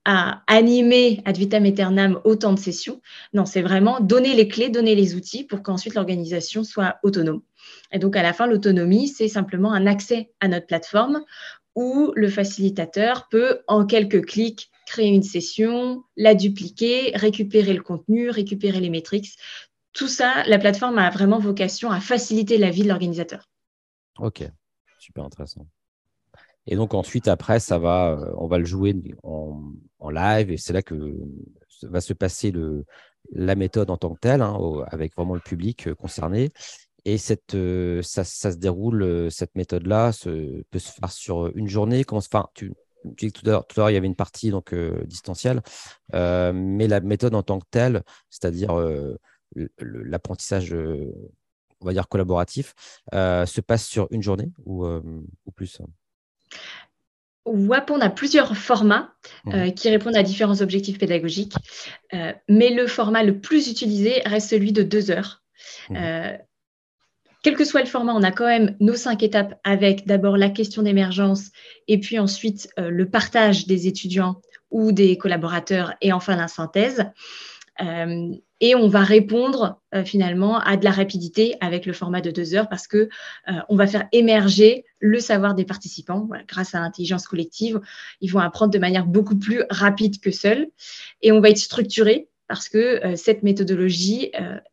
à 0.04 0.42
animer 0.46 1.20
ad 1.24 1.36
vitam 1.36 1.64
aeternam 1.64 2.20
autant 2.24 2.52
de 2.52 2.58
sessions. 2.58 3.00
Non, 3.32 3.46
c'est 3.46 3.62
vraiment 3.62 4.00
donner 4.00 4.34
les 4.34 4.48
clés, 4.48 4.68
donner 4.68 4.94
les 4.94 5.14
outils 5.14 5.44
pour 5.44 5.62
qu'ensuite 5.62 5.94
l'organisation 5.94 6.64
soit 6.64 6.96
autonome. 7.02 7.42
Et 7.92 7.98
donc, 7.98 8.16
à 8.16 8.22
la 8.22 8.32
fin, 8.32 8.46
l'autonomie, 8.46 9.08
c'est 9.08 9.28
simplement 9.28 9.72
un 9.72 9.86
accès 9.86 10.32
à 10.40 10.48
notre 10.48 10.66
plateforme 10.66 11.22
où 11.74 12.12
le 12.14 12.28
facilitateur 12.28 13.28
peut, 13.30 13.60
en 13.66 13.86
quelques 13.86 14.26
clics, 14.26 14.70
créer 14.86 15.08
une 15.08 15.22
session, 15.22 16.02
la 16.16 16.34
dupliquer, 16.34 17.12
récupérer 17.14 17.72
le 17.72 17.82
contenu, 17.82 18.28
récupérer 18.28 18.80
les 18.80 18.90
métriques, 18.90 19.38
tout 19.92 20.08
ça, 20.08 20.42
la 20.46 20.58
plateforme 20.58 20.98
a 20.98 21.10
vraiment 21.10 21.38
vocation 21.38 21.90
à 21.90 22.00
faciliter 22.00 22.58
la 22.58 22.70
vie 22.70 22.82
de 22.82 22.88
l'organisateur. 22.88 23.48
Ok, 24.18 24.42
super 24.98 25.24
intéressant. 25.24 25.66
Et 26.66 26.76
donc 26.76 26.94
ensuite, 26.94 27.28
après, 27.28 27.60
ça 27.60 27.78
va, 27.78 28.12
euh, 28.12 28.32
on 28.36 28.46
va 28.46 28.58
le 28.58 28.64
jouer 28.64 28.94
en, 29.22 29.72
live 30.10 30.50
et 30.50 30.56
c'est 30.56 30.72
là 30.72 30.82
que 30.82 31.16
va 31.82 32.00
se 32.00 32.12
passer 32.12 32.50
le, 32.50 32.84
la 33.32 33.54
méthode 33.54 33.90
en 33.90 33.96
tant 33.96 34.14
que 34.14 34.20
telle, 34.20 34.42
hein, 34.42 34.58
avec 34.88 35.14
vraiment 35.16 35.34
le 35.34 35.40
public 35.40 35.88
euh, 35.88 35.94
concerné. 35.94 36.50
Et 37.04 37.18
cette, 37.18 37.54
euh, 37.54 38.00
ça, 38.02 38.22
se 38.24 38.56
déroule, 38.56 39.30
cette 39.30 39.54
méthode-là 39.56 40.12
peut 40.70 40.78
se 40.78 40.92
faire 40.92 41.10
sur 41.10 41.56
une 41.56 41.68
journée. 41.68 42.04
Comment, 42.04 42.20
enfin, 42.20 42.48
tu, 42.54 42.72
tu 43.16 43.26
dis 43.26 43.32
que 43.32 43.40
tout 43.40 43.50
à 43.50 43.64
l'heure, 43.76 43.90
il 43.90 43.94
y 43.94 43.96
avait 43.96 44.06
une 44.06 44.14
partie 44.14 44.50
donc, 44.50 44.72
distancielle, 45.06 45.62
mais 46.12 46.86
la 46.86 47.00
méthode 47.00 47.34
en 47.34 47.42
tant 47.42 47.58
que 47.58 47.66
telle, 47.68 48.04
c'est-à-dire 48.30 48.70
l'apprentissage, 49.78 50.72
euh, 50.72 51.12
on 51.80 51.86
va 51.86 51.92
dire 51.92 52.08
collaboratif, 52.08 52.74
euh, 53.14 53.46
se 53.46 53.60
passe 53.60 53.86
sur 53.86 54.08
une 54.10 54.22
journée 54.22 54.50
ou, 54.64 54.84
euh, 54.84 55.02
plus? 55.54 55.80
WAP, 57.44 57.90
on 57.90 58.00
a 58.00 58.08
plusieurs 58.08 58.56
formats 58.56 59.14
mmh. 59.46 59.72
qui 59.72 59.90
répondent 59.90 60.16
à 60.16 60.22
différents 60.22 60.60
objectifs 60.60 60.98
pédagogiques, 60.98 61.56
mais 62.48 62.70
le 62.70 62.86
format 62.86 63.24
le 63.24 63.40
plus 63.40 63.68
utilisé 63.68 64.22
reste 64.24 64.50
celui 64.50 64.72
de 64.72 64.84
deux 64.84 65.10
heures. 65.10 65.42
Mmh. 65.90 65.96
quel 67.42 67.56
que 67.56 67.64
soit 67.64 67.80
le 67.80 67.88
format, 67.88 68.14
on 68.14 68.22
a 68.22 68.30
quand 68.30 68.46
même 68.46 68.76
nos 68.78 68.94
cinq 68.94 69.24
étapes 69.24 69.58
avec 69.64 70.06
d'abord 70.06 70.36
la 70.36 70.50
question 70.50 70.82
d'émergence 70.82 71.50
et 71.88 71.98
puis 71.98 72.20
ensuite 72.20 72.68
le 72.76 73.10
partage 73.10 73.66
des 73.66 73.88
étudiants 73.88 74.40
ou 74.70 74.92
des 74.92 75.18
collaborateurs 75.18 75.94
et 76.00 76.12
enfin 76.12 76.36
la 76.36 76.46
synthèse. 76.46 77.04
Et 78.62 78.76
on 78.76 78.88
va 78.88 79.02
répondre 79.02 79.80
euh, 79.92 80.04
finalement 80.04 80.58
à 80.60 80.76
de 80.76 80.84
la 80.84 80.92
rapidité 80.92 81.56
avec 81.60 81.84
le 81.84 81.92
format 81.92 82.20
de 82.20 82.30
deux 82.30 82.54
heures 82.54 82.68
parce 82.68 82.86
que 82.86 83.08
euh, 83.48 83.52
on 83.68 83.76
va 83.76 83.88
faire 83.88 84.06
émerger 84.12 84.84
le 85.00 85.18
savoir 85.18 85.54
des 85.54 85.64
participants 85.64 86.28
grâce 86.48 86.74
à 86.74 86.80
l'intelligence 86.80 87.26
collective. 87.26 87.80
Ils 88.20 88.30
vont 88.30 88.38
apprendre 88.38 88.72
de 88.72 88.78
manière 88.78 89.04
beaucoup 89.04 89.36
plus 89.36 89.64
rapide 89.68 90.20
que 90.20 90.30
seuls 90.30 90.68
et 91.20 91.32
on 91.32 91.40
va 91.40 91.50
être 91.50 91.58
structuré 91.58 92.28
parce 92.46 92.68
que 92.68 93.04
euh, 93.04 93.16
cette 93.16 93.42
méthodologie 93.42 94.30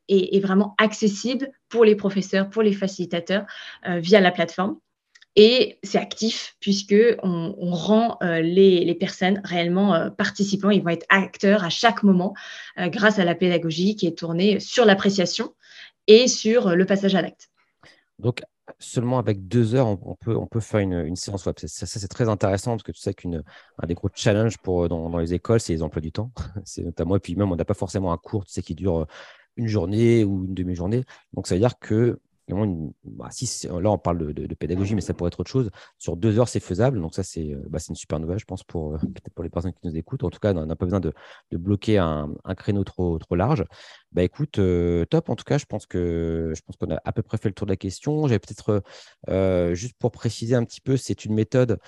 est, 0.07 0.35
est, 0.35 0.39
vraiment 0.39 0.75
accessible 0.77 1.49
pour 1.67 1.83
les 1.83 1.95
professeurs, 1.95 2.49
pour 2.49 2.61
les 2.61 2.73
facilitateurs 2.73 3.45
via 3.85 4.19
la 4.19 4.31
plateforme. 4.31 4.77
Et 5.35 5.79
c'est 5.83 5.99
actif 5.99 6.55
puisque 6.59 6.95
on, 7.23 7.71
rend 7.71 8.17
euh, 8.23 8.41
les, 8.41 8.95
personnes 8.95 9.41
réellement 9.43 9.93
euh, 9.93 10.09
participants. 10.09 10.69
Ils 10.69 10.81
vont 10.81 10.89
être 10.89 11.05
acteurs 11.09 11.63
à 11.63 11.69
chaque 11.69 12.03
moment 12.03 12.33
euh, 12.77 12.87
grâce 12.89 13.19
à 13.19 13.25
la 13.25 13.35
pédagogie 13.35 13.95
qui 13.95 14.07
est 14.07 14.17
tournée 14.17 14.59
sur 14.59 14.85
l'appréciation 14.85 15.53
et 16.07 16.27
sur 16.27 16.75
le 16.75 16.85
passage 16.85 17.15
à 17.15 17.21
l'acte. 17.21 17.49
Donc, 18.17 18.41
seulement 18.79 19.19
avec 19.19 19.47
deux 19.47 19.75
heures, 19.75 19.87
on, 19.87 20.15
peut, 20.15 20.35
on 20.35 20.47
peut 20.47 20.59
faire 20.59 20.79
une, 20.79 21.15
séance 21.15 21.45
web. 21.45 21.55
Ça, 21.57 21.85
c'est 21.85 22.07
très 22.07 22.27
intéressant 22.27 22.71
parce 22.71 22.83
que 22.83 22.91
tu 22.91 22.99
sais 22.99 23.13
qu'un 23.13 23.41
des 23.87 23.93
gros 23.93 24.09
challenges 24.13 24.57
pour, 24.57 24.89
dans, 24.89 25.15
les 25.17 25.33
écoles, 25.33 25.59
c'est 25.59 25.73
les 25.73 25.83
emplois 25.83 26.01
du 26.01 26.11
temps. 26.11 26.31
c'est 26.65 26.83
notamment, 26.83 27.15
et 27.15 27.19
puis 27.19 27.35
même, 27.35 27.51
on 27.51 27.55
n'a 27.55 27.65
pas 27.65 27.73
forcément 27.73 28.11
un 28.11 28.17
cours 28.17 28.45
tu 28.45 28.53
sais, 28.53 28.61
qui 28.61 28.75
dure 28.75 29.05
une 29.55 29.67
journée 29.67 30.23
ou 30.23 30.45
une 30.45 30.53
demi-journée. 30.53 31.03
Donc, 31.33 31.47
ça 31.47 31.55
veut 31.55 31.61
dire 31.61 31.77
que 31.79 32.19
bah, 33.03 33.27
si, 33.31 33.67
là, 33.67 33.91
on 33.91 33.97
parle 33.97 34.33
de, 34.33 34.53
pédagogie, 34.55 34.95
mais 34.95 35.01
ça 35.01 35.13
pourrait 35.13 35.29
être 35.29 35.39
autre 35.39 35.49
chose. 35.49 35.69
Sur 35.97 36.17
deux 36.17 36.39
heures, 36.39 36.47
c'est 36.47 36.59
faisable. 36.59 36.99
Donc, 36.99 37.13
ça, 37.13 37.23
c'est 37.23 37.53
euh, 37.53 37.61
bah, 37.69 37.79
une 37.87 37.95
super 37.95 38.19
nouvelle, 38.19 38.39
je 38.39 38.45
pense, 38.45 38.63
pour, 38.63 38.93
euh, 38.93 38.97
peut-être 38.97 39.33
pour 39.33 39.43
les 39.43 39.49
personnes 39.49 39.73
qui 39.73 39.87
nous 39.87 39.95
écoutent. 39.97 40.23
En 40.23 40.29
tout 40.29 40.39
cas, 40.39 40.53
on 40.53 40.65
n'a 40.65 40.75
pas 40.75 40.85
besoin 40.85 40.99
de, 40.99 41.13
bloquer 41.51 41.97
un, 41.97 42.29
créneau 42.57 42.83
trop, 42.83 43.17
trop 43.19 43.35
large. 43.35 43.63
Bah, 44.11 44.23
écoute, 44.23 44.59
euh, 44.59 45.05
top. 45.05 45.29
En 45.29 45.35
tout 45.35 45.43
cas, 45.43 45.57
je 45.57 45.65
pense 45.65 45.85
que 45.85 46.53
je 46.55 46.61
pense 46.61 46.75
qu'on 46.77 46.91
a 46.91 46.99
à 47.05 47.11
peu 47.11 47.21
près 47.21 47.37
fait 47.37 47.49
le 47.49 47.53
tour 47.53 47.67
de 47.67 47.71
la 47.71 47.77
question. 47.77 48.27
J'avais 48.27 48.39
peut-être, 48.39 48.83
juste 49.75 49.95
pour 49.99 50.11
préciser 50.11 50.55
un 50.55 50.63
petit 50.65 50.81
peu, 50.81 50.97
c'est 50.97 51.25
une 51.25 51.33
méthode 51.33 51.79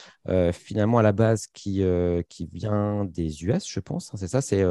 finalement 0.53 0.99
à 0.99 1.01
la 1.01 1.11
base 1.11 1.47
qui, 1.47 1.83
qui 2.29 2.49
vient 2.53 3.05
des 3.05 3.43
US, 3.45 3.67
je 3.67 3.79
pense. 3.79 4.13
Hein, 4.13 4.17
c'est 4.17 4.27
ça, 4.27 4.41
c'est 4.41 4.63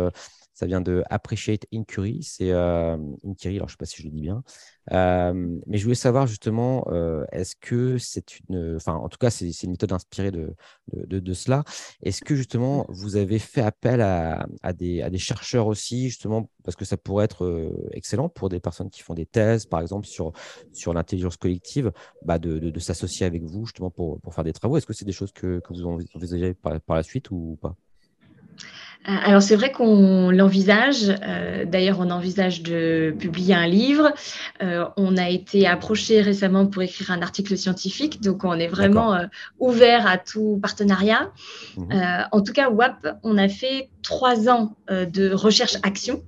ça 0.60 0.66
vient 0.66 0.82
de 0.82 1.02
Appreciate 1.08 1.64
Inquiry. 1.72 2.22
C'est 2.22 2.50
euh, 2.50 2.98
Inquiry, 3.26 3.56
alors 3.56 3.68
je 3.68 3.72
ne 3.72 3.76
sais 3.76 3.78
pas 3.78 3.86
si 3.86 4.02
je 4.02 4.06
le 4.06 4.10
dis 4.10 4.20
bien. 4.20 4.42
Euh, 4.92 5.58
mais 5.66 5.78
je 5.78 5.84
voulais 5.84 5.94
savoir 5.94 6.26
justement, 6.26 6.86
euh, 6.88 7.24
est-ce 7.32 7.56
que 7.56 7.96
c'est 7.96 8.38
une. 8.40 8.76
Enfin, 8.76 8.92
en 8.92 9.08
tout 9.08 9.16
cas, 9.16 9.30
c'est 9.30 9.48
une 9.62 9.70
méthode 9.70 9.92
inspirée 9.94 10.30
de, 10.30 10.54
de, 10.92 11.32
cela. 11.32 11.64
Est-ce 12.02 12.20
que 12.20 12.34
justement, 12.34 12.84
vous 12.90 13.16
avez 13.16 13.38
fait 13.38 13.62
appel 13.62 14.02
à, 14.02 14.46
à, 14.62 14.74
des, 14.74 15.00
à, 15.00 15.08
des, 15.08 15.16
chercheurs 15.16 15.66
aussi, 15.66 16.10
justement, 16.10 16.50
parce 16.62 16.76
que 16.76 16.84
ça 16.84 16.98
pourrait 16.98 17.24
être 17.24 17.72
excellent 17.92 18.28
pour 18.28 18.50
des 18.50 18.60
personnes 18.60 18.90
qui 18.90 19.00
font 19.00 19.14
des 19.14 19.26
thèses, 19.26 19.64
par 19.64 19.80
exemple, 19.80 20.06
sur, 20.06 20.32
sur 20.74 20.92
l'intelligence 20.92 21.38
collective, 21.38 21.90
bah 22.22 22.38
de, 22.38 22.58
de, 22.58 22.80
s'associer 22.80 23.24
avec 23.24 23.44
vous, 23.44 23.64
justement, 23.64 23.90
pour, 23.90 24.20
pour 24.20 24.34
faire 24.34 24.44
des 24.44 24.52
travaux? 24.52 24.76
Est-ce 24.76 24.86
que 24.86 24.92
c'est 24.92 25.06
des 25.06 25.12
choses 25.12 25.32
que, 25.32 25.60
que 25.60 25.72
vous 25.72 25.86
envisagez 25.86 26.52
par, 26.52 26.78
par 26.82 26.96
la 26.96 27.02
suite 27.02 27.30
ou 27.30 27.58
pas? 27.62 27.74
Alors 29.04 29.40
c'est 29.40 29.56
vrai 29.56 29.72
qu'on 29.72 30.30
l'envisage. 30.30 31.14
Euh, 31.22 31.64
d'ailleurs, 31.64 32.00
on 32.00 32.10
envisage 32.10 32.62
de 32.62 33.14
publier 33.18 33.54
un 33.54 33.66
livre. 33.66 34.12
Euh, 34.62 34.84
on 34.96 35.16
a 35.16 35.28
été 35.28 35.66
approché 35.66 36.20
récemment 36.20 36.66
pour 36.66 36.82
écrire 36.82 37.10
un 37.10 37.22
article 37.22 37.56
scientifique, 37.56 38.20
donc 38.20 38.44
on 38.44 38.54
est 38.54 38.68
vraiment 38.68 39.18
ouvert 39.58 40.06
à 40.06 40.18
tout 40.18 40.58
partenariat. 40.60 41.32
Mhm. 41.76 42.26
en 42.30 42.40
tout 42.42 42.52
cas, 42.52 42.68
WAP, 42.68 43.18
on 43.22 43.38
a 43.38 43.48
fait 43.48 43.88
trois 44.02 44.48
ans 44.48 44.76
de 44.88 45.32
recherche-action 45.32 46.22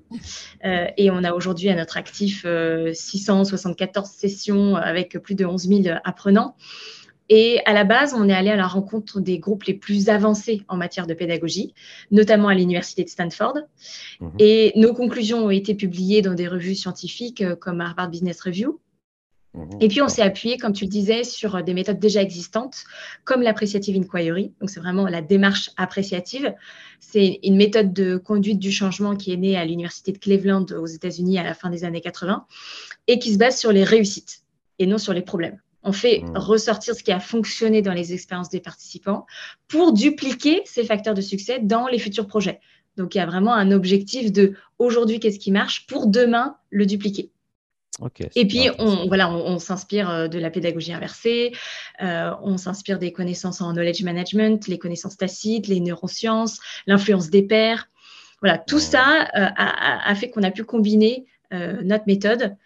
et 0.65 1.11
on 1.11 1.25
a 1.25 1.33
aujourd'hui 1.33 1.69
à 1.69 1.75
notre 1.75 1.97
actif 1.97 2.47
674 2.93 4.09
sessions 4.09 4.77
avec 4.77 5.19
plus 5.19 5.35
de 5.35 5.45
11 5.45 5.69
000 5.69 5.97
apprenants. 6.05 6.57
Et 7.35 7.61
à 7.65 7.73
la 7.73 7.85
base, 7.85 8.13
on 8.13 8.29
est 8.29 8.35
allé 8.35 8.51
à 8.51 8.57
la 8.57 8.67
rencontre 8.67 9.19
des 9.19 9.39
groupes 9.39 9.65
les 9.65 9.73
plus 9.73 10.11
avancés 10.11 10.65
en 10.69 10.77
matière 10.77 11.07
de 11.07 11.15
pédagogie, 11.15 11.73
notamment 12.11 12.49
à 12.49 12.55
l'université 12.55 13.05
de 13.05 13.09
Stanford. 13.09 13.55
Mhm. 14.21 14.33
Et 14.39 14.73
nos 14.77 14.93
conclusions 14.93 15.47
ont 15.47 15.51
été 15.51 15.75
publiées 15.75 16.21
dans 16.21 16.35
des 16.35 16.47
revues 16.47 16.75
scientifiques 16.75 17.41
euh, 17.41 17.57
comme 17.57 17.81
Harvard 17.81 18.11
Business 18.11 18.43
Review. 18.43 18.81
Mhm. 19.55 19.79
Et 19.81 19.89
puis, 19.89 20.03
on 20.03 20.09
s'est 20.09 20.21
appuyé, 20.21 20.59
comme 20.59 20.75
tu 20.75 20.85
le 20.85 20.91
disais, 20.91 21.25
sur 21.25 21.65
des 21.65 21.73
méthodes 21.73 21.99
déjà 21.99 22.21
existantes, 22.21 22.85
comme 23.25 23.41
l'appreciative 23.41 23.97
inquiry. 23.97 24.53
Donc, 24.61 24.69
c'est 24.69 24.81
vraiment 24.81 25.07
la 25.07 25.23
démarche 25.23 25.71
appréciative. 25.79 26.53
C'est 27.01 27.41
une 27.45 27.57
méthode 27.57 27.95
de 27.95 28.19
conduite 28.19 28.59
du 28.59 28.71
changement 28.71 29.17
qui 29.17 29.33
est 29.33 29.39
née 29.39 29.57
à 29.57 29.65
l'université 29.65 30.13
de 30.13 30.19
Cleveland 30.19 30.67
aux 30.79 30.85
États-Unis 30.85 31.39
à 31.39 31.45
la 31.45 31.55
fin 31.55 31.71
des 31.71 31.85
années 31.85 32.03
80 32.03 32.45
et 33.07 33.19
qui 33.19 33.33
se 33.33 33.39
base 33.39 33.59
sur 33.59 33.73
les 33.73 33.85
réussites 33.85 34.43
et 34.79 34.85
non 34.85 34.99
sur 34.99 35.15
les 35.15 35.23
problèmes. 35.23 35.59
On 35.85 35.93
fait 35.93 36.21
mmh. 36.21 36.37
ressortir 36.37 36.95
ce 36.95 37.03
qui 37.03 37.13
a 37.13 37.21
fonctionné 37.21 37.83
dans 37.83 37.93
les 37.93 38.13
expériences 38.13 38.51
des 38.51 38.61
participants 38.61 39.27
pour 39.69 39.93
dupliquer 39.93 40.63
ces 40.65 40.85
facteurs 40.85 41.15
de 41.15 41.21
succès 41.21 41.59
dans 41.61 41.87
les 41.87 41.99
futurs 41.99 42.27
projets. 42.27 42.61
Donc, 42.97 43.15
il 43.15 43.19
y 43.19 43.21
a 43.21 43.27
vraiment 43.27 43.55
un 43.55 43.71
objectif 43.71 44.33
de 44.33 44.55
aujourd'hui, 44.79 45.21
qu'est-ce 45.21 45.39
qui 45.39 45.51
marche 45.51 45.87
pour 45.87 46.07
demain 46.07 46.57
le 46.71 46.87
dupliquer. 46.87 47.31
et 48.35 48.47
puis, 48.47 48.69
on, 48.79 49.07
voilà, 49.07 49.31
on, 49.31 49.59
s'inspire 49.59 50.11
euh, 50.11 50.29
de 50.29 50.39
la 50.39 50.51
pédagogie 50.51 50.93
inversée, 50.93 51.53
euh, 52.03 52.33
on 52.43 52.57
s'inspire 52.57 52.99
des 52.99 53.13
connaissances 53.13 53.61
en 53.61 53.73
knowledge 53.73 54.03
management, 54.03 54.67
les 54.69 54.79
connaissances 54.79 55.17
tacites, 55.17 55.69
les 55.69 55.81
neurosciences, 55.81 56.59
l'influence 56.87 57.31
des 57.31 57.43
pairs. 57.43 57.89
Voilà, 58.41 58.59
tout 58.59 58.81
ça 58.81 59.29
euh, 59.37 59.49
a, 59.57 60.15
fait 60.15 60.31
qu'on 60.31 60.43
a 60.43 60.51
pu 60.51 60.65
combiner 60.65 61.27
notre 61.53 62.05
méthode 62.07 62.57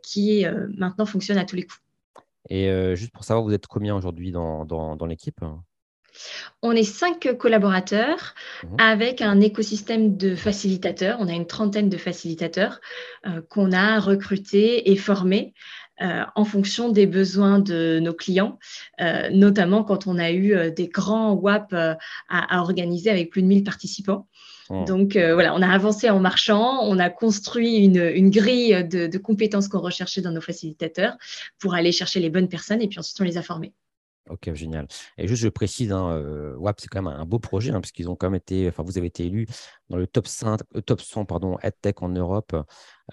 qui 0.00 0.44
maintenant 0.76 1.06
fonctionne 1.06 1.38
à 1.38 1.44
tous 1.44 1.56
les 1.56 1.64
coups. 1.64 1.80
Et 2.48 2.68
euh, 2.68 2.94
juste 2.94 3.12
pour 3.12 3.24
savoir, 3.24 3.44
vous 3.44 3.52
êtes 3.52 3.66
combien 3.66 3.96
aujourd'hui 3.96 4.32
dans, 4.32 4.96
l'équipe? 5.06 5.40
On 6.62 6.72
est 6.72 6.84
cinq 6.84 7.36
collaborateurs 7.38 8.34
mmh 8.64 8.76
avec 8.78 9.22
un 9.22 9.40
écosystème 9.40 10.16
de 10.16 10.34
facilitateurs. 10.34 11.18
On 11.20 11.28
a 11.28 11.32
une 11.32 11.46
trentaine 11.46 11.88
de 11.88 11.96
facilitateurs 11.96 12.80
euh, 13.26 13.42
qu'on 13.48 13.72
a 13.72 14.00
recrutés 14.00 14.90
et 14.90 14.96
formés 14.96 15.54
euh, 16.00 16.24
en 16.34 16.44
fonction 16.44 16.90
des 16.90 17.06
besoins 17.06 17.58
de 17.58 17.98
nos 18.00 18.14
clients, 18.14 18.58
notamment 19.32 19.82
quand 19.82 20.06
on 20.06 20.16
a 20.18 20.30
eu 20.30 20.70
des 20.70 20.88
grands 20.88 21.32
WAP 21.32 21.74
à, 22.28 22.60
organiser 22.60 23.10
avec 23.10 23.30
plus 23.30 23.42
de 23.42 23.48
1000 23.48 23.64
participants. 23.64 24.28
Oh. 24.70 24.84
Donc 24.84 25.16
euh, 25.16 25.34
voilà, 25.34 25.54
on 25.54 25.62
a 25.62 25.68
avancé 25.68 26.10
en 26.10 26.20
marchant, 26.20 26.80
on 26.82 26.98
a 26.98 27.10
construit 27.10 27.76
une, 27.78 28.30
grille 28.30 28.84
de, 28.84 29.18
compétences 29.18 29.68
qu'on 29.68 29.80
recherchait 29.80 30.20
dans 30.20 30.32
nos 30.32 30.40
facilitateurs 30.40 31.16
pour 31.58 31.74
aller 31.74 31.92
chercher 31.92 32.20
les 32.20 32.30
bonnes 32.30 32.48
personnes 32.48 32.82
et 32.82 32.88
puis 32.88 32.98
ensuite 32.98 33.20
on 33.20 33.24
les 33.24 33.38
a 33.38 33.42
formés. 33.42 33.72
Ok, 34.28 34.52
génial. 34.52 34.86
Et 35.16 35.26
juste, 35.26 35.42
je 35.42 35.48
précise, 35.48 35.90
hein, 35.90 36.10
euh, 36.10 36.54
WAP, 36.56 36.80
c'est 36.80 36.88
quand 36.88 37.00
même 37.00 37.14
un 37.14 37.24
beau 37.24 37.38
projet, 37.38 37.72
hein, 37.72 37.80
puisqu'ils 37.80 38.10
ont 38.10 38.14
quand 38.14 38.26
même 38.26 38.34
été, 38.34 38.68
enfin, 38.68 38.82
vous 38.82 38.98
avez 38.98 39.06
été 39.06 39.24
élu 39.24 39.46
dans 39.88 39.96
le 39.96 40.06
top 40.06 40.26
100, 40.26 40.58
euh, 40.76 40.82
top 40.82 41.00
100 41.00 41.24
pardon, 41.24 41.56
EdTech 41.62 42.02
en 42.02 42.10
Europe 42.10 42.54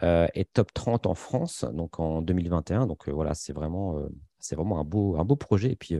et 0.01 0.43
top 0.43 0.73
30 0.73 1.05
en 1.05 1.13
France, 1.13 1.63
donc 1.71 2.01
en 2.01 2.21
2021. 2.21 2.85
Donc 2.85 3.07
voilà, 3.07 3.33
c'est 3.33 3.53
vraiment, 3.53 3.97
c'est 4.39 4.57
vraiment 4.57 4.77
un 4.77 4.83
beau, 4.83 5.15
un 5.17 5.23
beau 5.23 5.37
projet. 5.37 5.71
Et 5.71 5.77
puis, 5.77 5.95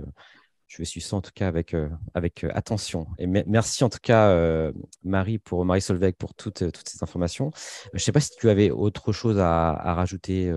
je 0.68 0.78
vais 0.78 0.86
suivre 0.86 1.05
ça 1.05 1.16
en 1.16 1.22
tout 1.22 1.32
cas 1.34 1.47
avec, 1.47 1.74
euh, 1.74 1.89
avec 2.13 2.43
euh, 2.43 2.49
attention. 2.53 3.07
Et 3.18 3.28
merci 3.28 3.84
en 3.84 3.89
tout 3.89 3.99
cas, 4.01 4.30
euh, 4.30 4.72
Marie, 5.03 5.38
pour 5.38 5.63
Marie 5.63 5.82
Solveig, 5.82 6.13
pour 6.13 6.34
toutes, 6.34 6.72
toutes 6.72 6.89
ces 6.89 7.03
informations. 7.03 7.51
Je 7.93 7.97
ne 7.97 7.99
sais 7.99 8.11
pas 8.11 8.20
si 8.20 8.32
tu 8.32 8.49
avais 8.49 8.72
autre 8.72 9.11
chose 9.11 9.38
à, 9.39 9.74
rajouter, 9.93 10.51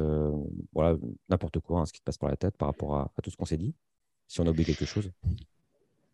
voilà, 0.72 0.96
n'importe 1.28 1.60
quoi, 1.60 1.80
hein, 1.80 1.86
ce 1.86 1.92
qui 1.92 2.00
te 2.00 2.04
passe 2.04 2.18
par 2.18 2.30
la 2.30 2.36
tête 2.36 2.56
par 2.56 2.68
rapport 2.68 2.96
à, 2.96 3.12
à 3.16 3.22
tout 3.22 3.30
ce 3.30 3.36
qu'on 3.36 3.44
s'est 3.44 3.56
dit, 3.56 3.74
si 4.26 4.40
on 4.40 4.46
a 4.46 4.50
oublié 4.50 4.64
quelque 4.64 4.86
chose. 4.86 5.10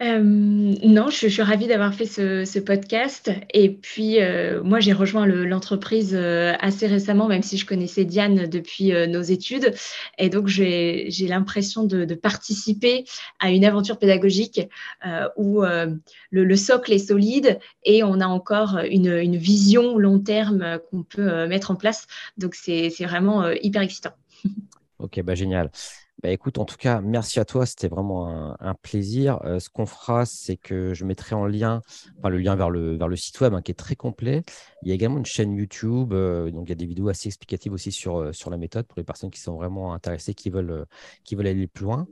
Euh, 0.02 0.18
non, 0.20 1.08
je, 1.08 1.28
suis 1.28 1.42
ravie 1.42 1.68
d'avoir 1.68 1.94
fait 1.94 2.06
ce, 2.06 2.58
podcast. 2.58 3.30
Et 3.52 3.70
puis, 3.70 4.20
euh, 4.20 4.62
moi, 4.62 4.80
j'ai 4.80 4.92
rejoint 4.92 5.24
l'entreprise 5.24 6.14
euh, 6.14 6.52
assez 6.58 6.88
récemment, 6.88 7.28
même 7.28 7.42
si 7.42 7.56
je 7.56 7.64
connaissais 7.64 8.04
Diane 8.04 8.46
depuis 8.46 8.92
nos 9.08 9.22
études. 9.22 9.72
Et 10.18 10.28
donc, 10.28 10.48
j'ai 10.48 11.08
l'impression 11.28 11.84
de, 11.84 12.14
participer 12.14 13.04
à 13.38 13.50
une 13.50 13.64
aventure 13.64 13.98
pédagogique 13.98 14.60
où 15.36 15.62
le, 15.62 16.56
socle 16.56 16.92
est 16.92 16.98
solide 16.98 17.58
et 17.84 18.02
on 18.02 18.20
a 18.20 18.26
encore 18.26 18.78
une, 18.88 19.12
une 19.12 19.36
vision 19.36 19.98
long 19.98 20.20
terme 20.20 20.78
qu'on 20.90 21.02
peut 21.02 21.46
mettre 21.46 21.70
en 21.70 21.76
place. 21.76 22.06
Donc, 22.36 22.54
c'est 22.54 22.90
vraiment 23.00 23.48
hyper 23.50 23.82
excitant. 23.82 24.12
Ok, 24.98 25.20
bah 25.22 25.34
génial. 25.34 25.70
Bah, 26.24 26.30
écoute, 26.30 26.56
en 26.56 26.64
tout 26.64 26.78
cas, 26.78 27.02
merci 27.02 27.38
à 27.38 27.44
toi. 27.44 27.66
C'était 27.66 27.86
vraiment 27.86 28.56
un, 28.58 28.74
plaisir. 28.76 29.42
Euh, 29.44 29.60
ce 29.60 29.68
qu'on 29.68 29.84
fera, 29.84 30.24
c'est 30.24 30.56
que 30.56 30.94
je 30.94 31.04
mettrai 31.04 31.34
en 31.34 31.44
lien 31.44 31.82
le 32.24 32.38
lien 32.38 32.56
vers 32.56 32.70
le, 32.70 32.96
vers 32.96 33.08
le 33.08 33.16
site 33.16 33.38
web 33.42 33.52
hein, 33.52 33.60
qui 33.60 33.72
est 33.72 33.74
très 33.74 33.94
complet. 33.94 34.42
Il 34.80 34.88
y 34.88 34.92
a 34.92 34.94
également 34.94 35.18
une 35.18 35.26
chaîne 35.26 35.54
YouTube. 35.54 36.14
Euh, 36.14 36.50
donc, 36.50 36.64
il 36.66 36.70
y 36.70 36.72
a 36.72 36.76
des 36.76 36.86
vidéos 36.86 37.10
assez 37.10 37.28
explicatives 37.28 37.74
aussi 37.74 37.92
sur, 37.92 38.16
euh, 38.16 38.32
sur 38.32 38.48
la 38.48 38.56
méthode 38.56 38.86
pour 38.86 38.98
les 38.98 39.04
personnes 39.04 39.30
qui 39.30 39.38
sont 39.38 39.54
vraiment 39.56 39.92
intéressées, 39.92 40.32
qui 40.32 40.48
veulent, 40.48 40.86
qui 41.24 41.34
veulent 41.34 41.48
aller 41.48 41.66
plus 41.66 41.84
loin. 41.84 42.06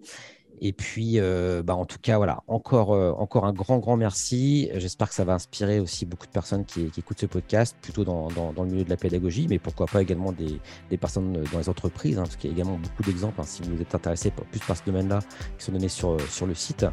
Et 0.64 0.72
puis, 0.72 1.14
euh, 1.16 1.64
bah, 1.64 1.74
en 1.74 1.84
tout 1.84 1.98
cas, 2.00 2.18
voilà, 2.18 2.44
encore, 2.46 2.92
euh, 2.92 3.10
encore 3.18 3.46
un 3.46 3.52
grand, 3.52 3.78
grand 3.78 3.96
merci. 3.96 4.70
J'espère 4.76 5.08
que 5.08 5.14
ça 5.16 5.24
va 5.24 5.34
inspirer 5.34 5.80
aussi 5.80 6.06
beaucoup 6.06 6.26
de 6.26 6.30
personnes 6.30 6.64
qui, 6.64 6.88
écoutent 6.96 7.18
ce 7.18 7.26
podcast, 7.26 7.76
plutôt 7.82 8.04
dans, 8.04 8.28
le 8.28 8.64
milieu 8.66 8.84
de 8.84 8.90
la 8.90 8.96
pédagogie, 8.96 9.48
mais 9.50 9.58
pourquoi 9.58 9.86
pas 9.86 10.00
également 10.00 10.30
des, 10.30 10.60
personnes 10.98 11.42
dans 11.52 11.58
les 11.58 11.68
entreprises, 11.68 12.16
hein, 12.16 12.22
parce 12.22 12.36
qu'il 12.36 12.48
y 12.48 12.52
a 12.52 12.56
également 12.56 12.78
beaucoup 12.78 13.02
d'exemples, 13.02 13.40
hein, 13.40 13.44
si 13.44 13.62
vous 13.62 13.82
êtes 13.82 13.92
intéressé 13.92 14.30
plus 14.30 14.60
par 14.60 14.76
ce 14.76 14.84
domaine-là, 14.84 15.18
qui 15.58 15.64
sont 15.64 15.72
donnés 15.72 15.88
sur, 15.88 16.16
le 16.46 16.54
site. 16.54 16.86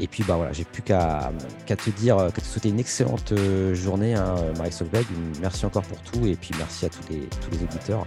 Et 0.00 0.08
puis, 0.08 0.24
bah, 0.24 0.34
voilà, 0.34 0.52
j'ai 0.52 0.64
plus 0.64 0.82
qu'à 0.82 1.30
te 1.64 1.90
dire, 1.90 2.16
qu'à 2.16 2.42
te 2.42 2.46
souhaiter 2.46 2.70
une 2.70 2.80
excellente 2.80 3.30
euh, 3.30 3.72
journée, 3.72 4.14
hein, 4.14 4.34
Marie 4.58 4.72
Solveig. 4.72 5.06
Merci 5.40 5.64
encore 5.64 5.84
pour 5.84 6.00
tout, 6.00 6.26
et 6.26 6.34
puis 6.34 6.50
merci 6.58 6.86
à 6.86 6.88
tous 6.88 7.08
les, 7.08 7.62
auditeurs. 7.62 8.04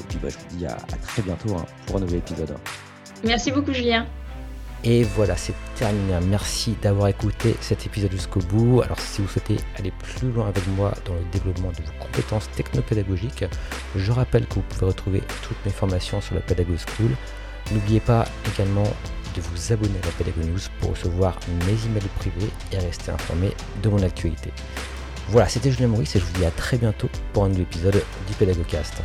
Et 0.00 0.04
puis, 0.08 0.18
bah, 0.22 0.28
je 0.28 0.38
vous 0.38 0.56
dis 0.56 0.66
à, 0.66 0.76
à 0.76 0.96
très 1.02 1.22
bientôt 1.22 1.56
hein, 1.56 1.64
pour 1.86 1.96
un 1.96 2.00
nouvel 2.00 2.18
épisode. 2.18 2.54
Merci 3.24 3.50
beaucoup, 3.50 3.72
Julien. 3.72 4.06
Et 4.84 5.02
voilà, 5.02 5.36
c'est 5.36 5.54
terminé. 5.74 6.14
Merci 6.28 6.76
d'avoir 6.80 7.08
écouté 7.08 7.56
cet 7.60 7.86
épisode 7.86 8.12
jusqu'au 8.12 8.40
bout. 8.40 8.82
Alors 8.82 9.00
si 9.00 9.20
vous 9.20 9.28
souhaitez 9.28 9.56
aller 9.78 9.90
plus 9.90 10.30
loin 10.30 10.48
avec 10.48 10.66
moi 10.76 10.92
dans 11.04 11.14
le 11.14 11.24
développement 11.32 11.70
de 11.70 11.82
vos 11.82 12.04
compétences 12.04 12.48
technopédagogiques, 12.52 13.44
je 13.96 14.12
rappelle 14.12 14.46
que 14.46 14.54
vous 14.54 14.62
pouvez 14.62 14.86
retrouver 14.86 15.22
toutes 15.42 15.56
mes 15.64 15.72
formations 15.72 16.20
sur 16.20 16.34
la 16.34 16.40
Pedago 16.40 16.74
School. 16.76 17.10
N'oubliez 17.72 18.00
pas 18.00 18.26
également 18.54 18.86
de 19.34 19.40
vous 19.40 19.72
abonner 19.72 19.98
à 20.02 20.06
la 20.06 20.12
Pedago 20.12 20.40
News 20.46 20.60
pour 20.80 20.90
recevoir 20.90 21.38
mes 21.66 21.72
emails 21.86 22.08
privés 22.18 22.50
et 22.72 22.78
rester 22.78 23.10
informé 23.10 23.50
de 23.82 23.88
mon 23.88 24.02
actualité. 24.02 24.50
Voilà, 25.28 25.48
c'était 25.48 25.72
Julien 25.72 25.88
Maurice 25.88 26.14
et 26.14 26.20
je 26.20 26.24
vous 26.24 26.38
dis 26.38 26.44
à 26.44 26.52
très 26.52 26.78
bientôt 26.78 27.08
pour 27.32 27.44
un 27.44 27.48
nouvel 27.48 27.62
épisode 27.62 28.02
du 28.28 28.34
PedagoCast. 28.38 29.02